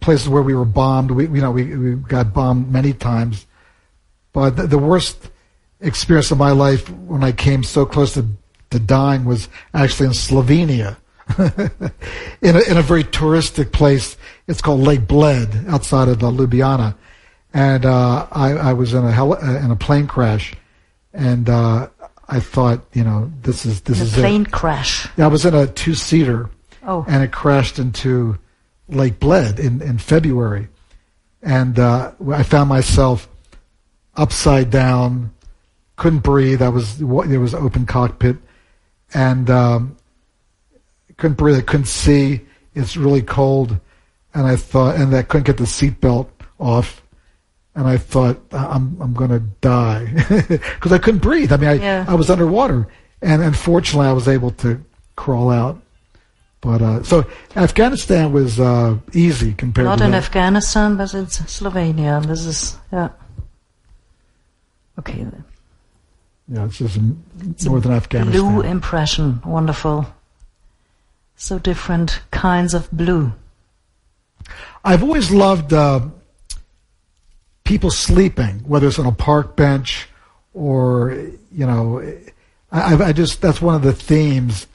places 0.00 0.28
where 0.28 0.42
we 0.42 0.54
were 0.54 0.66
bombed. 0.66 1.10
We, 1.10 1.24
you 1.24 1.40
know, 1.40 1.50
we, 1.50 1.74
we 1.76 1.94
got 1.94 2.34
bombed 2.34 2.70
many 2.70 2.92
times. 2.92 3.46
But 4.32 4.56
the, 4.56 4.66
the 4.66 4.78
worst 4.78 5.30
experience 5.80 6.30
of 6.30 6.38
my 6.38 6.50
life 6.52 6.88
when 6.90 7.22
I 7.24 7.32
came 7.32 7.62
so 7.62 7.84
close 7.86 8.14
to, 8.14 8.26
to 8.70 8.78
dying 8.78 9.24
was 9.24 9.48
actually 9.74 10.06
in 10.06 10.12
Slovenia. 10.12 10.96
in, 12.40 12.54
a, 12.56 12.60
in 12.70 12.76
a 12.76 12.82
very 12.82 13.02
touristic 13.04 13.72
place. 13.72 14.16
It's 14.46 14.62
called 14.62 14.80
Lake 14.80 15.08
Bled 15.08 15.64
outside 15.68 16.08
of 16.08 16.22
uh, 16.22 16.26
Ljubljana. 16.28 16.94
And 17.52 17.84
uh, 17.84 18.26
I, 18.30 18.52
I 18.52 18.72
was 18.74 18.94
in 18.94 19.04
a 19.04 19.10
heli- 19.10 19.38
uh, 19.40 19.64
in 19.64 19.70
a 19.70 19.76
plane 19.76 20.06
crash, 20.06 20.54
and 21.14 21.48
uh, 21.48 21.88
I 22.28 22.38
thought, 22.38 22.84
you 22.92 23.02
know, 23.02 23.32
this 23.42 23.64
is 23.64 23.80
this 23.80 23.98
The 23.98 24.04
is 24.04 24.12
plane 24.14 24.42
it. 24.42 24.52
crash. 24.52 25.08
Yeah, 25.16 25.24
I 25.24 25.28
was 25.28 25.46
in 25.46 25.54
a 25.54 25.66
two 25.66 25.94
seater, 25.94 26.50
Oh. 26.86 27.04
and 27.08 27.24
it 27.24 27.32
crashed 27.32 27.78
into 27.78 28.38
Lake 28.88 29.18
Bled 29.18 29.58
in, 29.58 29.80
in 29.82 29.96
February. 29.98 30.68
And 31.42 31.78
uh, 31.78 32.12
I 32.30 32.42
found 32.42 32.68
myself 32.68 33.26
upside 34.16 34.70
down 34.70 35.32
couldn't 35.96 36.20
breathe. 36.20 36.62
I 36.62 36.68
was 36.68 36.98
there 36.98 37.40
was 37.40 37.54
open 37.54 37.86
cockpit, 37.86 38.36
and 39.14 39.50
um, 39.50 39.96
couldn't 41.16 41.36
breathe. 41.36 41.56
I 41.56 41.62
couldn't 41.62 41.86
see. 41.86 42.42
It's 42.74 42.96
really 42.96 43.22
cold, 43.22 43.78
and 44.34 44.46
I 44.46 44.56
thought, 44.56 44.96
and 44.96 45.14
I 45.14 45.22
couldn't 45.22 45.46
get 45.46 45.56
the 45.56 45.64
seatbelt 45.64 46.28
off, 46.58 47.02
and 47.74 47.86
I 47.86 47.96
thought 47.96 48.38
I'm 48.52 49.00
I'm 49.00 49.14
going 49.14 49.30
to 49.30 49.40
die 49.60 50.04
because 50.48 50.92
I 50.92 50.98
couldn't 50.98 51.20
breathe. 51.22 51.52
I 51.52 51.56
mean, 51.56 51.70
I 51.70 51.74
Yeah. 51.74 52.04
I 52.06 52.14
was 52.14 52.28
underwater, 52.30 52.86
and 53.22 53.42
unfortunately, 53.42 54.08
I 54.08 54.12
was 54.12 54.28
able 54.28 54.50
to 54.52 54.84
crawl 55.16 55.50
out. 55.50 55.80
But 56.60 56.82
uh, 56.82 57.02
so 57.04 57.24
Afghanistan 57.54 58.32
was 58.32 58.58
uh, 58.58 58.98
easy 59.12 59.52
compared 59.54 59.86
Not 59.86 59.98
to 59.98 60.04
in 60.04 60.10
that. 60.10 60.24
Afghanistan, 60.24 60.96
but 60.96 61.14
it's 61.14 61.38
Slovenia. 61.42 62.26
This 62.26 62.44
is 62.44 62.76
yeah. 62.92 63.10
Okay, 64.98 65.22
the 65.22 65.44
Yeah, 66.48 66.66
this 66.66 66.80
is 66.80 66.96
in 66.96 67.22
northern 67.64 67.92
Afghanistan. 67.92 68.32
blue 68.54 68.62
impression, 68.62 69.40
wonderful. 69.44 70.06
So 71.36 71.58
different 71.58 72.20
kinds 72.30 72.72
of 72.72 72.90
blue. 72.92 73.32
I've 74.84 75.02
always 75.02 75.30
loved 75.32 75.72
uh, 75.72 76.00
people 77.64 77.90
sleeping, 77.90 78.60
whether 78.60 78.86
it's 78.86 78.98
on 78.98 79.06
a 79.06 79.12
park 79.12 79.56
bench 79.56 80.08
or 80.54 81.12
you 81.52 81.66
know, 81.66 82.00
I, 82.70 82.94
I- 82.94 83.04
I 83.08 83.12
just 83.12 83.40
that's 83.42 83.60
one 83.60 83.74
of 83.74 83.82
the 83.82 83.92
themes 83.92 84.66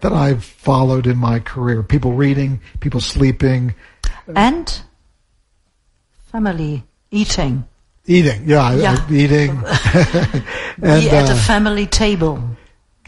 that 0.00 0.12
I've 0.12 0.44
followed 0.44 1.06
in 1.06 1.18
my 1.18 1.40
career. 1.40 1.82
People 1.82 2.12
reading, 2.12 2.60
people 2.80 3.00
sleeping, 3.00 3.74
And 4.34 4.80
family 6.32 6.84
eating. 7.10 7.64
Eating. 8.08 8.42
Yeah, 8.46 8.74
Yeah. 8.74 9.10
Eating. 9.10 9.50
and 10.82 11.02
Be 11.02 11.10
at 11.10 11.28
a 11.28 11.32
uh, 11.32 11.36
family 11.36 11.86
table. 11.86 12.42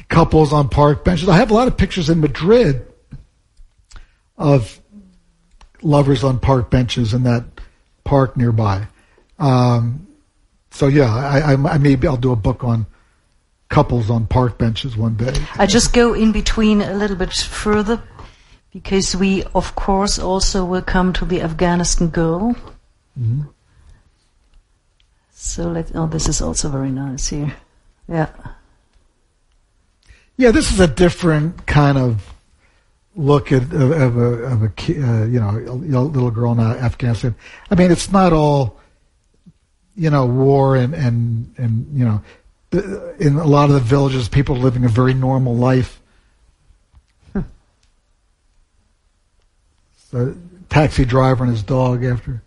couples 0.09 0.53
on 0.53 0.69
park 0.69 1.05
benches. 1.05 1.29
I 1.29 1.37
have 1.37 1.51
a 1.51 1.55
lot 1.55 1.69
of 1.69 1.77
pictures 1.77 2.11
in 2.11 2.21
Madrid 2.21 2.87
of 4.37 4.81
lovers 5.83 6.23
on 6.25 6.39
park 6.39 6.71
benches 6.71 7.15
in 7.15 7.25
that 7.25 7.45
park 8.05 8.37
nearby. 8.37 8.87
Um, 9.39 10.07
so 10.71 10.87
yeah, 10.87 11.15
I, 11.15 11.53
I, 11.53 11.75
I 11.75 11.79
maybe 11.79 12.07
I'll 12.07 12.17
do 12.17 12.33
a 12.33 12.37
book 12.37 12.65
on 12.65 12.87
couples 13.69 14.11
on 14.11 14.27
park 14.27 14.59
benches 14.59 14.97
one 14.97 15.15
day. 15.17 15.33
I 15.57 15.67
just 15.67 15.93
go 15.93 16.15
in 16.15 16.33
between 16.33 16.83
a 16.83 16.95
little 16.95 17.17
bit 17.17 17.33
further 17.33 18.03
because 18.73 19.17
we, 19.17 19.45
of 19.55 19.75
course, 19.75 20.19
also 20.19 20.65
will 20.65 20.83
come 20.83 21.13
to 21.15 21.25
the 21.25 21.41
Afghanistan 21.43 22.09
girl. 22.09 22.55
So 25.43 25.69
let 25.69 25.97
oh, 25.97 26.07
this 26.07 26.29
is 26.29 26.43
also 26.43 26.69
very 26.69 26.91
nice 26.91 27.29
here. 27.29 27.57
Yeah, 28.07 28.29
Yeah, 30.37 30.51
this 30.51 30.71
is 30.71 30.79
a 30.81 30.87
different 30.87 31.67
kind 31.67 31.97
of 31.97 32.35
look 33.17 33.51
at 33.51 33.63
of, 33.63 33.91
of 33.91 34.17
a 34.19 34.21
of 34.21 34.63
a 34.63 34.67
uh, 34.67 35.25
you 35.25 35.41
know 35.41 35.49
a 35.49 36.03
little 36.05 36.31
girl 36.31 36.53
in 36.53 36.61
Afghanistan. 36.61 37.35
I 37.71 37.75
mean, 37.75 37.91
it's 37.91 38.13
not 38.13 38.35
all 38.35 38.79
you 39.97 40.11
know 40.11 40.27
war 40.27 40.77
and 40.77 40.95
and 40.95 41.55
and 41.57 41.99
you 41.99 42.05
know 42.05 42.23
in 43.19 43.37
a 43.37 43.47
lot 43.47 43.71
of 43.71 43.75
the 43.75 43.81
villages, 43.81 44.29
people 44.29 44.57
are 44.57 44.61
living 44.61 44.85
a 44.85 44.89
very 44.89 45.15
normal 45.15 45.57
life. 45.57 46.03
So, 50.11 50.37
taxi 50.69 51.07
driver 51.07 51.45
and 51.45 51.53
his 51.53 51.63
dog 51.63 52.05
after. 52.05 52.43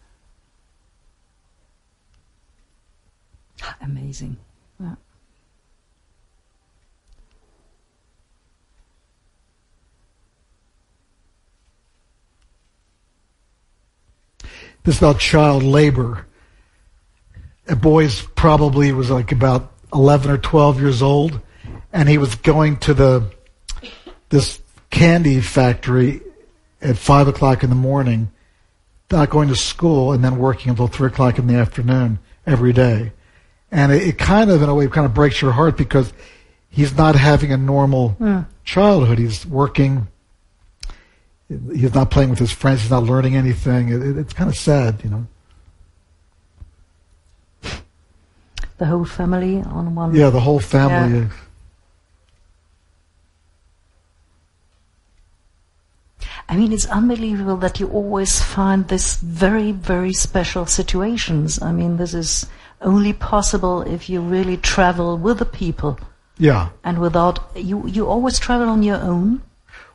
Amazing. 3.82 4.38
Yeah. 4.80 4.96
this 14.84 14.96
is 14.96 15.02
about 15.02 15.20
child 15.20 15.64
labor. 15.64 16.26
A 17.68 17.76
boy's 17.76 18.22
probably 18.22 18.92
was 18.92 19.10
like 19.10 19.32
about 19.32 19.72
eleven 19.94 20.30
or 20.32 20.38
twelve 20.38 20.80
years 20.80 21.02
old, 21.02 21.40
and 21.94 22.10
he 22.10 22.18
was 22.18 22.36
going 22.36 22.78
to 22.78 22.94
the 22.94 23.32
this 24.30 24.62
candy 24.90 25.40
factory 25.40 26.22
at 26.82 26.98
five 26.98 27.28
o'clock 27.28 27.64
in 27.64 27.70
the 27.70 27.76
morning, 27.76 28.32
not 29.10 29.30
going 29.30 29.48
to 29.48 29.56
school, 29.56 30.12
and 30.12 30.24
then 30.24 30.38
working 30.38 30.72
until 30.72 30.88
three 30.88 31.08
o'clock 31.08 31.40
in 31.40 31.48
the 31.48 31.56
afternoon 31.56 32.20
every 32.46 32.74
day. 32.74 33.14
And 33.74 33.92
it, 33.92 34.08
it 34.08 34.18
kind 34.20 34.52
of, 34.52 34.62
in 34.62 34.70
a 34.70 34.76
way, 34.76 34.88
kind 34.88 35.06
of 35.06 35.16
breaks 35.16 35.42
your 35.42 35.52
heart 35.52 35.78
because 35.78 36.14
he's 36.70 36.96
not 36.96 37.16
having 37.16 37.52
a 37.52 37.58
normal 37.58 38.10
hmm. 38.10 38.42
childhood. 38.64 39.18
He's 39.18 39.46
working. 39.48 40.08
He's 41.50 41.94
not 41.94 42.12
playing 42.12 42.30
with 42.30 42.40
his 42.40 42.52
friends. 42.52 42.82
He's 42.82 42.92
not 42.92 43.04
learning 43.04 43.36
anything. 43.36 43.90
It, 43.90 44.02
it, 44.04 44.18
it's 44.18 44.34
kind 44.34 44.50
of 44.50 44.56
sad, 44.56 45.02
you 45.04 45.10
know. 45.10 45.28
The 48.78 48.86
whole 48.86 49.06
family 49.06 49.62
on 49.62 49.96
one. 49.96 50.16
Yeah, 50.16 50.30
the 50.30 50.40
whole 50.40 50.60
family. 50.60 51.18
Yeah. 51.18 51.26
is- 51.26 51.34
I 56.50 56.58
mean, 56.58 56.72
it's 56.74 56.86
unbelievable 56.86 57.58
that 57.58 57.80
you 57.80 57.88
always 57.88 58.40
find 58.40 58.88
this 58.88 59.16
very, 59.16 59.72
very 59.72 60.14
special 60.14 60.68
situations. 60.68 61.60
I 61.62 61.72
mean, 61.72 61.98
this 61.98 62.14
is 62.14 62.46
only 62.84 63.14
possible 63.14 63.82
if 63.82 64.10
you 64.10 64.22
really 64.22 64.58
travel 64.58 65.18
with 65.18 65.40
the 65.40 65.46
people 65.46 65.98
Yeah. 66.38 66.70
and 66.84 67.00
without 67.00 67.40
you. 67.56 67.88
You 67.88 68.08
always 68.08 68.40
travel 68.40 68.70
on 68.70 68.84
your 68.84 68.98
own, 68.98 69.42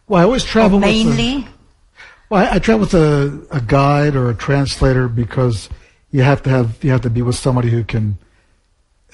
Well, 0.09 0.21
I 0.21 0.25
always 0.25 0.45
travel 0.45 0.79
or 0.79 0.81
with 0.81 0.89
a- 0.91 1.05
mainly. 1.05 1.49
Well, 2.31 2.45
I, 2.45 2.57
I 2.57 2.59
travel 2.59 2.81
with 2.81 2.95
a, 2.95 3.47
a 3.51 3.61
guide 3.61 4.15
or 4.17 4.29
a 4.31 4.35
translator 4.35 5.09
because 5.09 5.69
you 6.11 6.23
have 6.23 6.43
to 6.43 6.51
have 6.51 6.83
you 6.85 6.91
have 6.91 7.03
to 7.03 7.11
be 7.11 7.23
with 7.23 7.37
somebody 7.37 7.71
who 7.71 7.85
can 7.85 8.19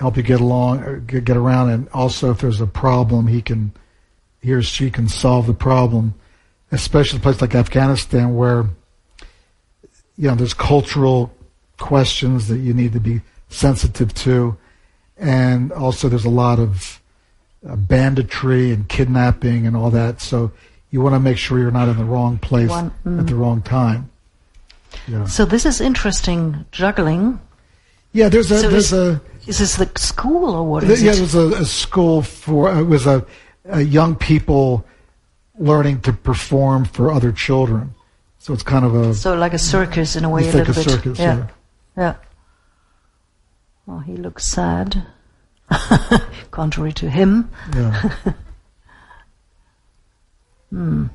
help 0.00 0.16
you 0.16 0.22
get 0.22 0.40
along, 0.40 1.04
get, 1.06 1.24
get 1.24 1.36
around, 1.36 1.70
and 1.70 1.88
also 1.90 2.30
if 2.32 2.38
there's 2.38 2.60
a 2.60 2.66
problem, 2.66 3.26
he 3.28 3.40
can 3.42 3.72
he 4.40 4.52
or 4.52 4.62
she 4.62 4.90
can 4.90 5.08
solve 5.08 5.46
the 5.46 5.54
problem. 5.54 6.14
Especially 6.72 7.16
in 7.18 7.20
a 7.20 7.22
place 7.22 7.40
like 7.40 7.54
Afghanistan, 7.54 8.34
where 8.34 8.66
you 10.16 10.28
know 10.28 10.34
there's 10.34 10.54
cultural 10.54 11.32
questions 11.78 12.48
that 12.48 12.58
you 12.58 12.72
need 12.74 12.92
to 12.92 13.00
be 13.00 13.20
sensitive 13.54 14.12
to, 14.14 14.56
and 15.16 15.72
also 15.72 16.08
there's 16.08 16.24
a 16.24 16.30
lot 16.30 16.58
of 16.58 17.00
uh, 17.68 17.76
banditry 17.76 18.72
and 18.72 18.88
kidnapping 18.88 19.66
and 19.66 19.76
all 19.76 19.90
that. 19.90 20.20
So 20.20 20.50
you 20.90 21.00
want 21.00 21.14
to 21.14 21.20
make 21.20 21.38
sure 21.38 21.58
you're 21.58 21.70
not 21.70 21.88
in 21.88 21.96
the 21.96 22.04
wrong 22.04 22.38
place 22.38 22.68
One- 22.70 22.92
at 23.18 23.26
the 23.26 23.34
wrong 23.34 23.62
time. 23.62 24.10
Yeah, 25.08 25.24
So 25.26 25.44
this 25.44 25.66
is 25.66 25.80
interesting 25.80 26.64
juggling. 26.70 27.40
yeah. 28.12 28.28
There's 28.28 28.50
a 28.50 28.60
So 28.60 28.68
there's 28.70 28.92
is- 28.92 28.92
a 28.92 29.20
Is 29.46 29.58
this 29.58 29.76
the 29.76 29.90
school 29.98 30.54
or 30.54 30.62
what 30.64 30.84
is 30.84 31.02
yeah, 31.02 31.12
it? 31.12 31.20
was 31.20 31.34
a, 31.34 31.48
a 31.60 31.64
school 31.64 32.22
for 32.22 32.72
it 32.78 32.84
was 32.84 33.06
a, 33.06 33.24
a 33.68 33.80
young 33.82 34.14
people 34.16 34.84
learning 35.58 36.00
to 36.02 36.12
perform 36.12 36.84
for 36.84 37.12
other 37.12 37.32
children. 37.32 37.94
So 38.38 38.52
it's 38.54 38.62
kind 38.62 38.84
of 38.84 38.94
a 38.94 39.14
So 39.14 39.34
like 39.34 39.52
a 39.54 39.58
circus 39.58 40.16
in 40.16 40.24
a 40.24 40.30
way, 40.30 40.44
it's 40.44 40.54
a 40.54 40.58
like 40.58 40.68
a 40.68 40.72
bit. 40.74 40.84
circus. 40.90 41.18
yeah. 41.18 41.36
Yeah. 41.36 41.46
Yeah. 41.96 42.14
Oh, 43.86 43.98
he 43.98 44.16
looks 44.16 44.44
sad. 44.44 45.06
Contrary 46.50 46.92
to 46.94 47.10
him. 47.10 47.50
yeah. 47.74 48.10
hmm. 50.70 51.06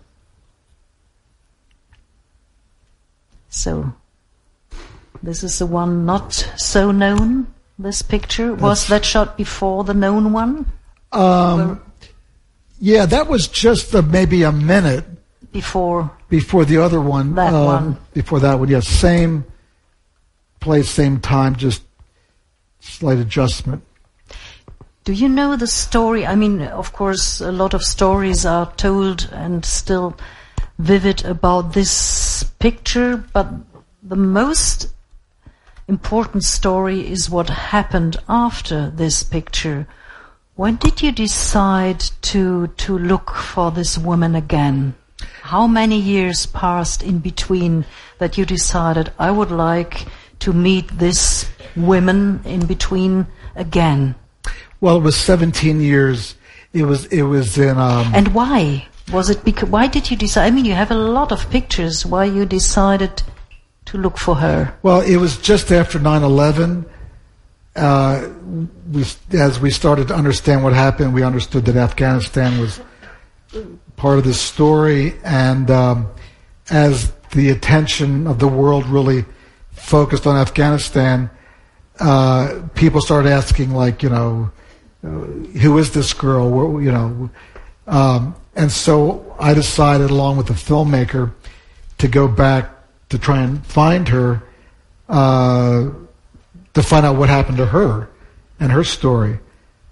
So, 3.50 3.94
this 5.24 5.44
is 5.44 5.60
the 5.60 5.66
one 5.66 6.06
not 6.06 6.34
so 6.34 6.92
known. 6.92 7.48
This 7.80 8.02
picture 8.02 8.54
was 8.54 8.88
that 8.88 9.06
shot 9.06 9.38
before 9.38 9.84
the 9.84 9.94
known 9.94 10.34
one. 10.34 10.72
Um, 11.12 11.82
yeah, 12.80 13.06
that 13.06 13.28
was 13.28 13.48
just 13.48 13.94
a, 13.94 14.02
maybe 14.02 14.44
a 14.44 14.52
minute 14.52 15.06
Before 15.52 16.12
before 16.30 16.66
the 16.66 16.78
other 16.78 17.02
one. 17.02 17.36
That 17.36 17.54
um, 17.54 17.66
one. 17.66 17.98
Before 18.14 18.40
that 18.40 18.60
one, 18.60 18.70
yes, 18.70 18.88
same 18.88 19.46
place, 20.60 20.90
same 20.90 21.20
time, 21.20 21.56
just 21.56 21.82
slight 22.80 23.18
adjustment. 23.18 23.84
Do 25.04 25.14
you 25.14 25.30
know 25.30 25.56
the 25.56 25.68
story? 25.68 26.26
I 26.26 26.36
mean, 26.36 26.62
of 26.62 26.94
course, 26.94 27.42
a 27.42 27.52
lot 27.52 27.74
of 27.74 27.84
stories 27.84 28.46
are 28.46 28.72
told 28.74 29.30
and 29.32 29.66
still 29.66 30.16
vivid 30.78 31.26
about 31.26 31.74
this 31.74 32.44
picture, 32.60 33.24
but 33.34 33.48
the 34.04 34.16
most 34.16 34.94
important 35.88 36.44
story 36.44 37.10
is 37.10 37.30
what 37.30 37.50
happened 37.50 38.18
after 38.30 38.90
this 38.92 39.24
picture. 39.24 39.88
When 40.56 40.76
did 40.76 41.02
you 41.02 41.12
decide 41.12 42.00
to, 42.22 42.68
to 42.68 42.98
look 42.98 43.32
for 43.32 43.72
this 43.72 43.98
woman 43.98 44.36
again? 44.36 44.94
How 45.42 45.68
many 45.68 46.00
years 46.00 46.46
passed 46.46 47.02
in 47.02 47.20
between 47.20 47.86
that 48.20 48.38
you 48.38 48.46
decided 48.46 49.12
I 49.18 49.32
would 49.32 49.52
like 49.52 50.06
to 50.40 50.54
meet 50.54 50.88
this 50.98 51.50
woman 51.76 52.42
in 52.46 52.66
between 52.66 53.28
again? 53.56 54.16
Well, 54.82 54.98
it 54.98 55.04
was 55.04 55.16
17 55.18 55.82
years. 55.82 56.36
It 56.72 56.84
was 56.84 57.06
it 57.08 57.24
was 57.24 57.58
in 57.58 57.78
um, 57.78 58.12
And 58.14 58.30
why? 58.34 58.88
Was 59.12 59.30
it 59.30 59.44
because, 59.44 59.70
why 59.70 59.88
did 59.88 60.12
you 60.12 60.18
decide? 60.18 60.46
I 60.46 60.52
mean, 60.52 60.66
you 60.66 60.74
have 60.74 60.92
a 60.92 60.96
lot 60.96 61.32
of 61.32 61.50
pictures. 61.50 62.06
Why 62.06 62.26
you 62.26 62.46
decided 62.46 63.24
to 63.86 63.98
look 63.98 64.18
for 64.18 64.36
her? 64.36 64.74
Well, 64.84 65.02
it 65.02 65.18
was 65.18 65.38
just 65.38 65.72
after 65.72 66.00
9/11. 66.00 66.86
Uh, 67.76 68.30
we, 68.92 69.04
as 69.34 69.60
we 69.60 69.72
started 69.72 70.08
to 70.10 70.16
understand 70.16 70.64
what 70.64 70.74
happened, 70.74 71.14
we 71.14 71.24
understood 71.24 71.66
that 71.66 71.76
Afghanistan 71.76 72.60
was 72.60 72.80
part 73.96 74.20
of 74.20 74.24
this 74.24 74.40
story, 74.40 75.16
and 75.24 75.72
um, 75.72 76.08
as 76.70 77.12
the 77.32 77.50
attention 77.50 78.28
of 78.28 78.40
the 78.40 78.48
world 78.48 78.86
really 78.86 79.26
focused 79.80 80.28
on 80.28 80.36
Afghanistan, 80.38 81.30
uh, 82.00 82.62
people 82.76 83.02
started 83.02 83.30
asking, 83.32 83.72
like, 83.72 84.04
you 84.04 84.10
know, 84.10 84.52
uh, 85.04 85.10
who 85.60 85.78
is 85.78 85.92
this 85.92 86.14
girl? 86.14 86.50
Where- 86.50 86.82
You 86.82 86.92
know, 86.92 87.30
um, 87.88 88.36
and 88.56 88.72
so 88.72 89.36
I 89.40 89.54
decided, 89.54 90.10
along 90.12 90.38
with 90.38 90.48
the 90.48 90.54
filmmaker, 90.54 91.32
to 91.98 92.08
go 92.08 92.28
back 92.28 92.70
to 93.10 93.18
try 93.18 93.40
and 93.42 93.66
find 93.66 94.08
her, 94.10 94.42
uh, 95.10 95.86
to 96.74 96.84
find 96.84 97.06
out 97.06 97.16
what 97.16 97.30
happened 97.30 97.58
to 97.58 97.66
her 97.68 98.10
and 98.60 98.72
her 98.72 98.84
story. 98.84 99.40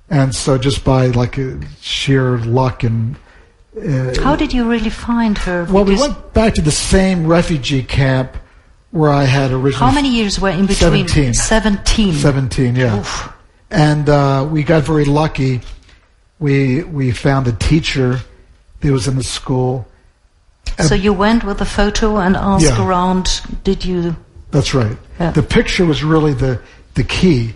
And 0.09 0.33
so, 0.33 0.57
just 0.57 0.83
by 0.85 1.07
like 1.07 1.37
uh, 1.39 1.55
sheer 1.81 2.37
luck 2.39 2.83
and 2.83 3.17
How 4.23 4.35
did 4.35 4.53
you 4.53 4.67
really 4.69 4.89
find 4.89 5.37
her? 5.39 5.65
well, 5.69 5.83
we 5.85 5.95
went 5.95 6.33
back 6.33 6.53
to 6.55 6.61
the 6.61 6.71
same 6.71 7.27
refugee 7.27 7.83
camp 7.83 8.37
where 8.97 9.11
I 9.11 9.25
had 9.25 9.51
originally. 9.51 9.73
How 9.89 9.91
many 9.91 10.09
years 10.09 10.39
were 10.39 10.49
in 10.49 10.65
between? 10.65 11.07
17. 11.07 11.33
Seventeen. 11.33 12.13
17, 12.13 12.75
yeah. 12.75 12.99
Oof. 12.99 13.31
And 13.69 14.09
uh, 14.09 14.47
we 14.49 14.63
got 14.63 14.83
very 14.83 15.05
lucky. 15.05 15.61
We 16.39 16.83
we 16.83 17.11
found 17.11 17.47
a 17.47 17.51
teacher 17.51 18.19
that 18.81 18.91
was 18.91 19.07
in 19.07 19.15
the 19.15 19.23
school. 19.23 19.87
So 20.79 20.95
you 20.95 21.13
went 21.13 21.43
with 21.43 21.61
a 21.61 21.65
photo 21.65 22.17
and 22.17 22.35
asked 22.35 22.65
Yeah. 22.65 22.85
around. 22.87 23.41
Did 23.63 23.83
you? 23.85 24.15
That's 24.51 24.73
right. 24.73 24.97
Yeah. 25.19 25.31
The 25.31 25.43
picture 25.43 25.85
was 25.85 26.03
really 26.03 26.33
the 26.33 26.59
the 26.93 27.03
key. 27.03 27.53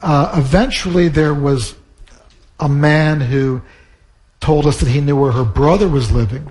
Uh, 0.00 0.32
eventually, 0.36 1.08
there 1.08 1.34
was 1.34 1.74
a 2.58 2.68
man 2.68 3.20
who 3.20 3.62
told 4.40 4.66
us 4.66 4.80
that 4.80 4.88
he 4.88 5.00
knew 5.00 5.16
where 5.16 5.32
her 5.32 5.44
brother 5.44 5.86
was 5.88 6.10
living, 6.10 6.50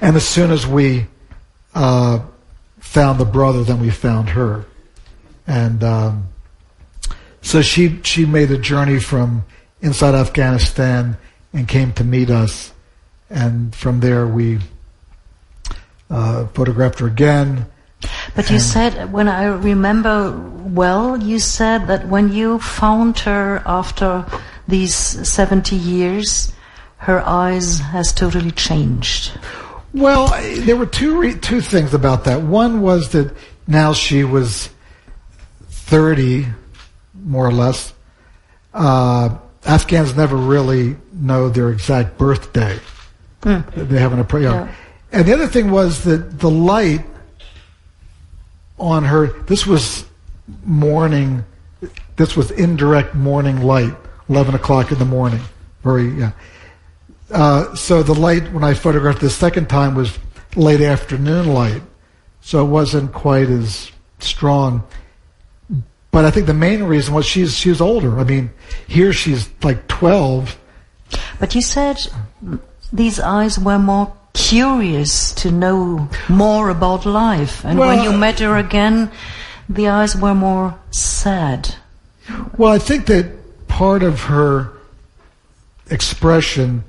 and 0.00 0.16
as 0.16 0.26
soon 0.28 0.50
as 0.50 0.66
we 0.66 1.06
uh, 1.74 2.20
found 2.90 3.20
the 3.20 3.24
brother, 3.24 3.62
than 3.62 3.78
we 3.78 3.88
found 3.88 4.30
her, 4.30 4.64
and 5.46 5.84
um, 5.84 6.26
so 7.40 7.62
she 7.62 8.00
she 8.02 8.26
made 8.26 8.50
a 8.50 8.58
journey 8.58 8.98
from 8.98 9.44
inside 9.80 10.16
Afghanistan 10.16 11.16
and 11.52 11.68
came 11.68 11.92
to 11.92 12.02
meet 12.02 12.30
us, 12.30 12.72
and 13.30 13.72
from 13.72 14.00
there 14.00 14.26
we 14.26 14.58
uh, 16.10 16.46
photographed 16.48 16.98
her 16.98 17.06
again. 17.06 17.66
But 18.34 18.50
you 18.50 18.58
said, 18.58 19.12
when 19.12 19.28
I 19.28 19.44
remember 19.44 20.32
well, 20.64 21.16
you 21.16 21.38
said 21.38 21.86
that 21.86 22.08
when 22.08 22.32
you 22.32 22.58
found 22.58 23.20
her 23.20 23.62
after 23.66 24.26
these 24.66 24.94
70 24.94 25.76
years, 25.76 26.52
her 26.96 27.20
eyes 27.20 27.78
has 27.78 28.12
totally 28.12 28.50
changed. 28.50 29.30
Well, 29.92 30.28
there 30.62 30.76
were 30.76 30.86
two 30.86 31.18
re- 31.18 31.34
two 31.38 31.60
things 31.60 31.94
about 31.94 32.24
that. 32.24 32.42
One 32.42 32.80
was 32.80 33.10
that 33.10 33.34
now 33.66 33.92
she 33.92 34.24
was 34.24 34.70
thirty, 35.68 36.46
more 37.14 37.46
or 37.46 37.52
less. 37.52 37.92
Uh, 38.72 39.36
Afghans 39.64 40.16
never 40.16 40.36
really 40.36 40.96
know 41.12 41.48
their 41.48 41.70
exact 41.70 42.18
birthday. 42.18 42.78
They 43.42 43.98
haven't 43.98 44.20
a 44.20 44.38
you 44.38 44.44
know. 44.44 44.54
Yeah. 44.54 44.74
And 45.12 45.26
the 45.26 45.32
other 45.32 45.48
thing 45.48 45.70
was 45.70 46.04
that 46.04 46.38
the 46.38 46.50
light 46.50 47.04
on 48.78 49.04
her. 49.04 49.26
This 49.42 49.66
was 49.66 50.04
morning. 50.64 51.44
This 52.16 52.36
was 52.36 52.50
indirect 52.52 53.14
morning 53.14 53.62
light, 53.62 53.94
eleven 54.28 54.54
o'clock 54.54 54.92
in 54.92 54.98
the 54.98 55.04
morning. 55.04 55.40
Very 55.82 56.10
yeah. 56.10 56.32
Uh, 57.30 57.74
so 57.74 58.02
the 58.02 58.14
light 58.14 58.52
when 58.52 58.64
I 58.64 58.74
photographed 58.74 59.20
the 59.20 59.30
second 59.30 59.68
time 59.68 59.94
was 59.94 60.18
late 60.56 60.80
afternoon 60.80 61.52
light, 61.52 61.82
so 62.40 62.64
it 62.64 62.68
wasn't 62.68 63.12
quite 63.12 63.48
as 63.48 63.92
strong. 64.18 64.82
But 66.10 66.24
I 66.24 66.30
think 66.30 66.46
the 66.46 66.54
main 66.54 66.82
reason 66.82 67.14
was 67.14 67.26
she's 67.26 67.56
she's 67.56 67.80
older. 67.80 68.18
I 68.18 68.24
mean, 68.24 68.50
here 68.88 69.12
she's 69.12 69.48
like 69.62 69.86
twelve. 69.86 70.58
But 71.38 71.54
you 71.54 71.62
said 71.62 72.04
these 72.92 73.20
eyes 73.20 73.58
were 73.58 73.78
more 73.78 74.12
curious 74.32 75.32
to 75.34 75.50
know 75.50 76.08
more 76.28 76.68
about 76.68 77.06
life. 77.06 77.64
And 77.64 77.78
when 77.78 78.02
you 78.02 78.12
met 78.12 78.40
her 78.40 78.56
again, 78.56 79.10
the 79.68 79.88
eyes 79.88 80.16
were 80.16 80.34
more 80.34 80.78
sad. 80.90 81.74
Well, 82.56 82.72
I 82.72 82.78
think 82.78 83.06
that 83.06 83.68
part 83.68 84.02
of 84.02 84.22
her 84.22 84.72
expression 85.90 86.84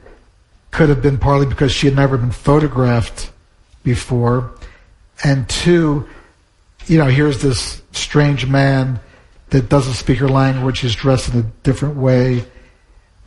could 0.71 0.89
have 0.89 1.01
been 1.01 1.17
partly 1.17 1.45
because 1.45 1.71
she 1.71 1.87
had 1.87 1.95
never 1.95 2.17
been 2.17 2.31
photographed 2.31 3.31
before, 3.83 4.51
and 5.23 5.47
two, 5.49 6.07
you 6.87 6.97
know, 6.97 7.05
here's 7.05 7.41
this 7.41 7.81
strange 7.91 8.47
man 8.47 8.99
that 9.49 9.69
doesn't 9.69 9.93
speak 9.93 10.17
her 10.19 10.29
language. 10.29 10.79
He's 10.79 10.95
dressed 10.95 11.33
in 11.33 11.39
a 11.39 11.43
different 11.63 11.97
way. 11.97 12.45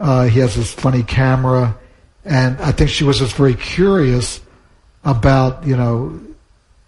Uh, 0.01 0.25
he 0.25 0.41
has 0.41 0.57
this 0.57 0.73
funny 0.73 1.03
camera, 1.03 1.77
and 2.25 2.59
I 2.61 2.73
think 2.73 2.91
she 2.91 3.05
was 3.05 3.19
just 3.19 3.37
very 3.37 3.55
curious 3.55 4.41
about, 5.05 5.67
you 5.67 5.77
know, 5.77 6.19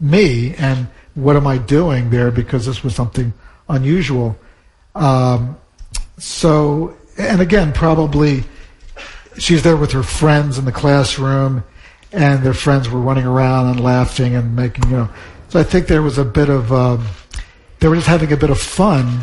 me 0.01 0.55
and 0.55 0.89
what 1.15 1.37
am 1.37 1.47
I 1.47 1.59
doing 1.59 2.11
there 2.11 2.31
because 2.31 2.67
this 2.67 2.83
was 2.83 2.95
something 2.95 3.33
unusual. 3.69 4.37
Um, 4.95 5.57
so, 6.19 6.97
and 7.19 7.41
again, 7.41 7.73
probably 7.73 8.45
she's 9.39 9.63
there 9.63 9.77
with 9.77 9.93
her 9.93 10.03
friends 10.03 10.59
in 10.59 10.65
the 10.65 10.73
classroom, 10.73 11.65
and 12.13 12.43
their 12.43 12.55
friends 12.55 12.89
were 12.89 13.01
running 13.01 13.27
around 13.27 13.69
and 13.69 13.81
laughing 13.81 14.35
and 14.35 14.55
making, 14.57 14.91
you 14.91 14.97
know. 14.97 15.09
So 15.49 15.61
I 15.61 15.63
think 15.63 15.87
there 15.87 16.03
was 16.03 16.19
a 16.19 16.25
bit 16.25 16.49
of, 16.49 16.73
um, 16.73 17.07
they 17.81 17.89
were 17.89 17.97
just 17.97 18.09
having 18.09 18.33
a 18.33 18.37
bit 18.37 18.51
of 18.51 18.59
fun 18.61 19.21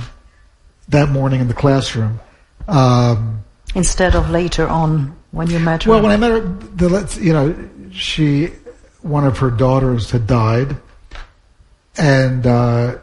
that 0.90 1.10
morning 1.10 1.42
in 1.42 1.48
the 1.48 1.54
classroom. 1.54 2.20
Um, 2.68 3.44
Instead 3.76 4.16
of 4.16 4.30
later 4.30 4.68
on 4.68 5.16
when 5.32 5.50
you 5.50 5.60
met 5.60 5.84
her. 5.84 5.92
well, 5.92 6.02
when 6.02 6.12
I 6.12 6.18
met 6.18 6.32
her, 6.32 6.40
the, 6.42 6.90
let's 6.90 7.18
you 7.18 7.34
know, 7.34 7.56
she 7.92 8.52
one 9.02 9.26
of 9.26 9.38
her 9.40 9.50
daughters 9.50 10.12
had 10.12 10.28
died, 10.28 10.78
and 11.98 12.46
uh, 12.46 12.98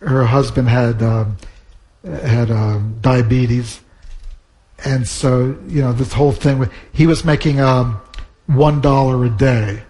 her 0.00 0.24
husband 0.24 0.68
had 0.68 1.02
um, 1.02 1.36
had 2.04 2.50
um, 2.50 2.98
diabetes, 3.00 3.80
and 4.84 5.06
so 5.06 5.58
you 5.66 5.80
know 5.80 5.92
this 5.92 6.12
whole 6.12 6.32
thing. 6.32 6.58
with 6.58 6.72
He 6.92 7.06
was 7.06 7.24
making 7.24 7.60
um, 7.60 8.00
one 8.46 8.80
dollar 8.80 9.24
a 9.24 9.30
day, 9.30 9.82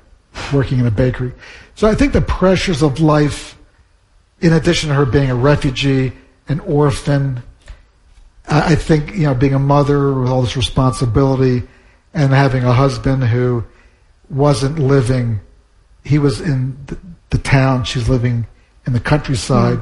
working 0.52 0.78
in 0.78 0.86
a 0.86 0.90
bakery. 0.90 1.32
So 1.74 1.88
I 1.88 1.94
think 1.94 2.12
the 2.12 2.20
pressures 2.20 2.82
of 2.82 3.00
life, 3.00 3.56
in 4.40 4.52
addition 4.52 4.88
to 4.88 4.94
her 4.94 5.06
being 5.06 5.30
a 5.30 5.36
refugee, 5.36 6.12
an 6.48 6.60
orphan, 6.60 7.42
I 8.48 8.72
I 8.72 8.74
think 8.74 9.14
you 9.14 9.24
know 9.24 9.34
being 9.34 9.54
a 9.54 9.58
mother 9.58 10.12
with 10.14 10.30
all 10.30 10.42
this 10.42 10.56
responsibility 10.56 11.62
and 12.14 12.32
having 12.32 12.64
a 12.64 12.72
husband 12.72 13.24
who 13.24 13.64
wasn't 14.30 14.78
living 14.78 15.40
he 16.04 16.18
was 16.18 16.40
in 16.40 16.76
the, 16.86 16.98
the 17.30 17.38
town 17.38 17.84
she's 17.84 18.08
living 18.08 18.46
in 18.86 18.92
the 18.92 19.00
countryside 19.00 19.78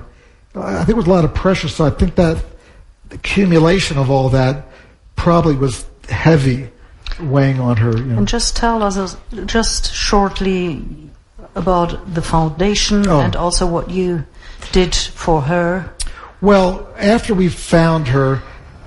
I 0.54 0.76
think 0.76 0.86
there 0.86 0.96
was 0.96 1.06
a 1.06 1.10
lot 1.10 1.24
of 1.24 1.34
pressure 1.34 1.68
so 1.68 1.84
I 1.84 1.90
think 1.90 2.14
that 2.16 2.44
the 3.08 3.16
accumulation 3.16 3.98
of 3.98 4.10
all 4.10 4.28
that 4.30 4.66
probably 5.16 5.54
was 5.56 5.84
heavy 6.08 6.68
weighing 7.20 7.58
on 7.60 7.76
her 7.78 7.96
you 7.96 8.04
know. 8.04 8.18
And 8.18 8.28
just 8.28 8.56
tell 8.56 8.82
us 8.82 9.16
just 9.46 9.92
shortly 9.92 10.84
about 11.54 12.14
the 12.14 12.22
foundation 12.22 13.08
Oh. 13.08 13.20
and 13.20 13.34
also 13.34 13.66
what 13.66 13.90
you 13.90 14.24
did 14.72 14.94
for 14.94 15.42
her. 15.42 15.90
Well, 16.40 16.86
after 16.98 17.34
we 17.34 17.48
found 17.48 18.08
her, 18.08 18.42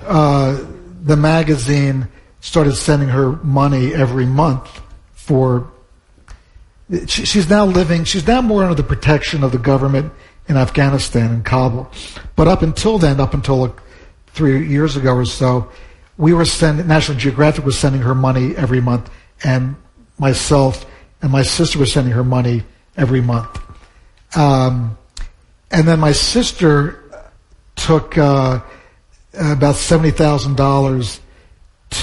uh, 0.06 0.62
the 1.02 1.16
magazine 1.16 2.08
started 2.40 2.74
sending 2.76 3.08
her 3.08 3.32
money 3.42 3.92
every 3.92 4.26
month 4.26 4.80
for. 5.12 5.70
She, 7.06 7.24
she's 7.24 7.48
now 7.48 7.66
living. 7.66 8.04
She's 8.04 8.26
now 8.26 8.40
more 8.42 8.62
under 8.62 8.74
the 8.74 8.82
protection 8.82 9.44
of 9.44 9.52
the 9.52 9.58
government 9.58 10.12
in 10.48 10.56
Afghanistan 10.56 11.32
in 11.34 11.42
Kabul. 11.42 11.90
But 12.36 12.48
up 12.48 12.62
until 12.62 12.98
then, 12.98 13.20
up 13.20 13.34
until 13.34 13.58
like 13.58 13.76
three 14.28 14.66
years 14.66 14.96
ago 14.96 15.14
or 15.14 15.24
so, 15.24 15.70
we 16.20 16.32
were 16.34 16.44
sending. 16.44 16.86
National 16.86 17.16
Geographic 17.18 17.64
was 17.64 17.78
sending 17.78 18.02
her 18.02 18.14
money 18.14 18.54
every 18.56 18.80
month, 18.80 19.10
and 19.42 19.74
myself 20.18 20.84
and 21.22 21.32
my 21.32 21.42
sister 21.42 21.78
were 21.78 21.86
sending 21.96 22.12
her 22.12 22.24
money 22.24 22.62
every 22.96 23.20
month. 23.22 23.58
Um, 24.36 24.96
and 25.70 25.88
then 25.88 25.98
my 25.98 26.12
sister 26.12 27.02
took 27.76 28.18
uh, 28.18 28.60
about 29.34 29.76
seventy 29.76 30.10
thousand 30.12 30.56
dollars 30.56 31.20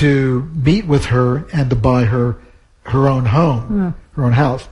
to 0.01 0.49
meet 0.65 0.85
with 0.87 1.05
her 1.05 1.45
and 1.53 1.69
to 1.69 1.75
buy 1.75 2.03
her 2.05 2.35
her 2.83 3.07
own 3.07 3.25
home, 3.25 3.93
her 4.15 4.23
own 4.23 4.33
house. 4.33 4.67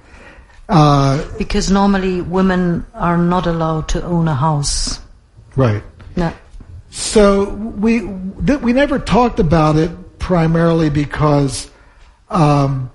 Uh, 0.68 1.22
Because 1.38 1.70
normally 1.70 2.22
women 2.22 2.86
are 2.96 3.18
not 3.18 3.46
allowed 3.46 3.88
to 3.90 4.02
own 4.04 4.28
a 4.28 4.34
house. 4.34 5.00
right. 5.56 5.84
No. 6.16 6.32
So 6.96 7.50
we 7.50 8.00
we 8.06 8.72
never 8.72 9.00
talked 9.00 9.42
about 9.42 9.76
it 9.76 10.18
primarily 10.18 10.90
because 10.90 11.70
um, 12.30 12.90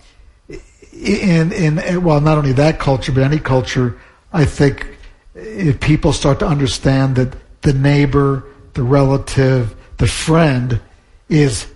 in 0.90 1.52
in 1.52 2.02
well 2.02 2.22
not 2.22 2.38
only 2.38 2.54
that 2.54 2.78
culture 2.78 3.12
but 3.12 3.22
any 3.22 3.38
culture 3.38 4.00
I 4.32 4.46
think 4.46 4.86
if 5.34 5.80
people 5.80 6.14
start 6.14 6.38
to 6.38 6.46
understand 6.46 7.16
that 7.16 7.36
the 7.60 7.74
neighbor, 7.74 8.44
the 8.72 8.82
relative, 8.82 9.74
the 9.98 10.06
friend 10.06 10.80
is 11.28 11.66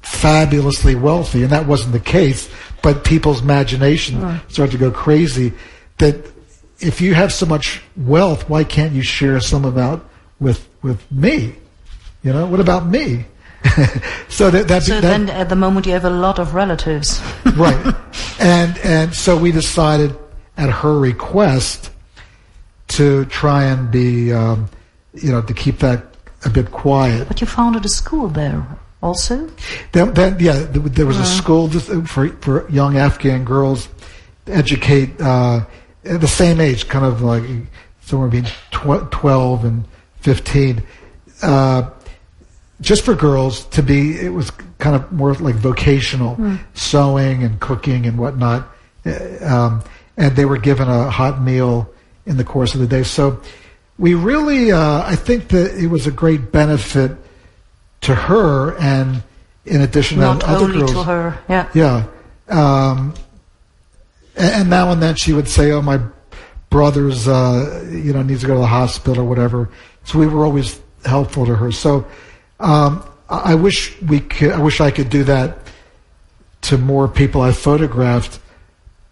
fabulously 0.00 0.94
wealthy, 0.94 1.42
and 1.42 1.52
that 1.52 1.66
wasn't 1.66 1.92
the 1.92 2.00
case, 2.00 2.48
but 2.82 3.04
people's 3.04 3.42
imagination 3.42 4.40
started 4.48 4.72
to 4.72 4.78
go 4.78 4.90
crazy. 4.90 5.52
That 5.98 6.16
if 6.80 7.02
you 7.02 7.12
have 7.12 7.30
so 7.30 7.44
much 7.44 7.82
wealth, 7.94 8.48
why 8.48 8.64
can't 8.64 8.94
you 8.94 9.02
share 9.02 9.38
some 9.40 9.66
of 9.66 9.74
that 9.74 10.00
with 10.40 10.66
with 10.80 11.12
me? 11.12 11.56
You 12.24 12.32
know, 12.32 12.46
what 12.46 12.58
about 12.58 12.86
me? 12.86 13.26
so 14.28 14.50
that 14.50 14.66
that, 14.68 14.82
So 14.82 15.00
that 15.00 15.02
then 15.02 15.30
at 15.30 15.48
the 15.48 15.56
moment 15.56 15.86
you 15.86 15.92
have 15.92 16.04
a 16.04 16.10
lot 16.10 16.38
of 16.38 16.54
relatives. 16.54 17.20
right, 17.56 17.94
and 18.40 18.76
and 18.78 19.14
so 19.14 19.36
we 19.38 19.52
decided 19.52 20.16
at 20.56 20.70
her 20.70 20.98
request 20.98 21.90
to 22.88 23.24
try 23.26 23.64
and 23.64 23.90
be, 23.90 24.32
um, 24.32 24.68
you 25.14 25.30
know, 25.30 25.42
to 25.42 25.54
keep 25.54 25.78
that 25.78 26.04
a 26.44 26.50
bit 26.50 26.70
quiet. 26.70 27.28
But 27.28 27.40
you 27.40 27.46
founded 27.46 27.84
a 27.84 27.88
school 27.88 28.28
there 28.28 28.66
also? 29.04 29.48
Then, 29.92 30.14
then 30.14 30.36
yeah, 30.40 30.66
th- 30.66 30.92
there 30.92 31.06
was 31.06 31.18
a 31.18 31.26
school 31.26 31.68
just 31.68 31.90
for 32.08 32.28
for 32.40 32.68
young 32.70 32.96
Afghan 32.96 33.44
girls 33.44 33.88
to 34.46 34.52
educate 34.52 35.20
uh, 35.20 35.64
at 36.04 36.20
the 36.20 36.28
same 36.28 36.60
age, 36.60 36.88
kind 36.88 37.04
of 37.04 37.22
like 37.22 37.44
somewhere 38.00 38.28
between 38.28 38.50
tw- 38.70 39.10
twelve 39.10 39.64
and 39.64 39.84
fifteen, 40.20 40.82
uh, 41.42 41.90
just 42.80 43.04
for 43.04 43.14
girls 43.14 43.64
to 43.66 43.82
be. 43.82 44.18
It 44.18 44.32
was 44.32 44.50
kind 44.78 44.96
of 44.96 45.10
more 45.12 45.34
like 45.34 45.54
vocational, 45.54 46.58
sewing 46.74 47.42
and 47.42 47.58
cooking 47.60 48.06
and 48.06 48.18
whatnot, 48.18 48.68
Uh, 49.06 49.12
um, 49.44 49.82
and 50.16 50.34
they 50.36 50.44
were 50.44 50.58
given 50.58 50.88
a 50.88 51.10
hot 51.10 51.42
meal 51.42 51.88
in 52.26 52.36
the 52.36 52.44
course 52.44 52.74
of 52.74 52.80
the 52.80 52.86
day. 52.86 53.02
So 53.02 53.40
we 53.98 54.14
really, 54.14 54.72
uh, 54.72 55.02
I 55.04 55.14
think 55.16 55.48
that 55.48 55.74
it 55.76 55.88
was 55.88 56.06
a 56.06 56.10
great 56.10 56.50
benefit 56.52 57.12
to 58.02 58.14
her, 58.14 58.76
and 58.78 59.22
in 59.66 59.80
addition 59.80 60.20
Not 60.20 60.40
to 60.40 60.48
other 60.48 60.72
girls. 60.72 60.92
to 60.92 61.02
her. 61.04 61.38
Yeah. 61.48 61.68
Yeah. 61.74 62.04
Um, 62.48 63.14
and, 64.36 64.52
and 64.54 64.70
now 64.70 64.90
and 64.90 65.02
then 65.02 65.14
she 65.14 65.32
would 65.32 65.48
say, 65.48 65.70
"Oh, 65.72 65.80
my 65.82 66.00
brother's, 66.70 67.28
uh, 67.28 67.84
you 67.90 68.12
know, 68.12 68.22
needs 68.22 68.40
to 68.42 68.46
go 68.46 68.54
to 68.54 68.60
the 68.60 68.66
hospital 68.66 69.22
or 69.24 69.28
whatever." 69.28 69.70
So 70.04 70.18
we 70.18 70.26
were 70.26 70.44
always 70.44 70.80
helpful 71.04 71.46
to 71.46 71.54
her. 71.54 71.72
So 71.72 72.04
um, 72.64 73.04
I 73.28 73.54
wish 73.54 74.00
we 74.02 74.20
could. 74.20 74.52
I 74.52 74.58
wish 74.58 74.80
I 74.80 74.90
could 74.90 75.10
do 75.10 75.24
that 75.24 75.58
to 76.62 76.78
more 76.78 77.08
people 77.08 77.40
I 77.42 77.52
photographed, 77.52 78.38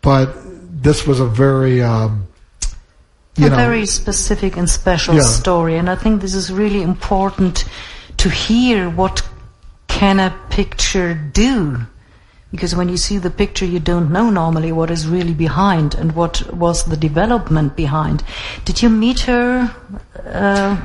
but 0.00 0.34
this 0.82 1.06
was 1.06 1.20
a 1.20 1.26
very, 1.26 1.82
um, 1.82 2.26
you 3.36 3.46
a 3.46 3.50
know, 3.50 3.56
very 3.56 3.86
specific 3.86 4.56
and 4.56 4.68
special 4.68 5.14
Yeah. 5.14 5.22
story 5.22 5.76
and 5.78 5.88
i 5.88 5.94
think 5.94 6.20
this 6.20 6.34
is 6.34 6.52
really 6.52 6.82
important 6.82 7.64
to 8.18 8.28
hear 8.28 8.90
what 8.90 9.22
can 9.88 10.20
a 10.20 10.30
picture 10.50 11.14
do 11.14 11.86
because 12.50 12.76
when 12.76 12.88
you 12.90 12.98
see 12.98 13.18
the 13.18 13.30
picture 13.30 13.64
you 13.64 13.80
don't 13.80 14.10
know 14.12 14.28
normally 14.28 14.72
what 14.72 14.90
is 14.90 15.06
really 15.06 15.32
behind 15.32 15.94
and 15.94 16.12
what 16.12 16.42
was 16.52 16.84
the 16.84 16.96
development 16.96 17.74
behind 17.74 18.22
did 18.66 18.82
you 18.82 18.90
meet 18.90 19.20
her 19.20 19.74
uh, 20.26 20.76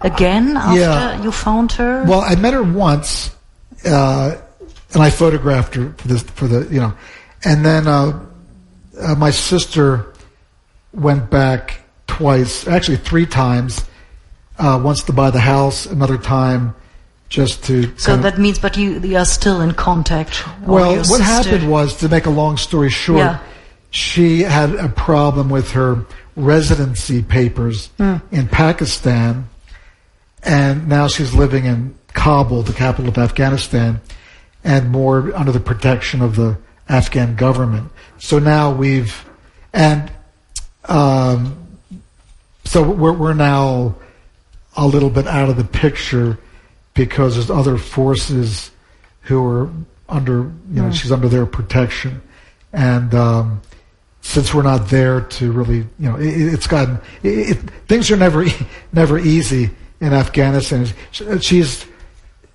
again 0.00 0.56
after 0.56 0.80
Yeah. 0.80 1.22
you 1.22 1.32
found 1.32 1.72
her 1.72 2.04
Well, 2.04 2.20
I 2.20 2.34
met 2.36 2.54
her 2.54 2.62
once, 2.62 3.30
uh, 3.84 4.34
and 4.94 5.02
I 5.02 5.10
photographed 5.10 5.74
her 5.74 5.92
for 5.96 6.08
this 6.08 6.22
for 6.22 6.46
the 6.48 6.66
you 6.72 6.80
know, 6.80 6.92
and 7.44 7.64
then 7.64 7.86
uh, 7.86 8.18
uh, 9.00 9.14
my 9.14 9.30
sister 9.30 10.06
went 10.92 11.30
back 11.30 11.80
twice, 12.06 12.66
actually 12.66 12.96
three 12.98 13.26
times. 13.26 13.84
Uh, 14.58 14.78
once 14.82 15.02
to 15.04 15.12
buy 15.12 15.30
the 15.30 15.40
house, 15.40 15.86
another 15.86 16.18
time 16.18 16.74
just 17.30 17.64
to. 17.64 17.90
so 17.96 18.14
that 18.18 18.36
means 18.38 18.58
but 18.58 18.76
you, 18.76 18.98
you 19.00 19.16
are 19.16 19.24
still 19.24 19.62
in 19.62 19.72
contact 19.72 20.44
well, 20.66 20.96
what 20.96 21.06
sister- 21.06 21.22
happened 21.22 21.70
was, 21.70 21.96
to 21.96 22.08
make 22.10 22.26
a 22.26 22.30
long 22.30 22.58
story 22.58 22.90
short, 22.90 23.20
Yeah. 23.20 23.38
she 23.90 24.42
had 24.42 24.74
a 24.74 24.88
problem 24.90 25.48
with 25.48 25.70
her 25.70 26.04
residency 26.36 27.22
papers 27.22 27.88
Hmm. 27.96 28.16
in 28.32 28.48
Pakistan, 28.48 29.48
and 30.42 30.88
now 30.88 31.08
she's 31.08 31.34
living 31.34 31.66
in 31.66 31.94
Kabul, 32.12 32.62
the 32.62 32.72
capital 32.72 33.08
of 33.08 33.18
Afghanistan, 33.18 34.00
and 34.64 34.90
more 34.90 35.34
under 35.34 35.52
the 35.52 35.60
protection 35.60 36.22
of 36.22 36.36
the 36.36 36.58
Afghan 36.88 37.36
government. 37.36 37.90
So 38.18 38.38
now 38.38 38.72
we've, 38.72 39.24
and 39.72 40.10
um, 40.86 41.78
so 42.64 42.82
we're 42.82 43.12
we're 43.12 43.34
now 43.34 43.94
a 44.76 44.86
little 44.86 45.10
bit 45.10 45.26
out 45.26 45.48
of 45.48 45.56
the 45.56 45.64
picture 45.64 46.38
because 46.94 47.34
there's 47.34 47.50
other 47.50 47.76
forces 47.76 48.70
who 49.22 49.44
are 49.44 49.70
under, 50.08 50.42
you 50.72 50.82
know, 50.82 50.90
she's 50.90 51.12
under 51.12 51.28
their 51.28 51.46
protection, 51.46 52.20
and 52.72 53.14
um, 53.14 53.62
since 54.22 54.52
we're 54.52 54.62
not 54.62 54.88
there 54.88 55.20
to 55.20 55.52
really, 55.52 55.78
you 55.98 56.10
know, 56.10 56.16
it, 56.16 56.28
it's 56.28 56.66
gotten 56.66 56.98
it, 57.22 57.50
it, 57.50 57.56
things 57.86 58.10
are 58.10 58.16
never 58.16 58.46
never 58.92 59.18
easy 59.18 59.70
in 60.00 60.12
Afghanistan. 60.12 60.86
She's 61.40 61.86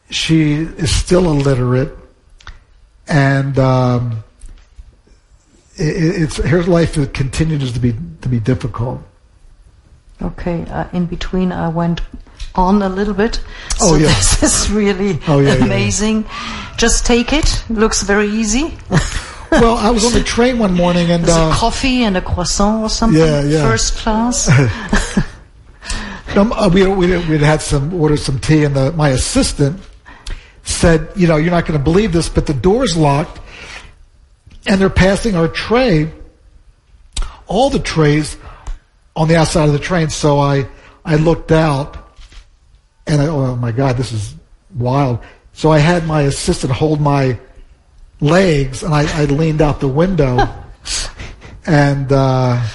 she 0.10 0.54
is 0.54 0.94
still 0.96 1.26
illiterate, 1.26 1.96
and 3.08 3.58
um, 3.58 4.24
it, 5.76 6.22
it's 6.22 6.38
her 6.38 6.64
life 6.64 6.94
continues 7.14 7.72
to 7.74 7.80
be 7.80 7.96
to 8.22 8.30
be 8.30 8.40
difficult. 8.40 9.02
Okay, 10.22 10.64
uh, 10.70 10.88
in 10.94 11.06
between 11.06 11.52
I 11.52 11.70
went 11.70 12.02
on 12.56 12.82
a 12.82 12.90
little 12.90 13.14
bit. 13.14 13.42
Oh, 13.82 13.90
so 13.90 13.96
yeah. 13.96 14.08
this 14.08 14.44
is 14.44 14.72
really 14.72 15.20
Oh, 15.28 15.40
yeah, 15.40 15.54
yeah, 15.54 15.60
yeah. 15.60 15.66
amazing. 15.66 16.26
Just 16.78 17.06
take 17.06 17.34
it. 17.34 17.64
Looks 17.70 18.04
very 18.04 18.30
easy. 18.30 18.78
Well, 19.52 19.78
I 19.78 19.90
was 19.90 20.04
on 20.04 20.12
the 20.12 20.24
train 20.24 20.60
one 20.60 20.74
morning 20.74 21.12
and 21.12 21.24
uh, 21.30 21.50
a 21.50 21.54
coffee 21.54 22.04
and 22.04 22.18
a 22.18 22.22
croissant 22.22 22.84
or 22.84 22.90
something. 22.90 23.22
Yeah, 23.22 23.42
yeah. 23.42 23.62
First 23.62 23.96
class. 23.98 24.50
uh, 26.38 26.70
we 26.72 26.86
we 26.88 27.18
we'd 27.28 27.42
had 27.42 27.62
some 27.62 27.94
ordered 27.94 28.20
some 28.20 28.40
tea, 28.40 28.64
and 28.64 28.76
the, 28.76 28.92
my 28.94 29.10
assistant 29.10 29.80
said, 30.64 31.10
"You 31.16 31.28
know, 31.28 31.38
you're 31.38 31.52
not 31.52 31.66
going 31.66 31.78
to 31.78 31.84
believe 31.84 32.12
this, 32.12 32.30
but 32.30 32.46
the 32.46 32.54
door's 32.54 32.98
locked, 32.98 33.40
and 34.66 34.80
they're 34.80 34.90
passing 34.90 35.36
our 35.36 35.48
tray, 35.48 36.12
all 37.48 37.70
the 37.70 37.80
trays, 37.80 38.38
on 39.16 39.28
the 39.28 39.36
outside 39.36 39.68
of 39.68 39.74
the 39.74 39.80
train." 39.80 40.10
So 40.10 40.40
I 40.40 40.68
I 41.04 41.16
looked 41.16 41.52
out, 41.52 41.98
and 43.08 43.22
I, 43.22 43.28
oh 43.28 43.56
my 43.56 43.72
God, 43.72 43.98
this 43.98 44.12
is 44.12 44.36
wild. 44.76 45.20
So 45.54 45.72
I 45.72 45.80
had 45.80 46.06
my 46.06 46.24
assistant 46.24 46.74
hold 46.74 47.00
my 47.00 47.40
legs, 48.20 48.84
and 48.84 48.94
I, 48.94 49.22
I 49.22 49.26
leaned 49.26 49.62
out 49.62 49.80
the 49.80 49.88
window, 49.88 50.48
and. 51.66 52.12
Uh, 52.12 52.66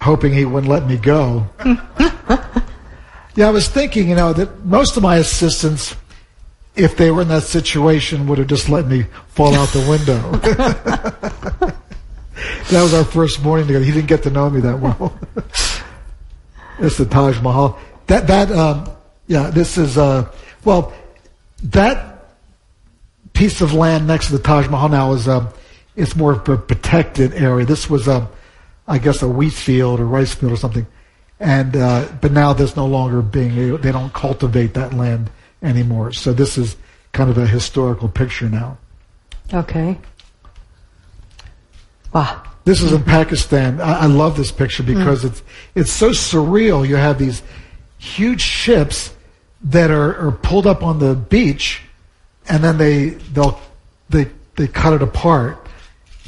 hoping 0.00 0.32
he 0.32 0.44
wouldn't 0.44 0.70
let 0.70 0.86
me 0.86 0.96
go. 0.96 1.46
yeah, 3.34 3.48
I 3.48 3.50
was 3.50 3.68
thinking, 3.68 4.08
you 4.08 4.14
know, 4.14 4.32
that 4.32 4.64
most 4.64 4.96
of 4.96 5.02
my 5.02 5.16
assistants, 5.16 5.94
if 6.74 6.96
they 6.96 7.10
were 7.10 7.22
in 7.22 7.28
that 7.28 7.42
situation, 7.42 8.26
would 8.26 8.38
have 8.38 8.48
just 8.48 8.68
let 8.68 8.86
me 8.86 9.06
fall 9.28 9.54
out 9.54 9.68
the 9.68 9.86
window. 9.88 11.76
that 12.70 12.82
was 12.82 12.94
our 12.94 13.04
first 13.04 13.42
morning 13.42 13.66
together. 13.66 13.84
He 13.84 13.92
didn't 13.92 14.08
get 14.08 14.22
to 14.22 14.30
know 14.30 14.48
me 14.48 14.60
that 14.60 14.78
well. 14.78 15.18
it's 16.78 16.96
the 16.96 17.06
Taj 17.06 17.40
Mahal. 17.40 17.78
That 18.06 18.26
that 18.26 18.50
um, 18.50 18.90
yeah, 19.26 19.50
this 19.50 19.76
is 19.76 19.98
uh, 19.98 20.30
well, 20.64 20.92
that 21.64 22.24
piece 23.32 23.60
of 23.60 23.74
land 23.74 24.06
next 24.06 24.26
to 24.26 24.32
the 24.32 24.42
Taj 24.42 24.68
Mahal 24.68 24.88
now 24.88 25.12
is 25.12 25.28
um, 25.28 25.48
it's 25.96 26.16
more 26.16 26.32
of 26.32 26.48
a 26.48 26.56
protected 26.56 27.34
area. 27.34 27.66
This 27.66 27.90
was 27.90 28.08
um, 28.08 28.28
I 28.86 28.98
guess 28.98 29.22
a 29.22 29.28
wheat 29.28 29.52
field 29.52 30.00
or 30.00 30.06
rice 30.06 30.34
field 30.34 30.52
or 30.52 30.56
something, 30.56 30.86
and 31.38 31.76
uh, 31.76 32.08
but 32.20 32.32
now 32.32 32.52
there's 32.52 32.76
no 32.76 32.86
longer 32.86 33.22
being 33.22 33.76
they 33.80 33.92
don't 33.92 34.12
cultivate 34.12 34.74
that 34.74 34.92
land 34.94 35.30
anymore. 35.62 36.12
So 36.12 36.32
this 36.32 36.58
is 36.58 36.76
kind 37.12 37.30
of 37.30 37.38
a 37.38 37.46
historical 37.46 38.08
picture 38.08 38.48
now. 38.48 38.78
okay. 39.52 39.98
Wow. 42.12 42.42
This 42.64 42.82
is 42.82 42.92
in 42.92 43.02
Pakistan. 43.04 43.80
I, 43.80 44.00
I 44.00 44.06
love 44.06 44.36
this 44.36 44.52
picture 44.52 44.82
because 44.82 45.24
it's 45.24 45.42
it's 45.74 45.90
so 45.92 46.10
surreal. 46.10 46.86
You 46.86 46.96
have 46.96 47.18
these 47.18 47.42
huge 47.98 48.42
ships 48.42 49.14
that 49.62 49.90
are, 49.90 50.26
are 50.26 50.32
pulled 50.32 50.66
up 50.66 50.82
on 50.82 50.98
the 50.98 51.14
beach, 51.14 51.82
and 52.48 52.62
then 52.62 52.78
they 52.78 53.10
they'll 53.32 53.60
they 54.08 54.28
they 54.56 54.66
cut 54.66 54.92
it 54.92 55.02
apart 55.02 55.66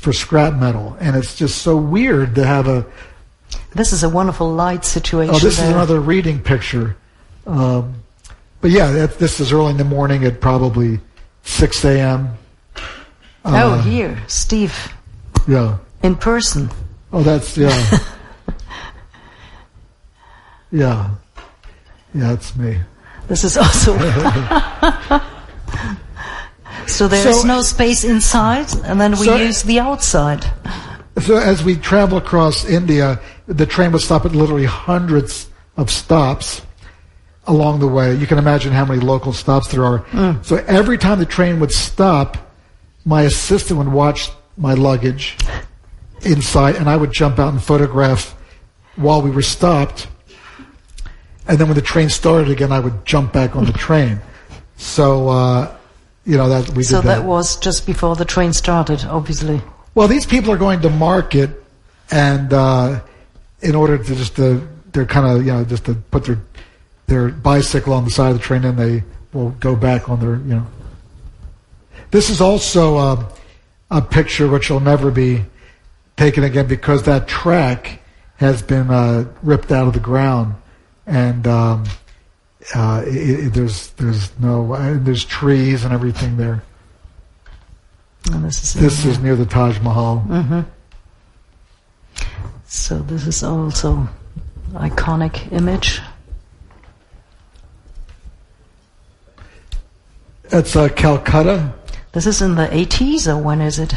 for 0.03 0.12
scrap 0.12 0.55
metal, 0.55 0.96
and 1.00 1.14
it's 1.14 1.36
just 1.36 1.62
so 1.62 1.76
weird 1.76 2.34
to 2.34 2.44
have 2.44 2.66
a. 2.66 2.84
This 3.72 3.92
is 3.92 4.03
a 4.03 4.09
wonderful 4.09 4.53
light 4.53 4.84
situation. 4.84 5.32
Oh, 5.34 5.38
this 5.38 5.59
there. 5.59 5.66
is 5.66 5.72
another 5.72 6.00
reading 6.00 6.40
picture. 6.40 6.96
Um, 7.46 7.94
but 8.61 8.72
yeah, 8.72 8.90
that, 8.90 9.18
this 9.20 9.38
is 9.38 9.53
early 9.53 9.70
in 9.70 9.76
the 9.76 9.84
morning 9.84 10.24
at 10.24 10.40
probably 10.40 10.98
6 11.44 11.84
a.m. 11.84 12.30
oh, 13.44 13.46
Uh, 13.55 13.80
here, 13.82 14.20
Steve, 14.26 14.74
Yeah. 15.46 15.78
in 16.03 16.16
person. 16.16 16.68
Oh, 17.12 17.22
that's 17.22 17.57
yeah. 17.57 17.80
yeah. 20.72 21.11
Yeah, 22.14 22.32
it's 22.32 22.57
me. 22.57 22.78
This 23.28 23.44
is 23.44 23.57
also. 23.57 23.96
so 26.87 27.09
there 27.09 27.26
is 27.28 27.41
So- 27.41 27.47
no 27.47 27.62
space 27.62 28.05
inside, 28.05 28.72
and 28.85 29.01
then 29.01 29.12
we 29.12 29.26
So- 29.26 29.37
use 29.37 29.62
the 29.62 29.80
outside. 29.80 30.47
So 31.20 31.37
as 31.37 31.62
we 31.62 31.76
travel 31.76 32.16
across 32.18 32.64
India, 32.64 33.20
the 33.47 33.66
train 33.66 33.93
would 33.93 34.01
stop 34.03 34.24
at 34.24 34.35
literally 34.35 34.64
hundreds 34.64 35.47
of 35.76 35.91
stops 35.91 36.62
along 37.47 37.80
the 37.80 37.89
way. 37.89 38.14
You 38.14 38.26
can 38.26 38.39
imagine 38.39 38.72
how 38.72 38.85
many 38.85 39.01
local 39.01 39.33
stops 39.33 39.68
there 39.68 39.85
are. 39.85 40.05
So 40.43 40.62
every 40.66 40.97
time 40.97 41.18
the 41.18 41.26
train 41.26 41.61
would 41.61 41.72
stop, 41.72 42.39
my 43.05 43.22
assistant 43.22 43.78
would 43.78 43.89
watch 43.89 44.30
my 44.57 44.74
luggage 44.74 45.37
inside, 46.22 46.76
and 46.76 46.89
I 46.89 46.97
would 46.97 47.12
jump 47.12 47.39
out 47.39 47.53
and 47.53 47.62
photograph 47.62 48.35
while 48.97 49.20
we 49.22 49.30
were 49.30 49.43
stopped. 49.43 50.07
And 51.49 51.59
then 51.59 51.66
when 51.68 51.74
the 51.74 51.83
train 51.83 52.09
started 52.09 52.49
again, 52.51 52.70
I 52.72 52.78
would 52.78 53.05
jump 53.05 53.33
back 53.33 53.57
on 53.57 53.64
the 53.64 53.72
train. 53.87 54.20
So, 54.76 55.28
uh, 55.28 55.68
you 56.25 56.37
know, 56.37 56.49
that 56.49 56.70
we 56.70 56.83
So 56.83 57.01
did 57.01 57.09
that 57.09 57.25
was 57.25 57.57
just 57.57 57.87
before 57.87 58.16
the 58.16 58.25
train 58.25 58.53
started, 58.53 59.05
obviously. 59.05 59.61
well, 59.95 60.09
these 60.09 60.27
people 60.27 60.53
are 60.53 60.57
going 60.57 60.81
to 60.83 60.91
market, 60.91 61.51
and 62.11 62.53
uh, 62.53 63.01
in 63.61 63.75
order 63.75 63.99
to 63.99 64.14
just 64.14 64.37
to, 64.37 64.66
they're 64.93 65.07
kind 65.07 65.27
of 65.27 65.45
you 65.45 65.53
know 65.53 65.64
just 65.64 65.85
to 65.87 65.95
put 65.95 66.25
their 66.25 66.39
their 67.07 67.29
bicycle 67.29 67.93
on 67.93 68.05
the 68.05 68.11
side 68.11 68.31
of 68.31 68.39
the 68.39 68.43
train, 68.43 68.64
and 68.64 68.79
they 68.79 69.03
will 69.33 69.51
go 69.51 69.75
back 69.75 70.09
on 70.09 70.20
their 70.20 70.37
you 70.37 70.57
know. 70.57 70.66
This 72.11 72.31
is 72.31 72.41
also 72.41 72.97
uh, 72.97 73.33
a 73.91 74.03
picture 74.03 74.49
which 74.49 74.70
will 74.70 74.81
never 74.81 75.11
be 75.11 75.45
taken 76.16 76.45
again 76.45 76.66
because 76.66 77.05
that 77.05 77.27
track 77.27 78.01
has 78.37 78.62
been 78.62 78.91
uh, 78.91 79.25
ripped 79.43 79.73
out 79.73 79.87
of 79.87 79.95
the 79.95 80.01
ground, 80.01 80.55
and 81.07 81.47
um, 81.47 81.85
uh, 82.75 83.03
it, 83.07 83.47
it, 83.47 83.55
there's 83.55 83.89
there's 83.93 84.39
no 84.39 84.77
there's 84.99 85.25
trees 85.25 85.85
and 85.85 85.93
everything 85.93 86.37
there. 86.37 86.63
And 88.33 88.45
this 88.45 88.63
is 88.63 88.81
This 88.81 89.05
is 89.05 89.19
near 89.19 89.35
the 89.37 89.47
Taj 89.47 89.81
Mahal. 89.81 90.65
so. 92.67 92.99
This 93.01 93.27
is 93.27 93.43
also 93.43 94.09
iconic 94.75 95.51
image. 95.53 96.01
It's 100.55 100.77
uh, 100.77 100.89
Calcutta, 100.91 101.73
This 102.13 102.27
is 102.27 102.43
in 102.43 102.57
the 102.57 102.67
80s, 102.67 103.27
or 103.27 103.39
when 103.43 103.61
is 103.63 103.79
it? 103.79 103.95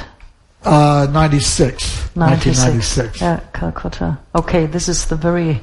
uh, 0.63 1.05
96, 1.11 2.15
1996. 2.15 3.21
Yeah, 3.21 3.41
Calcutta. 3.53 4.17
Okay, 4.33 4.65
this 4.65 4.87
is 4.87 5.05
the 5.07 5.15
very 5.17 5.61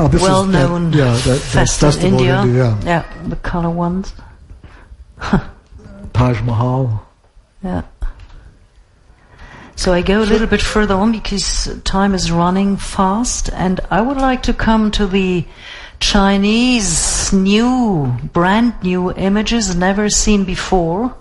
Oh, 0.00 0.08
well-known 0.12 0.92
yeah, 0.92 1.16
that, 1.16 1.40
fest 1.40 1.82
in 1.82 2.12
India. 2.12 2.44
yeah. 2.46 2.80
yeah, 2.84 3.04
the 3.26 3.34
color 3.34 3.70
ones. 3.70 4.14
Taj 6.12 6.40
Mahal. 6.42 7.04
Yeah. 7.64 7.82
So 9.74 9.92
I 9.92 10.02
go 10.02 10.22
a 10.22 10.24
little 10.24 10.46
bit 10.46 10.62
further 10.62 10.94
on 10.94 11.10
because 11.10 11.80
time 11.82 12.14
is 12.14 12.30
running 12.30 12.76
fast, 12.76 13.50
and 13.52 13.80
I 13.90 14.00
would 14.00 14.16
like 14.16 14.44
to 14.44 14.54
come 14.54 14.92
to 14.92 15.06
the 15.06 15.44
Chinese 15.98 17.32
new, 17.32 18.14
brand 18.32 18.74
new 18.84 19.12
images 19.12 19.74
never 19.74 20.08
seen 20.10 20.44
before 20.44 21.12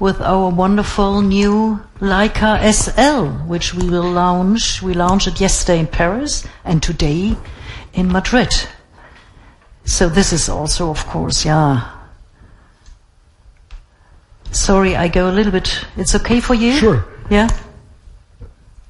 with 0.00 0.20
our 0.20 0.50
wonderful 0.50 1.22
new 1.22 1.80
Leica 2.00 2.58
SL, 2.72 3.46
which 3.46 3.72
we 3.72 3.88
will 3.88 4.10
launch. 4.10 4.82
We 4.82 4.94
launched 4.94 5.28
it 5.28 5.40
yesterday 5.40 5.78
in 5.78 5.86
Paris 5.86 6.44
and 6.64 6.82
today 6.82 7.36
in 7.94 8.12
Madrid. 8.12 8.52
So 9.84 10.08
this 10.08 10.32
is 10.32 10.48
also, 10.48 10.90
of 10.90 11.06
course, 11.06 11.44
yeah. 11.44 11.90
Sorry, 14.50 14.96
I 14.96 15.08
go 15.08 15.28
a 15.28 15.32
little 15.32 15.52
bit. 15.52 15.84
It's 15.96 16.14
okay 16.14 16.40
for 16.40 16.54
you? 16.54 16.72
Sure. 16.72 17.04
Yeah. 17.30 17.48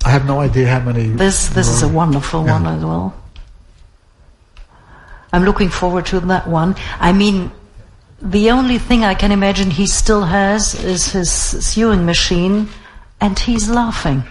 I 0.04 0.10
have 0.10 0.26
no 0.26 0.40
idea 0.40 0.68
how 0.68 0.80
many. 0.80 1.08
This 1.08 1.48
this 1.48 1.68
is 1.68 1.82
a 1.82 1.88
wonderful 1.88 2.44
Yeah. 2.44 2.52
one 2.60 2.66
as 2.66 2.84
well. 2.84 3.14
I'm 5.32 5.44
looking 5.44 5.70
forward 5.70 6.06
to 6.06 6.20
that 6.20 6.46
one. 6.46 6.76
I 7.00 7.12
mean, 7.12 7.50
the 8.20 8.50
only 8.50 8.78
thing 8.78 9.04
I 9.04 9.14
can 9.14 9.32
imagine 9.32 9.70
he 9.70 9.86
still 9.86 10.24
has 10.24 10.74
is 10.74 11.12
his 11.12 11.30
sewing 11.30 12.04
machine, 12.06 12.68
and 13.20 13.38
he's 13.38 13.68
laughing. 13.68 14.22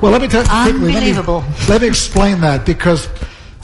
Well, 0.00 0.10
let 0.12 0.22
me 0.22 0.28
tell 0.28 0.42
you 0.42 0.48
quickly, 0.48 0.72
let 0.72 0.80
me- 0.80 0.94
Unbelievable. 0.96 1.44
Let 1.68 1.82
me, 1.82 1.88
explain 1.88 2.40
that 2.40 2.64
because 2.64 3.08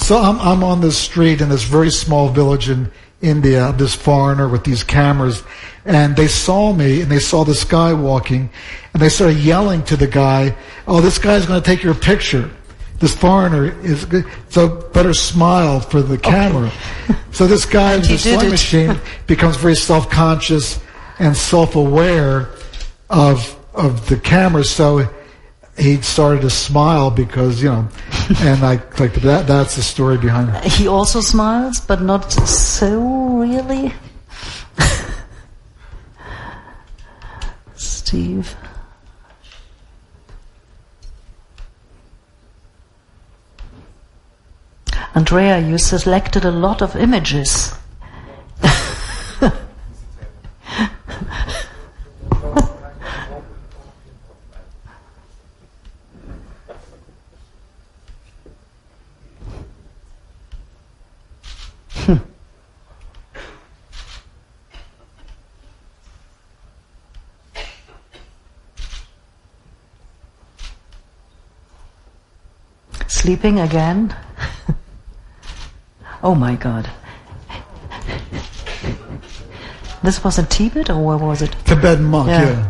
so 0.02 0.18
I'm 0.18 0.38
I'm 0.40 0.64
on 0.64 0.80
this 0.80 0.98
street 0.98 1.40
in 1.40 1.48
this 1.48 1.62
very 1.62 1.90
small 1.90 2.28
village 2.28 2.68
in 2.68 2.90
India. 3.20 3.72
This 3.72 3.94
foreigner 3.94 4.48
with 4.48 4.64
these 4.64 4.82
cameras, 4.82 5.42
and 5.84 6.16
they 6.16 6.26
saw 6.26 6.72
me 6.72 7.02
and 7.02 7.10
they 7.10 7.20
saw 7.20 7.44
this 7.44 7.62
guy 7.64 7.92
walking, 7.92 8.50
and 8.92 9.00
they 9.00 9.08
started 9.08 9.38
yelling 9.38 9.84
to 9.84 9.96
the 9.96 10.08
guy, 10.08 10.56
"Oh, 10.88 11.00
this 11.00 11.18
guy's 11.18 11.46
going 11.46 11.62
to 11.62 11.66
take 11.66 11.82
your 11.82 11.94
picture." 11.94 12.50
This 12.98 13.14
foreigner 13.16 13.66
is 13.82 14.06
so 14.48 14.68
better 14.92 15.14
smile 15.14 15.80
for 15.80 16.02
the 16.02 16.18
camera. 16.18 16.70
so 17.32 17.46
this 17.46 17.64
guy 17.64 17.96
with 17.98 18.06
he 18.06 18.16
the 18.16 18.38
did 18.38 18.50
machine 18.50 19.00
becomes 19.26 19.56
very 19.56 19.74
self-conscious 19.74 20.80
and 21.18 21.36
self-aware 21.36 22.48
of 23.10 23.56
of 23.74 24.08
the 24.08 24.16
camera. 24.16 24.64
So 24.64 25.08
he 25.76 26.00
started 26.02 26.42
to 26.42 26.50
smile 26.50 27.10
because 27.10 27.62
you 27.62 27.70
know, 27.70 27.88
and 28.40 28.62
I 28.64 28.80
like 28.98 29.14
that. 29.14 29.46
That's 29.46 29.76
the 29.76 29.82
story 29.82 30.18
behind 30.18 30.54
it. 30.54 30.64
He 30.64 30.86
also 30.86 31.20
smiles, 31.20 31.80
but 31.80 32.02
not 32.02 32.32
so 32.32 33.00
really. 33.38 33.94
Steve. 37.74 38.54
Andrea, 45.14 45.58
you 45.58 45.76
selected 45.76 46.44
a 46.44 46.50
lot 46.50 46.80
of 46.80 46.96
images. 46.96 47.74
Sleeping 73.22 73.60
again? 73.60 74.12
oh 76.24 76.34
my 76.34 76.56
god. 76.56 76.90
This 80.02 80.24
was 80.24 80.40
in 80.40 80.46
Tibet 80.46 80.90
or 80.90 80.98
where 81.00 81.16
was 81.16 81.40
it? 81.40 81.54
Tibetan 81.64 82.02
monk, 82.02 82.28
Yeah. 82.30 82.42
yeah. 82.50 82.68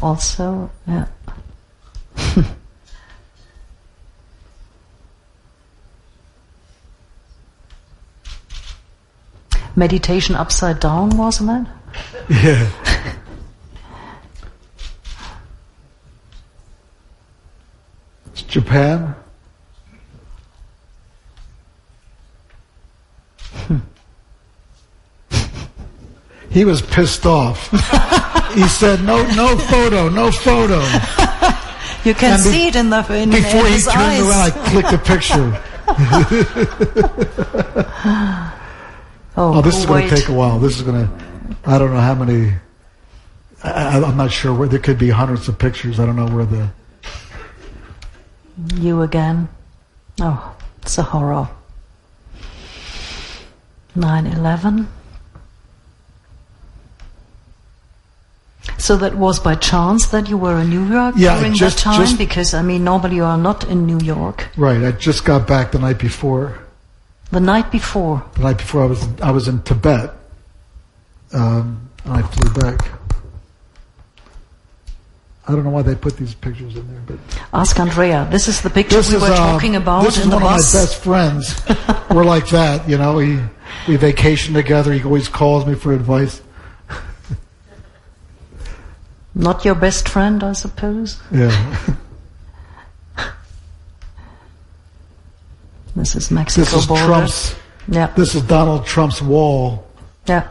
Also, 0.00 0.68
yeah. 0.88 1.06
Meditation 9.76 10.34
upside 10.34 10.80
down, 10.80 11.10
wasn't 11.16 11.68
it? 11.68 11.72
Yeah. 12.42 13.12
Japan. 18.52 19.14
Hmm. 23.66 23.78
He 26.50 26.66
was 26.66 26.82
pissed 26.82 27.24
off. 27.24 27.70
he 28.54 28.64
said, 28.68 29.02
"No, 29.04 29.24
no 29.34 29.56
photo, 29.56 30.08
no 30.10 30.30
photo." 30.30 30.80
You 32.04 32.14
can 32.14 32.36
be- 32.38 32.42
see 32.50 32.66
it 32.66 32.74
in 32.74 32.90
the 32.90 32.98
in, 33.14 33.30
Before 33.30 33.64
he 33.64 33.80
turned 33.80 33.96
eyes. 33.96 34.20
around, 34.22 34.42
I 34.42 34.50
clicked 34.70 34.92
a 34.92 34.98
picture. 34.98 35.62
oh, 39.36 39.52
Oh, 39.54 39.62
this 39.62 39.76
is 39.78 39.86
going 39.86 40.08
to 40.08 40.16
take 40.16 40.28
a 40.28 40.32
while. 40.32 40.58
This 40.58 40.76
is 40.76 40.82
going 40.82 41.06
to, 41.06 41.24
I 41.64 41.78
don't 41.78 41.94
know 41.94 42.00
how 42.00 42.16
many, 42.16 42.54
I, 43.62 43.98
I- 44.00 44.02
I'm 44.02 44.16
not 44.16 44.32
sure 44.32 44.52
where, 44.52 44.66
there 44.66 44.80
could 44.80 44.98
be 44.98 45.10
hundreds 45.10 45.48
of 45.48 45.58
pictures. 45.60 46.00
I 46.00 46.06
don't 46.06 46.16
know 46.16 46.26
where 46.26 46.44
the, 46.44 46.70
You 48.76 49.02
again. 49.02 49.48
Oh, 50.20 50.54
it's 50.82 50.98
a 50.98 51.02
horror. 51.02 51.48
9 53.94 54.26
11. 54.26 54.88
So 58.78 58.96
that 58.96 59.14
was 59.14 59.38
by 59.38 59.54
chance 59.54 60.06
that 60.06 60.28
you 60.28 60.36
were 60.36 60.58
in 60.58 60.70
New 60.70 60.84
York 60.86 61.14
Yeah, 61.16 61.36
during 61.36 61.54
just- 61.54 61.76
that 61.78 61.82
time? 61.82 62.00
just- 62.00 62.18
because, 62.18 62.52
I 62.54 62.62
mean, 62.62 62.84
normally 62.84 63.16
you 63.16 63.24
are 63.24 63.36
not 63.38 63.64
in 63.64 63.86
New 63.86 63.98
York. 64.00 64.48
right, 64.56 64.82
I 64.82 64.92
just 64.92 65.24
got 65.24 65.46
back 65.46 65.72
the 65.72 65.78
night 65.78 65.98
before. 65.98 66.58
The 67.30 67.40
night 67.40 67.70
before. 67.70 68.22
The 68.34 68.42
night 68.42 68.58
before 68.58 68.82
I 68.82 68.86
was, 68.86 69.06
I 69.22 69.30
was 69.30 69.48
in 69.48 69.62
Tibet. 69.62 70.12
Um, 71.32 71.88
and 72.04 72.12
I 72.14 72.22
flew 72.22 72.50
back. 72.50 72.90
I 75.48 75.52
don't 75.52 75.64
know 75.64 75.70
why 75.70 75.82
they 75.82 75.96
put 75.96 76.16
these 76.16 76.34
pictures 76.34 76.76
in 76.76 76.86
there, 76.88 77.02
but 77.06 77.18
Ask 77.52 77.78
Andrea. 77.80 78.28
This 78.30 78.46
is 78.46 78.60
the 78.62 78.70
picture 78.70 78.96
we 78.96 79.00
is 79.00 79.12
were 79.20 79.26
uh, 79.26 79.36
talking 79.36 79.74
about 79.74 80.04
This 80.04 80.16
is 80.18 80.24
in 80.24 80.30
the 80.30 80.36
one 80.36 80.44
bus. 80.44 80.72
of 80.72 80.80
my 80.80 80.80
best 80.84 81.02
friends. 81.02 82.10
We're 82.14 82.24
like 82.24 82.48
that, 82.50 82.88
you 82.88 82.96
know. 82.96 83.14
We 83.16 83.40
we 83.88 83.96
vacation 83.96 84.54
together. 84.54 84.92
He 84.92 85.02
always 85.02 85.28
calls 85.28 85.66
me 85.66 85.74
for 85.74 85.92
advice. 85.92 86.40
Not 89.34 89.64
your 89.64 89.74
best 89.74 90.08
friend, 90.08 90.44
I 90.44 90.52
suppose. 90.52 91.20
Yeah. 91.32 91.50
This 95.94 96.16
is 96.16 96.30
Mexico 96.30 96.64
This 96.64 96.72
is 96.74 96.86
border. 96.86 97.04
Trump's. 97.04 97.54
Yeah, 97.88 98.06
This 98.16 98.34
is 98.34 98.42
Donald 98.42 98.86
Trump's 98.86 99.20
wall. 99.20 99.86
yeah. 100.26 100.48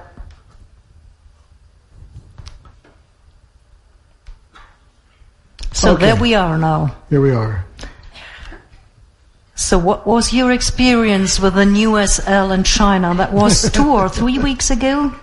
So 5.71 5.93
Okay. 5.93 6.05
there 6.05 6.15
we 6.15 6.35
are 6.35 6.57
now. 6.57 6.95
Here 7.09 7.21
we 7.21 7.31
are. 7.31 7.65
So 9.55 9.77
what 9.77 10.05
was 10.07 10.33
your 10.33 10.51
experience 10.51 11.39
with 11.39 11.53
the 11.53 11.65
new 11.65 11.95
SL 12.05 12.51
in 12.51 12.63
China? 12.63 13.13
That 13.13 13.31
was 13.31 13.71
two 13.77 13.89
or 13.91 14.09
three 14.09 14.39
weeks 14.39 14.71
ago? 14.71 15.13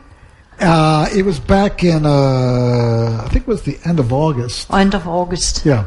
Uh, 0.60 1.08
it 1.14 1.24
was 1.24 1.38
back 1.38 1.84
in, 1.84 2.04
uh, 2.06 3.22
I 3.24 3.28
think 3.30 3.42
it 3.42 3.48
was 3.48 3.62
the 3.62 3.78
end 3.84 4.00
of 4.00 4.12
August. 4.12 4.72
End 4.72 4.94
of 4.94 5.06
August. 5.06 5.64
Yeah. 5.64 5.86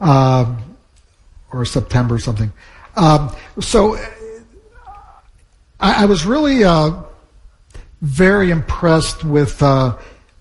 Um, 0.00 0.76
or 1.52 1.64
September 1.64 2.16
or 2.16 2.18
something. 2.18 2.52
Um, 2.96 3.34
so 3.60 3.96
I, 5.80 6.02
I 6.02 6.04
was 6.06 6.24
really 6.26 6.64
uh, 6.64 6.92
very 8.02 8.50
impressed 8.50 9.24
with 9.24 9.62
uh, 9.62 9.96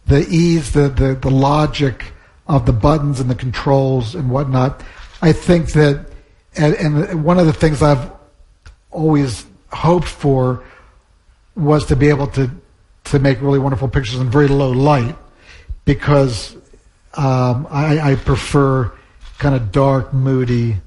the 0.08 0.28
ease, 0.30 0.74
the, 0.74 0.90
the, 0.90 1.16
the 1.16 1.32
logic 1.32 2.12
of 2.48 2.66
the 2.66 2.74
buttons 2.74 3.20
and 3.20 3.30
the 3.30 3.36
controls 3.36 4.16
and 4.16 4.30
whatnot. 4.30 4.84
I 5.22 5.32
think 5.32 5.72
that, 5.74 6.08
and, 6.56 6.76
and 6.76 7.24
one 7.24 7.40
of 7.40 7.46
the 7.46 7.54
things 7.54 7.82
I've 7.82 8.12
always 8.92 9.46
hoped 9.72 10.08
for 10.08 10.64
was 11.56 11.86
to 11.88 11.96
be 11.96 12.10
able 12.10 12.28
to 12.28 12.50
to 13.06 13.20
make 13.20 13.40
really 13.40 13.60
wonderful 13.60 13.88
pictures 13.88 14.20
in 14.20 14.30
very 14.30 14.48
low 14.48 14.72
light 14.72 15.16
because 15.86 16.56
um, 17.14 17.68
I, 17.70 18.00
I 18.12 18.16
prefer 18.16 18.92
kind 19.38 19.56
of 19.56 19.72
dark, 19.72 20.12
moody 20.14 20.78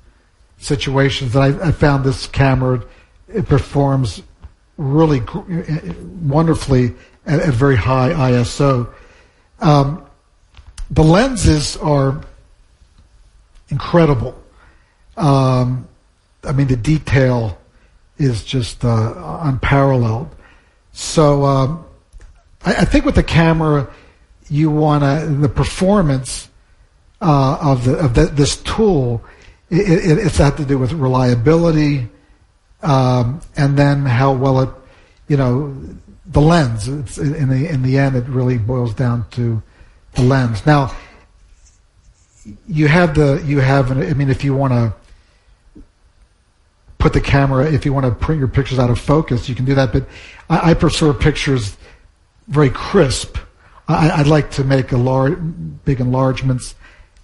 situations. 0.59 1.36
And 1.36 1.62
I, 1.62 1.68
I 1.68 1.72
found 1.72 2.04
this 2.04 2.26
camera 2.26 2.84
it 3.32 3.46
performs 3.46 4.22
really 4.76 5.20
wonderfully 6.22 6.94
at, 7.26 7.40
at 7.40 7.54
very 7.54 7.76
high 7.76 8.11
ISO. 8.11 8.92
Um, 9.61 10.07
the 10.91 11.05
lenses 11.05 11.76
are 11.76 12.20
incredible. 13.68 14.34
Um, 15.16 15.89
I 16.45 16.53
mean, 16.53 16.68
the 16.68 16.76
detail 16.76 17.59
is 18.18 18.45
just 18.45 18.84
uh, 18.84 19.39
unparalleled. 19.43 20.34
So 20.93 21.45
um, 21.45 21.84
I, 22.64 22.74
I 22.74 22.84
think 22.84 23.05
with 23.05 23.14
the 23.14 23.22
camera, 23.22 23.89
you 24.49 24.70
want 24.70 25.05
to 25.05 25.28
the 25.28 25.49
performance 25.49 26.49
uh, 27.20 27.59
of 27.61 27.84
the 27.84 27.97
of 27.99 28.14
the, 28.14 28.26
this 28.26 28.57
tool. 28.62 29.22
It, 29.70 29.89
it, 29.89 30.18
it's 30.18 30.39
had 30.39 30.57
to 30.57 30.64
do 30.64 30.78
with 30.78 30.93
reliability, 30.93 32.09
um, 32.82 33.43
and 33.57 33.78
then 33.78 34.07
how 34.07 34.32
well 34.32 34.61
it, 34.61 34.70
you 35.28 35.36
know, 35.36 35.76
the 36.24 36.41
lens. 36.41 36.89
It's, 36.89 37.18
in 37.18 37.49
the 37.49 37.68
in 37.68 37.82
the 37.82 37.99
end, 37.99 38.16
it 38.16 38.26
really 38.28 38.57
boils 38.57 38.95
down 38.95 39.26
to 39.32 39.62
the 40.18 40.24
lens. 40.24 40.66
Now, 40.66 40.94
you 42.66 42.88
have 42.88 43.14
the 43.14 43.42
you 43.44 43.60
have. 43.60 43.90
I 43.90 44.12
mean, 44.14 44.30
if 44.30 44.44
you 44.44 44.54
want 44.54 44.72
to 44.72 44.92
put 46.98 47.12
the 47.12 47.20
camera, 47.20 47.70
if 47.70 47.84
you 47.84 47.92
want 47.92 48.06
to 48.06 48.12
print 48.12 48.38
your 48.38 48.48
pictures 48.48 48.78
out 48.78 48.90
of 48.90 48.98
focus, 48.98 49.48
you 49.48 49.54
can 49.54 49.64
do 49.64 49.74
that. 49.74 49.92
But 49.92 50.06
I, 50.50 50.70
I 50.70 50.74
prefer 50.74 51.12
pictures 51.12 51.76
very 52.48 52.70
crisp. 52.70 53.38
I, 53.86 54.10
I'd 54.10 54.26
like 54.26 54.50
to 54.52 54.64
make 54.64 54.92
a 54.92 54.96
large, 54.96 55.38
big 55.84 56.00
enlargements, 56.00 56.74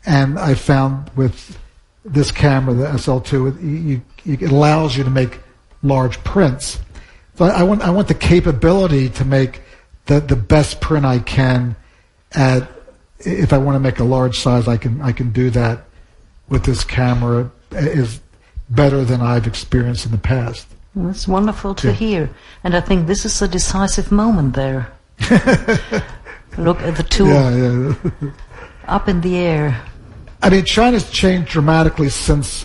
and 0.06 0.38
I 0.38 0.54
found 0.54 1.10
with 1.16 1.58
this 2.04 2.30
camera, 2.30 2.74
the 2.74 2.86
SL2, 2.86 3.56
it, 3.56 3.62
you, 3.62 4.02
it 4.24 4.50
allows 4.50 4.96
you 4.96 5.04
to 5.04 5.10
make 5.10 5.40
large 5.82 6.22
prints. 6.24 6.78
I, 7.40 7.48
I 7.48 7.62
want 7.64 7.82
I 7.82 7.90
want 7.90 8.08
the 8.08 8.14
capability 8.14 9.08
to 9.10 9.24
make 9.24 9.62
the 10.06 10.20
the 10.20 10.36
best 10.36 10.80
print 10.80 11.04
I 11.04 11.18
can. 11.18 11.76
At 12.32 12.68
if 13.24 13.52
I 13.52 13.58
want 13.58 13.76
to 13.76 13.80
make 13.80 13.98
a 13.98 14.04
large 14.04 14.38
size, 14.38 14.68
I 14.68 14.76
can 14.76 15.00
I 15.02 15.12
can 15.12 15.30
do 15.32 15.50
that 15.50 15.84
with 16.48 16.64
this 16.64 16.84
camera. 16.84 17.50
Is 17.70 18.20
better 18.70 19.04
than 19.04 19.20
I've 19.20 19.46
experienced 19.46 20.06
in 20.06 20.12
the 20.12 20.18
past. 20.18 20.66
That's 20.94 21.26
wonderful 21.26 21.74
to 21.76 21.88
Yeah. 21.88 21.92
hear. 21.94 22.30
And 22.62 22.76
I 22.76 22.80
think 22.80 23.06
this 23.08 23.24
is 23.24 23.42
a 23.42 23.48
decisive 23.48 24.12
moment 24.12 24.54
there. 24.54 24.86
Look 26.56 26.80
at 26.82 26.96
the 26.96 27.02
tool 27.02 27.28
Yeah, 27.28 27.50
yeah. 27.50 28.30
up 28.86 29.08
in 29.08 29.20
the 29.20 29.36
air. 29.36 29.80
I 30.42 30.50
mean, 30.50 30.64
China's 30.64 31.10
changed 31.10 31.48
dramatically 31.50 32.10
since 32.10 32.64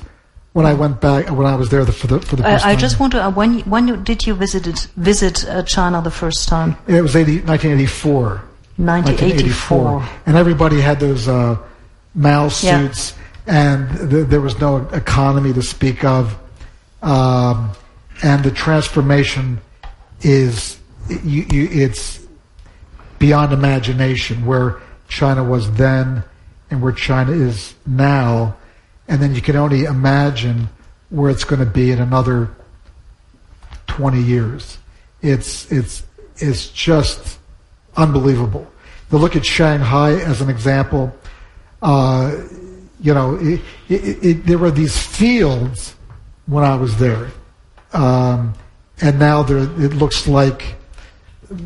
when 0.54 0.66
I 0.66 0.74
went 0.74 1.00
back 1.02 1.30
when 1.32 1.48
I 1.48 1.56
was 1.56 1.70
there 1.70 1.86
the, 1.86 1.92
for 1.92 2.08
the 2.08 2.20
for 2.20 2.36
the 2.36 2.44
first 2.44 2.66
I, 2.66 2.70
I 2.70 2.74
time. 2.74 2.80
just 2.80 3.00
want 3.00 3.14
to. 3.14 3.24
Uh, 3.26 3.32
when 3.32 3.60
when 3.62 4.04
did 4.04 4.28
you 4.28 4.36
visit 4.36 4.66
visit 4.96 5.48
uh, 5.48 5.64
China 5.64 6.02
the 6.02 6.12
first 6.12 6.48
time? 6.50 6.76
It 6.88 7.02
was 7.02 7.16
80, 7.16 7.42
1984. 7.48 8.42
1984. 8.80 10.08
And 10.26 10.38
everybody 10.38 10.80
had 10.82 11.00
those 11.00 11.28
uh, 11.28 11.58
Mao 12.16 12.44
Yeah. 12.44 12.50
suits, 12.50 13.14
and 13.46 14.10
th- 14.10 14.28
there 14.28 14.42
was 14.42 14.60
no 14.60 14.78
economy 14.94 15.54
to 15.54 15.62
speak 15.62 16.04
of. 16.04 16.38
Um, 17.02 17.72
and 18.24 18.44
the 18.44 18.52
transformation 18.52 19.62
is, 20.22 20.78
you, 21.10 21.46
you, 21.50 21.70
it's 21.72 22.20
beyond 23.20 23.54
imagination 23.54 24.46
where 24.46 24.82
China 25.08 25.44
was 25.44 25.72
then 25.74 26.24
and 26.72 26.82
where 26.82 26.92
China 26.92 27.32
is 27.32 27.74
now. 27.86 28.56
And 29.08 29.22
then 29.22 29.34
you 29.34 29.42
can 29.42 29.56
only 29.56 29.86
imagine 29.86 30.70
where 31.10 31.32
it's 31.32 31.44
going 31.44 31.60
to 31.60 31.66
be 31.66 31.92
in 31.92 32.00
another 32.00 32.50
20 33.88 34.22
years. 34.22 34.78
It's, 35.22 35.70
it's, 35.72 36.04
it's 36.38 36.70
just 36.70 37.39
unbelievable. 38.00 38.66
To 39.10 39.18
look 39.18 39.36
at 39.36 39.46
Shanghai 39.46 40.12
as 40.14 40.42
an 40.42 40.50
example, 40.50 41.14
uh, 41.82 42.36
you 43.02 43.14
know, 43.14 43.36
it, 43.36 43.62
it, 43.90 44.24
it, 44.24 44.46
there 44.46 44.58
were 44.58 44.72
these 44.72 44.98
fields 44.98 45.96
when 46.46 46.64
I 46.64 46.76
was 46.76 46.98
there, 46.98 47.30
um, 47.94 48.54
and 49.02 49.20
now 49.20 49.44
there 49.44 49.60
it 49.60 49.94
looks 49.94 50.28
like 50.28 50.76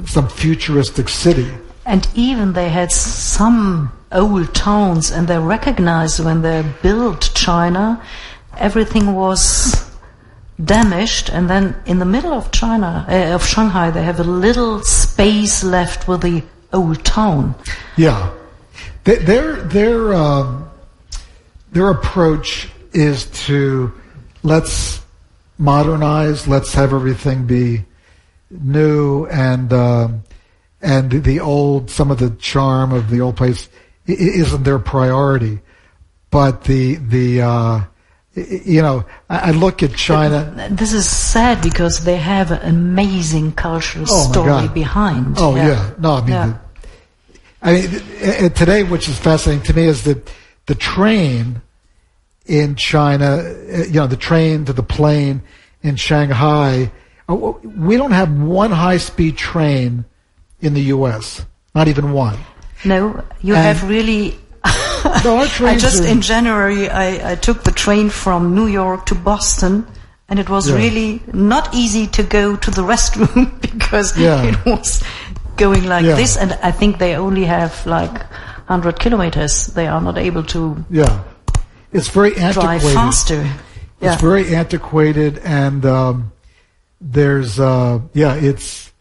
some 0.05 0.27
futuristic 0.27 1.10
city. 1.10 1.49
And 1.85 2.07
even 2.15 2.53
they 2.53 2.69
had 2.69 2.91
some 2.91 3.91
old 4.11 4.53
towns, 4.55 5.11
and 5.11 5.27
they 5.27 5.39
recognized 5.39 6.23
when 6.23 6.41
they 6.41 6.64
built 6.81 7.31
China, 7.35 8.01
everything 8.57 9.15
was 9.15 9.92
damaged. 10.64 11.30
And 11.30 11.49
then 11.49 11.76
in 11.85 11.99
the 11.99 12.06
middle 12.06 12.34
of 12.34 12.52
China, 12.52 13.06
uh, 13.10 13.35
of 13.35 13.45
Shanghai, 13.45 13.91
they 13.91 14.03
have 14.03 14.19
a 14.19 14.23
little 14.23 14.81
space 14.84 15.64
left 15.64 16.07
with 16.07 16.22
the 16.22 16.44
old 16.72 17.03
town. 17.03 17.56
Yeah, 17.98 18.31
Th- 19.06 19.19
their 19.19 19.56
their 19.57 20.14
um, 20.14 20.69
their 21.72 21.90
approach 21.90 22.69
is 22.94 23.26
to 23.48 23.91
let's 24.44 25.02
modernize, 25.57 26.48
let's 26.48 26.73
have 26.73 26.94
everything 26.94 27.45
be 27.45 27.84
new, 28.49 29.26
and 29.26 29.73
um, 29.73 30.23
and 30.81 31.11
the 31.11 31.41
old 31.41 31.90
some 31.90 32.11
of 32.11 32.19
the 32.19 32.30
charm 32.31 32.94
of 32.94 33.10
the 33.10 33.19
old 33.19 33.35
place 33.35 33.68
isn't 34.06 34.64
their 34.64 34.80
priority, 34.80 35.60
but 36.30 36.64
the 36.64 36.95
the 36.95 37.41
uh, 37.41 37.81
you 38.35 38.81
know, 38.81 39.05
I, 39.30 39.51
look 39.51 39.84
at 39.84 39.93
China. 39.95 40.68
This 40.72 40.91
is 40.93 41.07
sad 41.10 41.61
because 41.61 42.03
they 42.03 42.18
have 42.18 42.51
an 42.51 42.68
amazing 42.68 43.51
cultural 43.53 44.05
Oh, 44.10 44.31
story 44.31 44.47
God. 44.68 44.73
behind. 44.73 45.35
Oh 45.38 45.55
yeah, 45.55 45.91
no, 45.99 46.14
I 46.15 46.19
mean, 46.22 46.30
Yeah. 46.30 46.47
the, 46.47 46.60
I 47.61 47.73
mean, 47.73 48.01
and 48.22 48.55
today, 48.55 48.84
which 48.84 49.07
is 49.07 49.18
fascinating 49.19 49.64
to 49.65 49.73
me, 49.73 49.84
is 49.85 50.03
that 50.03 50.30
the 50.65 50.76
train 50.76 51.61
in 52.45 52.76
China, 52.76 53.38
uh, 53.38 53.84
you 53.85 53.93
know, 53.93 54.07
the 54.07 54.18
train 54.18 54.65
to 54.65 54.73
the 54.73 54.84
plane 54.84 55.41
in 55.81 55.95
Shanghai. 55.95 56.91
uh, 57.30 57.35
We 57.35 57.95
don't 57.97 58.11
have 58.11 58.31
one 58.31 58.72
high-speed 58.72 59.38
train 59.38 60.05
in 60.60 60.73
the 60.73 60.81
U.S. 60.97 61.45
Not 61.76 61.88
even 61.88 62.11
one. 62.14 62.38
No, 62.84 63.23
you 63.41 63.55
And- 63.55 63.64
have 63.64 63.88
really. 63.88 64.38
No, 65.23 65.37
our 65.37 65.67
I 65.67 65.77
just 65.77 66.03
are- 66.03 66.07
in 66.07 66.21
January 66.21 66.89
I, 66.89 67.31
I 67.31 67.35
took 67.35 67.63
the 67.63 67.71
train 67.71 68.09
from 68.09 68.53
New 68.55 68.67
York 68.67 69.05
to 69.07 69.15
Boston, 69.15 69.85
and 70.29 70.39
it 70.39 70.49
was 70.49 70.67
Yeah. 70.69 70.75
really 70.75 71.21
not 71.33 71.73
easy 71.73 72.07
to 72.07 72.23
go 72.23 72.55
to 72.55 72.71
the 72.71 72.81
restroom 72.93 73.59
because 73.61 74.17
Yeah. 74.17 74.43
it 74.43 74.65
was 74.65 75.01
going 75.57 75.85
like 75.85 76.05
Yeah. 76.05 76.15
this, 76.15 76.37
and 76.37 76.53
I 76.63 76.71
think 76.71 76.97
they 76.99 77.15
only 77.15 77.45
have 77.45 77.85
like 77.85 78.11
100 78.67 78.99
kilometers. 78.99 79.67
They 79.67 79.87
are 79.87 80.01
not 80.01 80.17
able 80.17 80.43
to 80.43 80.83
Yeah, 80.89 81.19
it's 81.91 82.07
very 82.09 82.35
antiquated. 82.37 82.81
drive 82.81 82.93
faster. 82.93 83.43
Yeah. 84.01 84.13
It's 84.13 84.21
very 84.21 84.55
antiquated, 84.55 85.37
and 85.45 85.85
um, 85.85 86.31
there's 86.99 87.59
uh, 87.59 87.99
yeah, 88.13 88.35
it's 88.35 88.91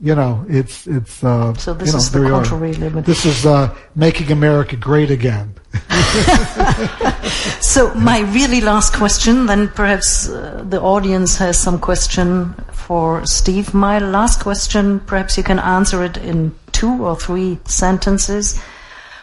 you 0.00 0.14
know, 0.14 0.44
it's 0.48 0.86
it's. 0.86 1.22
Uh, 1.22 1.54
So 1.54 1.74
this 1.74 1.88
you 1.88 1.92
know, 1.92 1.98
is 1.98 2.10
the 2.10 2.28
contrary 2.28 2.72
limit. 2.74 3.04
This 3.04 3.24
is 3.26 3.44
uh, 3.44 3.74
making 3.94 4.32
America 4.32 4.76
great 4.76 5.10
again. 5.10 5.54
So 7.60 7.94
my 7.94 8.20
really 8.20 8.60
last 8.60 8.94
question, 8.94 9.46
then 9.46 9.68
perhaps 9.68 10.28
uh, 10.28 10.64
the 10.68 10.80
audience 10.80 11.36
has 11.36 11.58
some 11.58 11.78
question 11.78 12.54
for 12.72 13.24
Steve. 13.26 13.72
My 13.74 13.98
last 13.98 14.40
question, 14.40 14.98
perhaps 15.00 15.36
you 15.36 15.44
can 15.44 15.58
answer 15.58 16.02
it 16.02 16.16
in 16.16 16.54
two 16.72 17.04
or 17.04 17.14
three 17.14 17.58
sentences. 17.66 18.58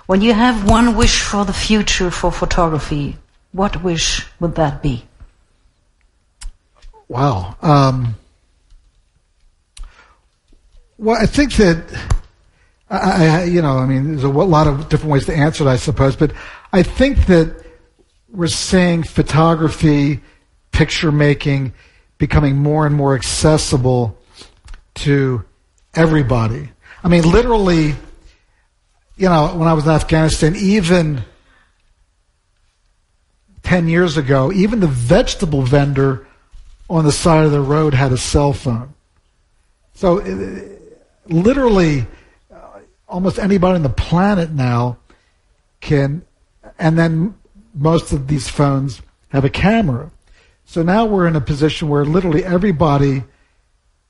When 0.06 0.22
you 0.22 0.34
have 0.34 0.70
one 0.70 0.96
wish 0.96 1.22
for 1.22 1.44
the 1.44 1.52
future 1.52 2.10
for 2.10 2.32
photography, 2.32 3.18
what 3.52 3.84
wish 3.84 4.26
would 4.40 4.56
that 4.56 4.82
be? 4.82 5.06
Wow. 7.10 7.56
Um, 7.62 8.16
well, 10.98 11.18
I 11.22 11.26
think 11.26 11.54
that 11.56 11.84
I, 12.90 13.42
I, 13.42 13.44
you 13.44 13.62
know, 13.62 13.78
I 13.78 13.86
mean, 13.86 14.12
there's 14.12 14.24
a 14.24 14.30
lot 14.30 14.68
of 14.68 14.90
different 14.90 15.12
ways 15.12 15.26
to 15.26 15.36
answer 15.36 15.66
it, 15.66 15.70
I 15.70 15.76
suppose, 15.76 16.16
but 16.16 16.32
I 16.72 16.84
think 16.84 17.26
that 17.28 17.66
we're 18.30 18.48
seeing 18.48 19.04
photography, 19.04 20.22
picture 20.72 21.12
making, 21.12 21.74
becoming 22.18 22.58
more 22.58 22.86
and 22.86 22.96
more 22.96 23.16
accessible 23.16 24.18
to 24.96 25.44
everybody. 25.94 26.70
I 27.04 27.10
mean, 27.10 27.30
literally, 27.30 27.96
you 29.18 29.30
know, 29.30 29.56
when 29.56 29.68
I 29.68 29.74
was 29.74 29.86
in 29.86 29.92
Afghanistan, 29.92 30.56
even 30.56 31.24
10 33.64 33.88
years 33.88 34.18
ago, 34.18 34.52
even 34.52 34.80
the 34.80 34.88
vegetable 34.88 35.62
vendor 35.62 36.26
on 36.90 37.04
the 37.04 37.12
side 37.12 37.46
of 37.46 37.52
the 37.52 37.62
road 37.62 37.94
had 37.94 38.14
a 38.14 38.18
cell 38.18 38.54
phone. 38.54 38.94
So, 39.94 40.20
literally, 41.30 42.06
uh, 42.54 42.80
almost 43.08 43.40
anybody 43.40 43.76
on 43.76 43.84
the 43.84 43.90
planet 43.90 44.52
now 44.52 44.98
can, 45.82 46.24
and 46.80 46.98
then 46.98 47.36
most 47.74 48.12
of 48.12 48.28
these 48.28 48.48
phones 48.48 49.02
have 49.30 49.46
a 49.46 49.50
camera. 49.50 50.12
So 50.66 50.84
now 50.84 51.06
we're 51.06 51.28
in 51.28 51.36
a 51.36 51.42
position 51.42 51.88
where 51.88 52.04
literally 52.06 52.44
everybody 52.44 53.24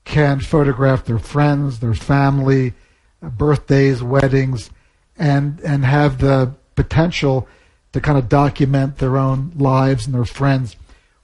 can 0.04 0.40
photograph 0.40 1.04
their 1.04 1.18
friends, 1.18 1.78
their 1.78 1.94
family, 1.94 2.74
uh, 3.22 3.28
birthdays, 3.28 4.02
weddings, 4.02 4.70
and 5.16 5.60
and 5.60 5.84
have 5.84 6.18
the 6.18 6.54
potential 6.74 7.46
to 7.92 8.00
kind 8.00 8.18
of 8.18 8.28
document 8.28 8.98
their 8.98 9.16
own 9.16 9.52
lives 9.56 10.06
and 10.06 10.14
their 10.14 10.24
friends, 10.24 10.76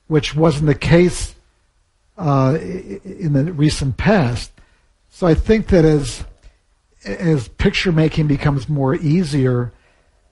which 0.07 0.35
wasn't 0.35 0.67
the 0.67 0.75
case 0.75 1.35
uh, 2.17 2.59
in 2.61 3.33
the 3.33 3.53
recent 3.53 3.97
past. 3.97 4.51
So 5.15 5.29
I 5.29 5.35
think 5.35 5.69
that 5.69 5.85
as 5.85 6.25
as 7.05 7.47
picture 7.47 7.93
making 7.93 8.27
becomes 8.27 8.69
more 8.69 8.97
easier, 8.97 9.73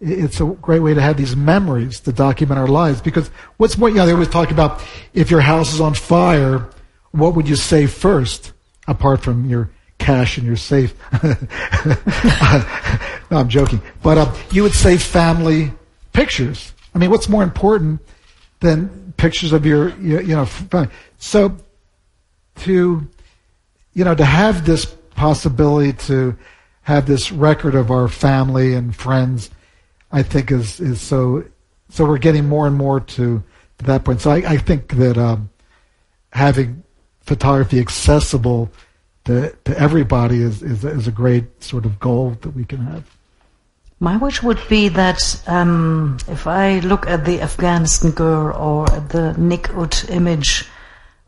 it's 0.01 0.41
a 0.41 0.45
great 0.45 0.81
way 0.81 0.93
to 0.93 1.01
have 1.01 1.17
these 1.17 1.37
memories 1.37 2.01
to 2.01 2.13
document 2.13 2.59
our 2.59 2.67
lives. 2.67 3.01
Because 3.01 3.29
what's 3.59 3.79
more, 3.79 3.89
you 3.91 3.95
know, 3.95 4.07
they 4.07 4.13
always 4.13 4.27
talk 4.27 4.51
about 4.51 4.83
if 5.15 5.31
your 5.31 5.41
house 5.41 5.73
is 5.73 5.81
on 5.81 5.95
fire, 5.95 6.69
what 7.13 7.37
would 7.37 7.49
you 7.49 7.55
save 7.55 7.93
first, 7.93 8.55
apart 8.89 9.21
from 9.21 9.49
your 9.49 9.71
cash 9.99 10.37
in 10.37 10.45
your 10.45 10.57
safe? 10.57 10.93
no, 13.31 13.37
I'm 13.39 13.49
joking. 13.49 13.81
But 14.03 14.19
uh, 14.19 14.35
you 14.51 14.65
would 14.65 14.75
save 14.75 15.01
family 15.01 15.71
pictures. 16.13 16.73
I 16.93 16.99
mean, 16.99 17.11
what's 17.11 17.29
more 17.29 17.45
important 17.45 18.01
than 18.59 19.13
pictures 19.17 19.53
of 19.53 19.65
your, 19.65 19.91
you 20.01 20.19
you 20.23 20.35
know, 20.35 20.45
family? 20.45 20.89
So 21.19 21.57
to 22.63 23.09
you 23.95 24.05
know 24.05 24.15
to 24.15 24.25
have 24.25 24.67
this 24.67 24.85
possibility 24.85 25.93
to 25.93 26.37
have 26.83 27.07
this 27.07 27.31
record 27.31 27.75
of 27.75 27.91
our 27.91 28.09
family 28.09 28.75
and 28.75 28.97
friends 28.97 29.51
i 30.11 30.23
think 30.23 30.51
is 30.51 30.81
is 30.81 31.01
so 31.01 31.45
so 31.93 32.07
we're 32.07 32.19
getting 32.19 32.49
more 32.49 32.67
and 32.67 32.75
more 32.75 33.01
to, 33.01 33.43
to 33.79 33.85
that 33.85 34.05
point. 34.05 34.21
So 34.21 34.31
i, 34.31 34.37
I 34.37 34.57
think 34.57 34.95
that 34.95 35.19
um, 35.19 35.51
having 36.33 36.83
photography 37.21 37.79
accessible 37.79 38.71
to, 39.25 39.55
to 39.65 39.79
everybody 39.79 40.43
is, 40.43 40.63
is 40.63 40.85
is 40.85 41.07
a 41.07 41.13
great 41.13 41.63
sort 41.63 41.85
of 41.85 42.01
goal 42.01 42.37
that 42.41 42.51
we 42.51 42.65
can 42.65 42.79
have. 42.79 43.05
My 44.01 44.17
wish 44.17 44.43
would 44.43 44.59
be 44.69 44.89
that 44.89 45.41
um, 45.47 46.17
if 46.27 46.49
I 46.49 46.81
look 46.81 47.07
at 47.07 47.25
the 47.25 47.41
Afghanistan 47.41 48.11
girl 48.11 48.57
or 48.57 48.87
the 48.87 49.33
Nick 49.39 49.73
Ut 49.77 50.11
image, 50.11 50.67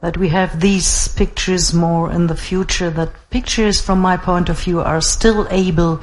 that 0.05 0.19
we 0.19 0.29
have 0.29 0.61
these 0.61 1.09
pictures 1.09 1.73
more 1.73 2.13
in 2.13 2.27
the 2.27 2.37
future, 2.37 2.91
that 2.91 3.09
pictures 3.31 3.81
from 3.81 3.99
my 3.99 4.19
point 4.19 4.51
of 4.51 4.61
view 4.61 4.79
are 4.79 5.01
still 5.01 5.49
able 5.51 5.99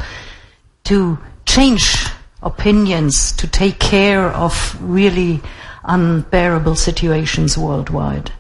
to 0.84 1.20
change 1.46 2.08
opinions, 2.42 3.32
to 3.34 3.48
take 3.48 3.78
care 3.78 4.30
of 4.30 4.76
really 4.82 5.40
unbearable 5.84 6.76
situations 6.76 7.60
worldwide. 7.60 8.32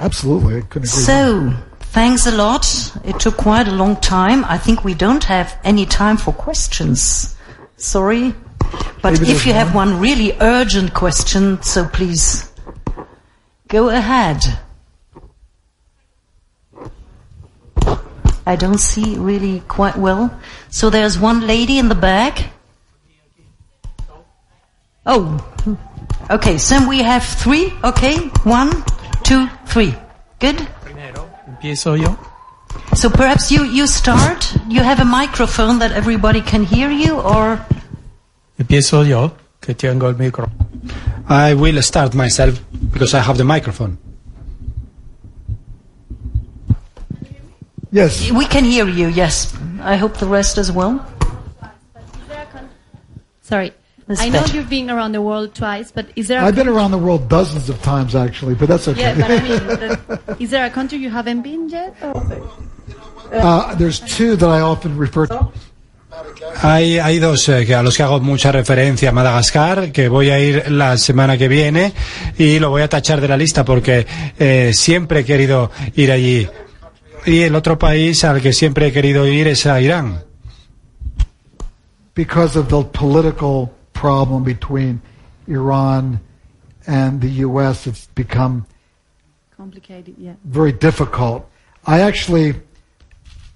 absolutely 0.00 0.58
i 0.58 0.60
couldn't 0.60 0.92
agree 0.92 1.14
more. 1.14 1.54
So, 1.54 1.56
thanks 1.80 2.26
a 2.26 2.32
lot. 2.32 2.66
It 3.02 3.18
took 3.18 3.38
quite 3.38 3.68
a 3.68 3.76
long 3.82 3.96
time. 3.96 4.44
I 4.44 4.58
think 4.58 4.84
we 4.84 4.92
don't 4.92 5.24
have 5.24 5.58
any 5.64 5.86
time 5.86 6.18
for 6.18 6.34
questions. 6.34 7.34
Sorry. 7.78 8.34
But 9.00 9.18
Maybe 9.18 9.32
if 9.32 9.46
you 9.46 9.54
have 9.54 9.74
one. 9.74 9.92
one 9.92 10.00
really 10.00 10.36
urgent 10.40 10.92
question, 10.92 11.62
so 11.62 11.88
please 11.88 12.52
go 13.68 13.88
ahead. 13.88 14.44
I 18.46 18.56
don't 18.56 18.78
see 18.78 19.16
really 19.16 19.60
quite 19.68 19.96
well. 19.96 20.30
So 20.70 20.90
there's 20.90 21.18
one 21.18 21.46
lady 21.46 21.78
in 21.78 21.88
the 21.88 21.94
back. 21.94 22.50
Oh, 25.06 25.38
okay. 26.30 26.58
So 26.58 26.88
we 26.88 27.02
have 27.02 27.24
three. 27.24 27.72
Okay, 27.84 28.16
one, 28.44 28.70
two, 29.22 29.48
three. 29.66 29.94
Good. 30.38 30.56
Empiezo 31.48 32.00
yo. 32.00 32.16
So 32.94 33.10
perhaps 33.10 33.50
you, 33.50 33.64
you 33.64 33.86
start. 33.86 34.54
You 34.68 34.80
have 34.82 35.00
a 35.00 35.04
microphone 35.04 35.78
that 35.80 35.92
everybody 35.92 36.40
can 36.40 36.64
hear 36.64 36.90
you, 36.90 37.20
or 37.20 37.60
Empiezo 38.58 39.06
yo, 39.06 39.32
que 39.60 39.74
tengo 39.74 40.06
el 40.08 40.14
micro. 40.14 40.50
I 41.28 41.54
will 41.54 41.80
start 41.82 42.14
myself 42.14 42.60
because 42.92 43.14
I 43.14 43.20
have 43.20 43.38
the 43.38 43.44
microphone. 43.44 43.98
Yes 47.92 48.30
we 48.30 48.46
can 48.46 48.64
hear 48.64 48.86
you. 48.88 49.08
Yes, 49.08 49.54
I 49.82 49.96
hope 49.96 50.16
the 50.18 50.26
rest 50.26 50.58
as 50.58 50.70
well. 50.72 51.04
Sorry. 53.42 53.72
That's 54.06 54.20
I 54.20 54.28
know 54.28 54.40
better. 54.42 54.56
you've 54.56 54.68
been 54.70 54.90
around 54.90 55.12
the 55.12 55.22
world 55.22 55.54
twice, 55.54 55.92
but 55.92 56.06
is 56.16 56.26
there 56.26 56.40
a 56.40 56.44
i've 56.46 56.56
been 56.56 56.68
around 56.68 56.90
the 56.90 56.98
world 56.98 57.28
dozens 57.28 57.68
of 57.68 57.80
times 57.82 58.16
actually 58.16 58.54
but 58.56 58.68
that's 58.68 58.88
okay 58.88 59.02
Yeah, 59.02 59.14
but 59.14 59.30
I 59.30 59.38
mean, 59.38 59.66
the, 59.82 60.36
is 60.40 60.50
there 60.50 60.64
a 60.66 60.70
country 60.70 60.98
you 60.98 61.10
haven't 61.10 61.42
been 61.42 61.68
yet? 61.68 61.94
Or? 62.02 62.18
uh, 63.32 63.74
there's 63.76 64.00
two 64.00 64.34
that 64.34 64.48
i 64.48 64.60
often 64.60 64.96
refer 64.96 65.26
to 65.28 65.52
Hay, 66.62 66.98
hay 66.98 67.18
dos 67.20 67.48
eh, 67.48 67.64
que 67.64 67.74
a 67.74 67.82
los 67.84 67.96
que 67.96 68.02
hago 68.02 68.18
mucha 68.20 68.50
referencia, 68.50 69.12
Madagascar, 69.12 69.92
que 69.92 70.08
voy 70.08 70.30
a 70.30 70.38
ir 70.40 70.70
la 70.70 70.98
semana 70.98 71.38
que 71.38 71.46
viene 71.48 71.92
y 72.36 72.58
lo 72.58 72.70
voy 72.70 72.82
a 72.82 72.88
tachar 72.88 73.20
de 73.20 73.28
la 73.28 73.36
lista 73.36 73.64
porque 73.64 74.06
eh, 74.38 74.72
siempre 74.74 75.20
he 75.20 75.24
querido 75.24 75.70
ir 75.94 76.10
allí. 76.10 76.48
Y 77.26 77.42
el 77.42 77.54
otro 77.54 77.78
país 77.78 78.24
al 78.24 78.40
que 78.40 78.52
siempre 78.52 78.88
he 78.88 78.92
querido 78.92 79.26
ir 79.26 79.46
es 79.48 79.66
a 79.66 79.80
Irán, 79.80 80.22
because 82.14 82.58
of 82.58 82.68
the 82.68 82.82
political 82.98 83.70
problem 83.92 84.42
between 84.42 85.00
Iran 85.46 86.20
and 86.86 87.20
the 87.20 87.44
U.S., 87.44 87.86
it's 87.86 88.08
become 88.14 88.66
Complicated, 89.56 90.14
yeah. 90.16 90.34
very 90.44 90.72
difficult. 90.72 91.46
I 91.86 92.00
actually, 92.00 92.54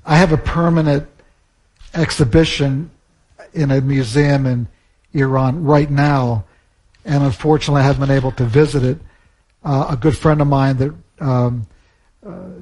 I 0.05 0.16
have 0.16 0.32
a 0.32 0.36
permanent 0.36 1.07
exhibition 1.95 2.91
in 3.55 3.70
a 3.70 3.81
museum 3.81 4.45
in 4.45 4.69
Iran 5.15 5.65
right 5.65 5.91
now, 5.91 6.45
and 7.07 7.23
unfortunately, 7.23 7.81
I 7.81 7.85
haven't 7.85 8.07
been 8.07 8.16
able 8.16 8.32
to 8.32 8.45
visit 8.45 8.82
it. 8.82 8.99
Uh, 9.65 9.86
a 9.91 9.97
good 9.97 10.16
friend 10.16 10.43
of 10.43 10.47
mine 10.47 10.77
that 10.77 10.95
um, 11.20 11.66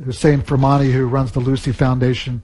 Hussein 0.04 0.42
Fermani, 0.42 0.90
who 0.92 1.06
runs 1.06 1.32
the 1.32 1.40
Lucy 1.40 1.72
Foundation, 1.72 2.42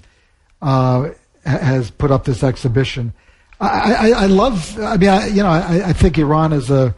uh, 0.62 1.10
has 1.44 1.90
put 1.90 2.10
up 2.10 2.24
this 2.24 2.42
exhibition. 2.42 3.12
I, 3.60 4.12
I, 4.12 4.22
I 4.22 4.26
love. 4.26 4.78
I 4.78 4.96
mean, 4.96 5.08
I, 5.08 5.26
you 5.26 5.42
know, 5.42 5.48
I, 5.48 5.88
I 5.88 5.92
think 5.92 6.18
Iran 6.18 6.52
is 6.52 6.70
a 6.70 6.94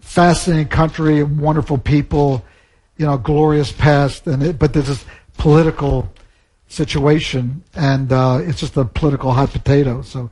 fascinating 0.00 0.68
country, 0.68 1.22
wonderful 1.22 1.78
people, 1.78 2.44
you 2.96 3.06
know, 3.06 3.18
glorious 3.18 3.72
past, 3.72 4.26
and 4.26 4.42
it, 4.42 4.58
but 4.58 4.72
there's 4.72 4.88
this 4.88 5.04
political 5.36 6.08
situation, 6.68 7.64
and 7.74 8.12
uh, 8.12 8.40
it's 8.42 8.60
just 8.60 8.76
a 8.76 8.84
political 8.84 9.32
hot 9.32 9.50
potato. 9.50 10.02
So 10.02 10.30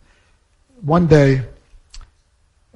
one 0.83 1.07
day, 1.07 1.43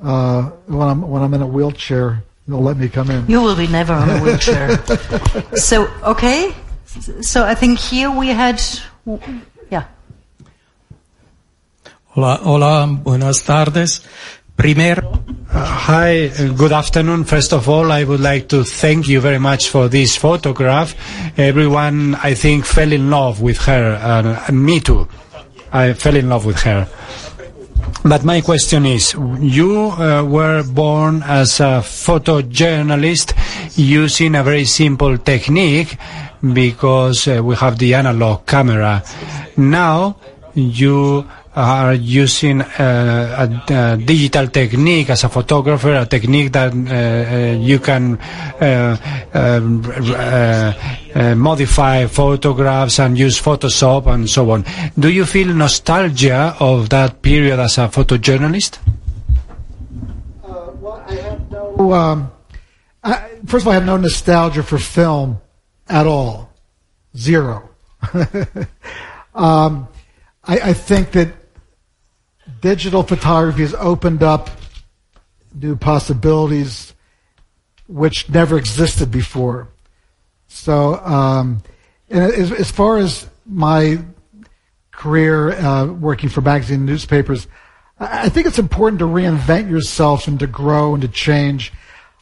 uh, 0.03 0.51
when 0.67 0.89
I'm 0.89 1.09
when 1.09 1.23
I'm 1.23 1.35
in 1.35 1.43
a 1.43 1.47
wheelchair, 1.47 2.25
they'll 2.51 2.63
let 2.63 2.77
me 2.77 2.89
come 2.89 3.11
in. 3.11 3.27
You 3.29 3.41
will 3.43 3.57
be 3.57 3.67
never 3.67 3.93
on 3.93 4.11
a 4.11 4.19
wheelchair. 4.21 4.79
so, 5.57 5.87
okay. 6.03 6.55
So 7.21 7.45
I 7.45 7.55
think 7.55 7.79
here 7.79 8.11
we 8.11 8.29
had, 8.29 8.61
yeah. 9.71 9.85
Hola, 12.07 12.41
hola, 12.43 12.87
buenas 12.87 13.43
tardes. 13.43 14.01
Primero, 14.57 15.23
Uh, 15.53 15.65
hi, 15.65 16.29
uh, 16.29 16.53
good 16.53 16.71
afternoon. 16.71 17.25
First 17.25 17.53
of 17.53 17.69
all, 17.69 17.91
I 17.91 18.05
would 18.05 18.21
like 18.21 18.49
to 18.51 18.63
thank 18.63 19.09
you 19.09 19.21
very 19.21 19.41
much 19.41 19.69
for 19.69 19.89
this 19.89 20.15
photograph. 20.15 20.95
Everyone, 21.37 22.15
I 22.15 22.35
think, 22.35 22.65
fell 22.65 22.93
in 22.93 23.11
love 23.11 23.41
with 23.43 23.59
her, 23.67 23.99
uh, 24.01 24.45
and 24.47 24.65
me 24.65 24.79
too. 24.79 25.09
I 25.73 25.95
fell 25.95 26.15
in 26.15 26.29
love 26.29 26.47
with 26.47 26.61
her. 26.63 26.87
But 28.05 28.25
my 28.25 28.41
question 28.41 28.87
is, 28.87 29.15
you 29.41 29.91
uh, 29.91 30.25
were 30.25 30.62
born 30.62 31.23
as 31.25 31.61
a 31.61 31.83
photojournalist 31.85 33.33
using 33.77 34.35
a 34.35 34.43
very 34.43 34.65
simple 34.65 35.19
technique 35.19 35.97
because 36.43 37.29
uh, 37.29 37.43
we 37.43 37.57
have 37.57 37.79
the 37.79 37.95
analog 37.95 38.47
camera. 38.47 39.03
Now 39.57 40.17
you 40.55 41.29
are 41.61 41.95
using 41.95 42.62
uh, 42.62 43.49
a, 43.69 43.74
a 43.74 43.97
digital 43.97 44.49
technique 44.49 45.11
as 45.11 45.24
a 45.24 45.28
photographer, 45.28 45.95
a 45.95 46.07
technique 46.07 46.53
that 46.53 46.73
uh, 46.73 46.77
uh, 46.77 47.59
you 47.61 47.78
can 47.78 48.19
um, 49.55 49.82
modify 51.39 52.07
photographs 52.07 52.99
and 52.99 53.19
use 53.19 53.41
Photoshop 53.41 54.07
and 54.07 54.28
so 54.28 54.51
on. 54.51 54.65
Do 54.99 55.11
you 55.11 55.27
feel 55.27 55.49
nostalgia 55.49 56.57
of 56.61 56.89
that 56.91 57.23
period 57.23 57.59
as 57.59 57.78
a 57.78 57.89
photojournalist? 57.89 58.78
well, 60.81 61.05
I 61.07 61.15
have 61.15 61.51
no. 61.51 61.93
Um, 61.93 62.32
I, 63.05 63.28
first 63.47 63.65
of 63.65 63.69
all, 63.69 63.73
I 63.73 63.74
have 63.74 63.87
no 63.87 63.97
nostalgia 63.97 64.62
for 64.62 64.78
film 64.78 65.41
at 65.89 66.07
all. 66.07 66.51
Zero. 67.16 67.69
um, 69.35 69.89
I, 70.45 70.59
I 70.70 70.73
think 70.73 71.12
that 71.12 71.28
digital 72.61 73.03
photography 73.03 73.62
has 73.62 73.74
opened 73.74 74.23
up 74.23 74.51
new 75.55 75.77
possibilities 75.77 76.95
which 77.87 78.28
never 78.28 78.57
existed 78.57 79.11
before. 79.11 79.69
So, 80.47 80.95
um, 80.97 81.62
and 82.09 82.20
as, 82.32 82.53
as 82.53 82.70
far 82.70 82.99
as 82.99 83.28
my 83.47 83.99
career 84.91 85.53
uh, 85.53 85.87
working 85.87 86.28
for 86.28 86.41
magazine 86.41 86.81
and 86.81 86.87
newspapers, 86.87 87.47
I 87.99 88.27
I 88.27 88.28
think 88.28 88.47
it's 88.47 88.59
important 88.59 88.99
to 89.01 89.07
reinvent 89.07 89.70
yourself 89.70 90.28
and 90.28 90.39
to 90.41 90.47
grow 90.47 90.95
and 90.95 91.03
to 91.03 91.09
change. 91.09 91.73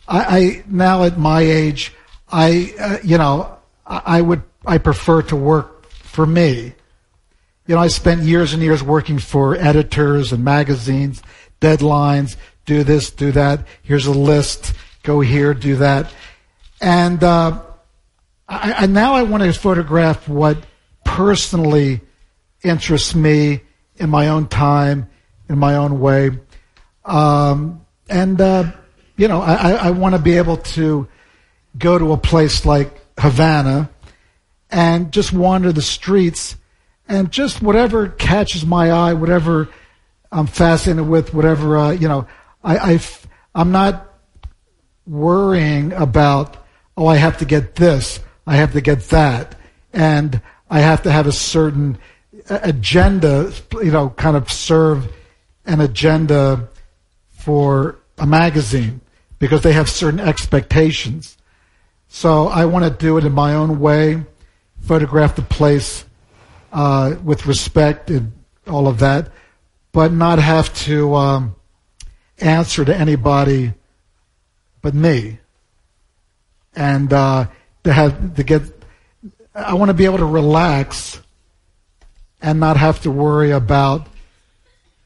I, 0.06 0.39
I 0.39 0.65
now 0.69 1.05
at 1.05 1.19
my 1.19 1.40
age, 1.40 1.94
I 2.31 2.74
uh, 2.78 2.98
you 3.02 3.19
know 3.19 3.59
I, 3.86 4.02
I 4.19 4.20
would 4.20 4.43
I 4.66 4.78
prefer 4.78 5.23
to 5.23 5.36
work 5.36 5.86
for 5.90 6.27
me. 6.27 6.74
You 7.69 7.74
know, 7.74 7.82
I 7.82 7.89
spent 7.89 8.23
years 8.23 8.55
and 8.55 8.62
years 8.62 8.82
working 8.82 9.19
for 9.19 9.55
editors 9.55 10.32
and 10.32 10.43
magazines, 10.43 11.23
deadlines, 11.61 12.36
do 12.65 12.82
this, 12.82 13.11
do 13.11 13.31
that. 13.32 13.66
Here's 13.82 14.07
a 14.07 14.11
list. 14.11 14.73
Go 15.03 15.20
here, 15.20 15.53
do 15.53 15.77
that. 15.77 16.11
And 16.81 17.23
uh, 17.23 17.61
I, 18.49 18.86
now 18.86 19.15
I 19.15 19.23
want 19.23 19.43
to 19.43 19.53
photograph 19.53 20.27
what 20.31 20.57
personally 21.05 22.01
interests 22.65 23.15
me 23.15 23.61
in 23.97 24.09
my 24.09 24.28
own 24.28 24.49
time, 24.49 25.11
in 25.51 25.59
my 25.59 25.77
own 25.77 26.01
way. 26.01 26.31
Um, 27.05 27.85
and, 28.09 28.40
uh, 28.40 28.73
you 29.19 29.28
know, 29.28 29.43
I- 29.43 29.89
I 29.89 29.90
want 29.90 30.15
to 30.15 30.19
be 30.19 30.39
able 30.39 30.57
to 30.57 31.07
go 31.77 31.99
to 31.99 32.12
a 32.12 32.16
place 32.16 32.65
like 32.65 32.99
Havana 33.19 33.90
and 34.70 35.12
just 35.12 35.35
wander 35.35 35.70
the 35.70 35.82
streets 35.82 36.57
and 37.09 37.30
just 37.32 37.62
whatever 37.62 38.09
catches 38.09 38.64
my 38.64 38.90
eye, 38.90 39.14
whatever 39.14 39.68
I'm 40.30 40.47
fascinated 40.47 41.09
with, 41.09 41.32
whatever, 41.32 41.78
uh, 41.78 41.90
you 41.90 42.06
know, 42.06 42.26
I'm 42.62 43.72
not 43.72 44.12
worrying 45.06 45.93
about, 45.94 46.56
oh, 46.97 47.06
I 47.06 47.16
have 47.16 47.39
to 47.39 47.44
get 47.44 47.76
this, 47.76 48.20
I 48.47 48.56
have 48.56 48.72
to 48.74 48.80
get 48.80 49.09
that, 49.09 49.56
and 49.93 50.40
I 50.68 50.80
have 50.80 51.02
to 51.05 51.10
have 51.10 51.26
a 51.26 51.32
certain 51.32 51.98
agenda, 52.51 53.52
you 53.72 53.90
know, 53.90 54.10
kind 54.10 54.36
of 54.36 54.52
serve 54.52 55.10
an 55.64 55.80
agenda 55.80 56.68
for 57.30 57.98
a 58.18 58.26
magazine 58.26 59.01
because 59.39 59.62
they 59.62 59.72
have 59.72 59.89
certain 59.89 60.20
expectations. 60.20 61.39
So 62.09 62.48
I 62.48 62.66
want 62.66 62.85
to 62.85 62.90
do 62.90 63.16
it 63.16 63.24
in 63.24 63.32
my 63.32 63.55
own 63.55 63.80
way, 63.80 64.24
photograph 64.80 65.36
the 65.36 65.43
place 65.43 66.05
uh, 66.73 67.16
with 67.24 67.47
respect 67.47 68.11
and 68.11 68.32
all 68.66 68.89
of 68.89 68.99
that, 68.99 69.31
but 69.93 70.12
not 70.12 70.39
have 70.39 70.74
to 70.74 71.15
um, 71.15 71.57
answer 72.39 72.85
to 72.85 72.95
anybody 72.95 73.73
but 74.82 74.95
me. 74.95 75.39
And 76.74 77.12
uh, 77.12 77.47
to 77.85 77.93
have 77.93 78.35
to 78.36 78.43
get, 78.43 78.62
I 79.55 79.74
want 79.74 79.89
to 79.89 79.95
be 79.95 80.05
able 80.05 80.19
to 80.19 80.24
relax 80.24 81.20
and 82.40 82.61
not 82.61 82.77
have 82.77 83.03
to 83.03 83.11
worry 83.11 83.51
about, 83.51 84.07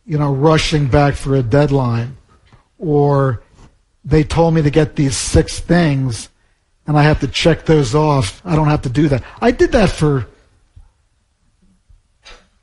you 0.05 0.19
know, 0.19 0.33
rushing 0.33 0.89
back 0.89 1.15
for 1.15 1.37
a 1.37 1.43
deadline, 1.43 2.17
or 2.79 3.43
they 4.05 4.25
told 4.25 4.53
me 4.53 4.63
to 4.63 4.71
get 4.71 4.97
these 4.97 5.17
six 5.17 5.61
things, 5.61 6.29
and 6.87 6.99
I 6.99 7.05
have 7.05 7.21
to 7.21 7.29
check 7.29 7.65
those 7.65 7.95
off. 7.95 8.43
I 8.45 8.57
don't 8.57 8.69
have 8.69 8.83
to 8.83 8.91
do 8.91 9.09
that. 9.09 9.23
I 9.41 9.53
did 9.53 9.73
that 9.73 9.89
for 9.89 10.27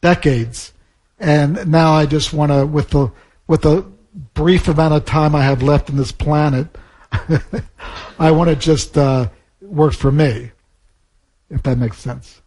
decades, 0.02 0.74
and 1.20 1.68
now 1.70 1.94
I 1.94 2.06
just 2.06 2.34
want 2.34 2.52
to, 2.52 2.66
with 2.66 2.90
the 2.90 3.12
with 3.48 3.62
the 3.64 3.86
brief 4.34 4.68
amount 4.68 4.94
of 4.94 5.06
time 5.06 5.36
I 5.36 5.44
have 5.44 5.64
left 5.64 5.90
in 5.90 5.98
this 5.98 6.12
planet, 6.12 6.68
I 8.20 8.32
want 8.32 8.50
to 8.50 8.56
just 8.56 8.98
uh, 8.98 9.30
work 9.62 9.94
for 9.94 10.12
me, 10.12 10.52
if 11.50 11.64
that 11.64 11.78
makes 11.78 11.98
sense. 11.98 12.42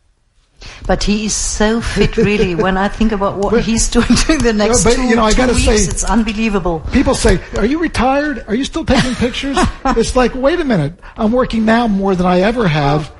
But 0.86 1.02
he 1.02 1.26
is 1.26 1.34
so 1.34 1.80
fit, 1.80 2.16
really. 2.16 2.54
when 2.66 2.76
I 2.76 2.86
think 2.86 3.10
about 3.10 3.36
what 3.36 3.64
he's 3.64 3.88
doing 3.88 4.06
during 4.26 4.42
the 4.42 4.52
next 4.52 4.84
but, 4.84 4.94
two, 4.94 5.02
you 5.02 5.16
know, 5.16 5.24
I 5.24 5.34
gotta 5.34 5.54
weeks, 5.54 5.64
say- 5.64 5.74
it's 5.74 6.04
unbelievable. 6.04 6.80
People 6.92 7.16
say, 7.16 7.40
"Are 7.56 7.66
you 7.66 7.80
retired? 7.80 8.44
Are 8.46 8.54
you 8.54 8.64
still 8.64 8.84
taking 8.84 9.14
pictures?" 9.16 9.58
it's 9.84 10.14
like, 10.14 10.34
wait 10.36 10.60
a 10.60 10.64
minute. 10.64 10.94
I'm 11.16 11.32
working 11.32 11.64
now 11.64 11.88
more 11.88 12.14
than 12.14 12.26
I 12.26 12.42
ever 12.42 12.68
have, 12.68 13.12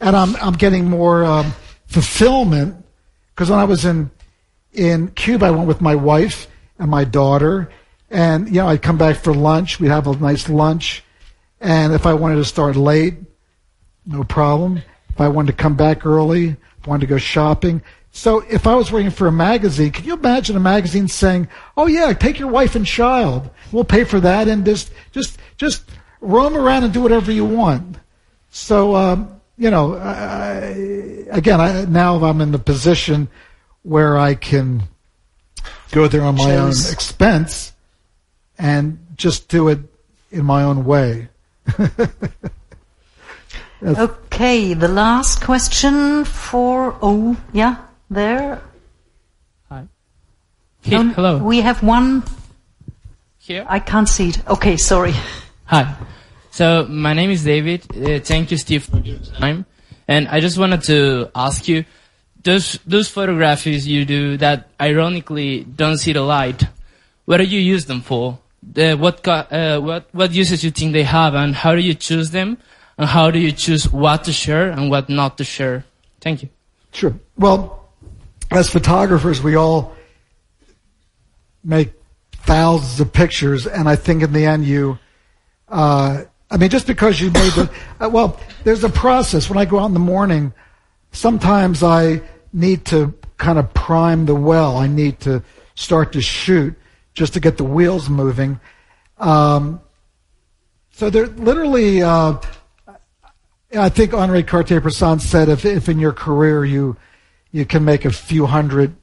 and 0.00 0.16
I'm 0.16 0.36
I'm 0.36 0.54
getting 0.54 0.88
more 0.88 1.22
um, 1.24 1.52
fulfillment 1.86 2.85
because 3.36 3.50
when 3.50 3.58
I 3.58 3.64
was 3.64 3.84
in 3.84 4.10
in 4.72 5.08
Cuba, 5.08 5.46
I 5.46 5.50
went 5.50 5.68
with 5.68 5.82
my 5.82 5.94
wife 5.94 6.48
and 6.78 6.90
my 6.90 7.04
daughter, 7.04 7.70
and 8.10 8.48
you 8.48 8.54
know, 8.54 8.68
I'd 8.68 8.82
come 8.82 8.96
back 8.96 9.16
for 9.16 9.34
lunch. 9.34 9.78
We'd 9.78 9.88
have 9.88 10.06
a 10.06 10.16
nice 10.16 10.48
lunch, 10.48 11.04
and 11.60 11.92
if 11.92 12.06
I 12.06 12.14
wanted 12.14 12.36
to 12.36 12.44
start 12.46 12.76
late, 12.76 13.14
no 14.06 14.24
problem. 14.24 14.82
If 15.10 15.20
I 15.20 15.28
wanted 15.28 15.52
to 15.52 15.62
come 15.62 15.76
back 15.76 16.06
early, 16.06 16.48
if 16.48 16.86
I 16.86 16.90
wanted 16.90 17.02
to 17.02 17.06
go 17.08 17.18
shopping. 17.18 17.82
So 18.10 18.40
if 18.48 18.66
I 18.66 18.74
was 18.74 18.90
working 18.90 19.10
for 19.10 19.26
a 19.26 19.32
magazine, 19.32 19.92
can 19.92 20.06
you 20.06 20.14
imagine 20.14 20.56
a 20.56 20.60
magazine 20.60 21.06
saying, 21.06 21.48
"Oh 21.76 21.86
yeah, 21.86 22.14
take 22.14 22.38
your 22.38 22.48
wife 22.48 22.74
and 22.74 22.86
child. 22.86 23.50
We'll 23.70 23.84
pay 23.84 24.04
for 24.04 24.20
that, 24.20 24.48
and 24.48 24.64
just 24.64 24.90
just 25.12 25.36
just 25.58 25.84
roam 26.22 26.56
around 26.56 26.84
and 26.84 26.94
do 26.94 27.02
whatever 27.02 27.30
you 27.30 27.44
want." 27.44 27.98
So 28.48 28.96
um, 28.96 29.35
you 29.58 29.70
know, 29.70 29.96
I, 29.96 31.26
again, 31.30 31.60
I, 31.60 31.84
now 31.84 32.22
I'm 32.24 32.40
in 32.40 32.52
the 32.52 32.58
position 32.58 33.28
where 33.82 34.18
I 34.18 34.34
can 34.34 34.82
go 35.92 36.08
there 36.08 36.22
on 36.22 36.36
my 36.36 36.56
Choose. 36.56 36.86
own 36.86 36.92
expense 36.92 37.72
and 38.58 38.98
just 39.16 39.48
do 39.48 39.68
it 39.68 39.78
in 40.30 40.44
my 40.44 40.62
own 40.62 40.84
way. 40.84 41.28
okay, 43.82 44.74
the 44.74 44.88
last 44.88 45.42
question 45.42 46.24
for 46.24 46.96
oh 47.02 47.36
yeah 47.52 47.76
there. 48.10 48.62
Hi. 49.68 49.86
No, 50.86 51.02
hello. 51.04 51.38
We 51.38 51.60
have 51.60 51.82
one. 51.82 52.22
Here. 53.38 53.64
I 53.68 53.78
can't 53.78 54.08
see 54.08 54.30
it. 54.30 54.48
Okay, 54.48 54.76
sorry. 54.76 55.14
Hi. 55.66 55.94
So 56.56 56.86
my 56.88 57.12
name 57.12 57.30
is 57.30 57.44
David. 57.44 57.84
Uh, 57.94 58.18
thank 58.18 58.50
you, 58.50 58.56
Steve, 58.56 58.84
for 58.84 58.96
your 59.00 59.18
time. 59.18 59.66
And 60.08 60.26
I 60.26 60.40
just 60.40 60.56
wanted 60.56 60.84
to 60.84 61.30
ask 61.34 61.68
you, 61.68 61.84
those 62.44 62.78
those 62.86 63.10
photographies 63.10 63.86
you 63.86 64.06
do 64.06 64.38
that 64.38 64.70
ironically 64.80 65.64
don't 65.64 65.98
see 65.98 66.14
the 66.14 66.22
light, 66.22 66.64
what 67.26 67.36
do 67.36 67.44
you 67.44 67.60
use 67.60 67.84
them 67.84 68.00
for? 68.00 68.38
The, 68.62 68.94
what 68.94 69.20
uh, 69.28 69.80
what 69.80 70.08
what 70.12 70.32
uses 70.32 70.64
you 70.64 70.70
think 70.70 70.94
they 70.94 71.02
have, 71.02 71.34
and 71.34 71.54
how 71.54 71.74
do 71.74 71.82
you 71.82 71.92
choose 71.92 72.30
them? 72.30 72.56
And 72.96 73.06
how 73.06 73.30
do 73.30 73.38
you 73.38 73.52
choose 73.52 73.92
what 73.92 74.24
to 74.24 74.32
share 74.32 74.70
and 74.70 74.88
what 74.88 75.10
not 75.10 75.36
to 75.36 75.44
share? 75.44 75.84
Thank 76.22 76.42
you. 76.42 76.48
Sure. 76.90 77.14
Well, 77.36 77.90
as 78.50 78.70
photographers, 78.70 79.42
we 79.42 79.56
all 79.56 79.94
make 81.62 81.92
thousands 82.32 82.98
of 82.98 83.12
pictures, 83.12 83.66
and 83.66 83.90
I 83.90 83.96
think 83.96 84.22
in 84.22 84.32
the 84.32 84.46
end, 84.46 84.64
you, 84.64 84.98
uh, 85.68 86.24
I 86.50 86.56
mean, 86.56 86.70
just 86.70 86.86
because 86.86 87.20
you 87.20 87.30
made 87.30 87.52
the, 87.52 87.70
uh, 88.00 88.08
well, 88.08 88.40
there's 88.64 88.84
a 88.84 88.88
process. 88.88 89.48
When 89.48 89.58
I 89.58 89.64
go 89.64 89.78
out 89.78 89.86
in 89.86 89.94
the 89.94 90.00
morning, 90.00 90.52
sometimes 91.12 91.82
I 91.82 92.22
need 92.52 92.84
to 92.86 93.14
kind 93.36 93.58
of 93.58 93.72
prime 93.74 94.26
the 94.26 94.34
well. 94.34 94.76
I 94.76 94.86
need 94.86 95.20
to 95.20 95.42
start 95.74 96.12
to 96.12 96.20
shoot 96.20 96.74
just 97.14 97.34
to 97.34 97.40
get 97.40 97.56
the 97.56 97.64
wheels 97.64 98.08
moving. 98.08 98.60
Um, 99.18 99.80
so 100.92 101.10
there, 101.10 101.26
literally, 101.26 102.02
uh, 102.02 102.38
I 103.76 103.88
think 103.88 104.14
Henri 104.14 104.42
Cartier-Bresson 104.42 105.20
said, 105.20 105.48
if, 105.48 105.64
if 105.64 105.88
in 105.88 105.98
your 105.98 106.12
career 106.12 106.64
you 106.64 106.96
you 107.52 107.64
can 107.64 107.84
make 107.84 108.04
a 108.04 108.10
few 108.10 108.46
hundred 108.46 108.94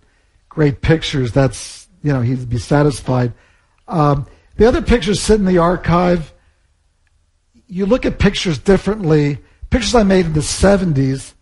great 0.50 0.82
pictures, 0.82 1.32
that's 1.32 1.88
you 2.04 2.14
know 2.14 2.22
he'd 2.22 2.50
be 2.50 2.60
satisfied. 2.60 3.34
Um, 3.88 4.28
the 4.58 4.68
other 4.68 4.82
pictures 4.82 5.22
sit 5.22 5.40
in 5.40 5.46
the 5.46 5.58
archive. 5.58 6.33
You 7.74 7.86
look 7.86 8.06
at 8.06 8.20
pictures 8.20 8.60
differently. 8.60 9.40
Pictures 9.70 9.96
I 9.96 10.04
made 10.04 10.26
in 10.26 10.34
the 10.34 10.42
'70s 10.42 11.34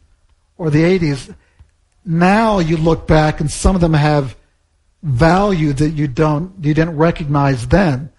or 0.58 0.70
the 0.70 0.84
'80s. 0.84 1.36
Now 2.06 2.60
you 2.60 2.78
look 2.78 3.08
back, 3.08 3.42
and 3.42 3.52
some 3.52 3.76
of 3.76 3.82
them 3.82 3.94
have 3.94 4.36
value 5.04 5.74
that 5.74 5.90
you 5.90 6.08
don't 6.08 6.54
you 6.62 6.74
didn't 6.74 6.96
recognize 6.98 7.68
then. 7.68 8.12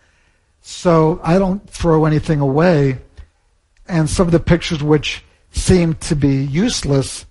So 0.60 1.20
I 1.22 1.38
don't 1.38 1.68
throw 1.68 2.04
anything 2.04 2.40
away 2.40 2.98
and 3.86 4.08
some 4.08 4.26
of 4.26 4.32
the 4.32 4.40
pictures 4.40 4.82
which 4.82 5.24
seemed 5.50 6.00
to 6.00 6.16
be 6.16 6.44
useless 6.44 7.26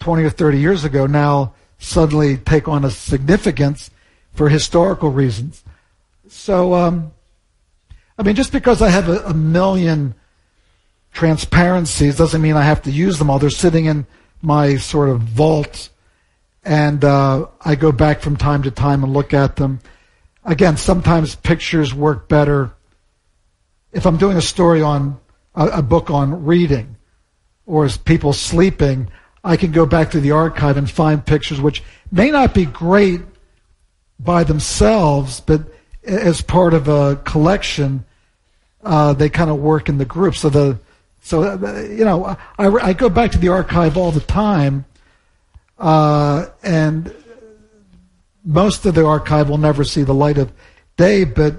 20 0.00 0.24
or 0.24 0.30
30 0.30 0.58
years 0.58 0.84
ago 0.84 1.06
now 1.06 1.54
suddenly 1.78 2.36
take 2.36 2.68
on 2.68 2.84
a 2.84 2.90
significance 2.90 3.90
for 4.32 4.48
historical 4.48 5.10
reasons. 5.10 5.62
So, 6.28 6.74
um, 6.74 7.12
I 8.18 8.22
mean, 8.22 8.34
just 8.34 8.52
because 8.52 8.82
I 8.82 8.90
have 8.90 9.08
a, 9.08 9.18
a, 9.26 9.34
million 9.34 10.14
transparencies 11.12 12.16
doesn't 12.16 12.42
mean 12.42 12.56
I 12.56 12.62
have 12.62 12.82
to 12.82 12.90
use 12.90 13.18
them 13.18 13.30
all. 13.30 13.38
They're 13.38 13.50
sitting 13.50 13.86
in 13.86 14.06
my 14.42 14.76
sort 14.76 15.08
of 15.08 15.20
vault, 15.20 15.88
and 16.64 17.04
uh, 17.04 17.46
I 17.60 17.74
go 17.74 17.92
back 17.92 18.20
from 18.20 18.36
time 18.36 18.62
to 18.64 18.70
time 18.70 19.02
and 19.02 19.12
look 19.12 19.32
at 19.32 19.56
them. 19.56 19.80
Again, 20.44 20.76
sometimes 20.76 21.36
pictures 21.36 21.94
work 21.94 22.28
better. 22.28 22.72
If 23.92 24.06
I'm 24.06 24.16
doing 24.16 24.36
a 24.36 24.42
story 24.42 24.82
on 24.82 25.18
a, 25.54 25.66
a 25.66 25.82
book 25.82 26.10
on 26.10 26.44
reading 26.44 26.96
or 27.66 27.84
as 27.84 27.96
people 27.96 28.32
sleeping, 28.32 29.08
I 29.44 29.56
can 29.56 29.72
go 29.72 29.86
back 29.86 30.10
to 30.10 30.20
the 30.20 30.32
archive 30.32 30.76
and 30.76 30.90
find 30.90 31.24
pictures 31.24 31.60
which 31.60 31.82
may 32.10 32.30
not 32.30 32.54
be 32.54 32.64
great 32.64 33.20
by 34.18 34.44
themselves, 34.44 35.40
but 35.40 35.62
as 36.04 36.40
part 36.40 36.74
of 36.74 36.88
a 36.88 37.16
collection, 37.24 38.04
uh, 38.82 39.12
they 39.12 39.28
kind 39.28 39.50
of 39.50 39.58
work 39.58 39.88
in 39.88 39.98
the 39.98 40.04
group. 40.04 40.34
So 40.34 40.48
the 40.48 40.78
so 41.20 41.42
uh, 41.42 41.82
you 41.82 42.04
know 42.04 42.36
I, 42.58 42.68
I 42.68 42.92
go 42.92 43.08
back 43.08 43.32
to 43.32 43.38
the 43.38 43.48
archive 43.48 43.96
all 43.96 44.10
the 44.10 44.20
time, 44.20 44.84
uh, 45.78 46.46
and 46.62 47.14
most 48.44 48.84
of 48.86 48.94
the 48.94 49.06
archive 49.06 49.48
will 49.48 49.58
never 49.58 49.84
see 49.84 50.02
the 50.02 50.14
light 50.14 50.38
of 50.38 50.52
day, 50.96 51.24
but 51.24 51.54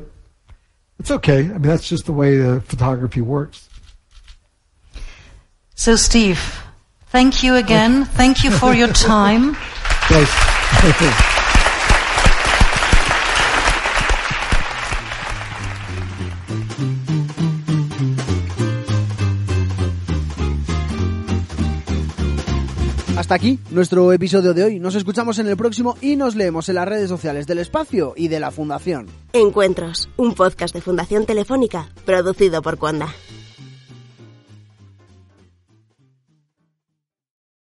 it's 0.99 1.11
okay. 1.11 1.40
I 1.40 1.44
mean 1.44 1.61
that's 1.61 1.88
just 1.88 2.06
the 2.06 2.14
way 2.14 2.38
the 2.38 2.61
photography 2.61 3.22
works. 3.22 3.70
So, 5.76 5.95
Steve, 5.95 6.61
thank 7.07 7.41
you 7.44 7.56
again. 7.56 8.06
Thank 8.06 8.44
you 8.44 8.52
for 8.52 8.74
your 8.74 8.90
time. 8.90 9.57
Hasta 23.34 23.47
aquí 23.47 23.60
nuestro 23.72 24.14
episodio 24.14 24.53
de 24.53 24.64
hoy. 24.64 24.80
Nos 24.80 24.93
escuchamos 24.93 25.39
en 25.39 25.47
el 25.47 25.57
próximo 25.57 25.97
y 26.01 26.15
nos 26.15 26.35
leemos 26.35 26.69
en 26.69 26.76
las 26.76 26.88
redes 26.88 27.10
sociales 27.10 27.47
del 27.47 27.57
espacio 27.57 28.14
y 28.15 28.27
de 28.27 28.39
la 28.39 28.51
Fundación. 28.51 29.07
Encuentros, 29.34 30.07
un 30.18 30.35
podcast 30.35 30.76
de 30.76 30.81
Fundación 30.81 31.26
Telefónica, 31.26 31.89
producido 32.05 32.61
por 32.61 32.77
Cuanda. 32.77 33.07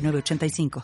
8985. 0.00 0.70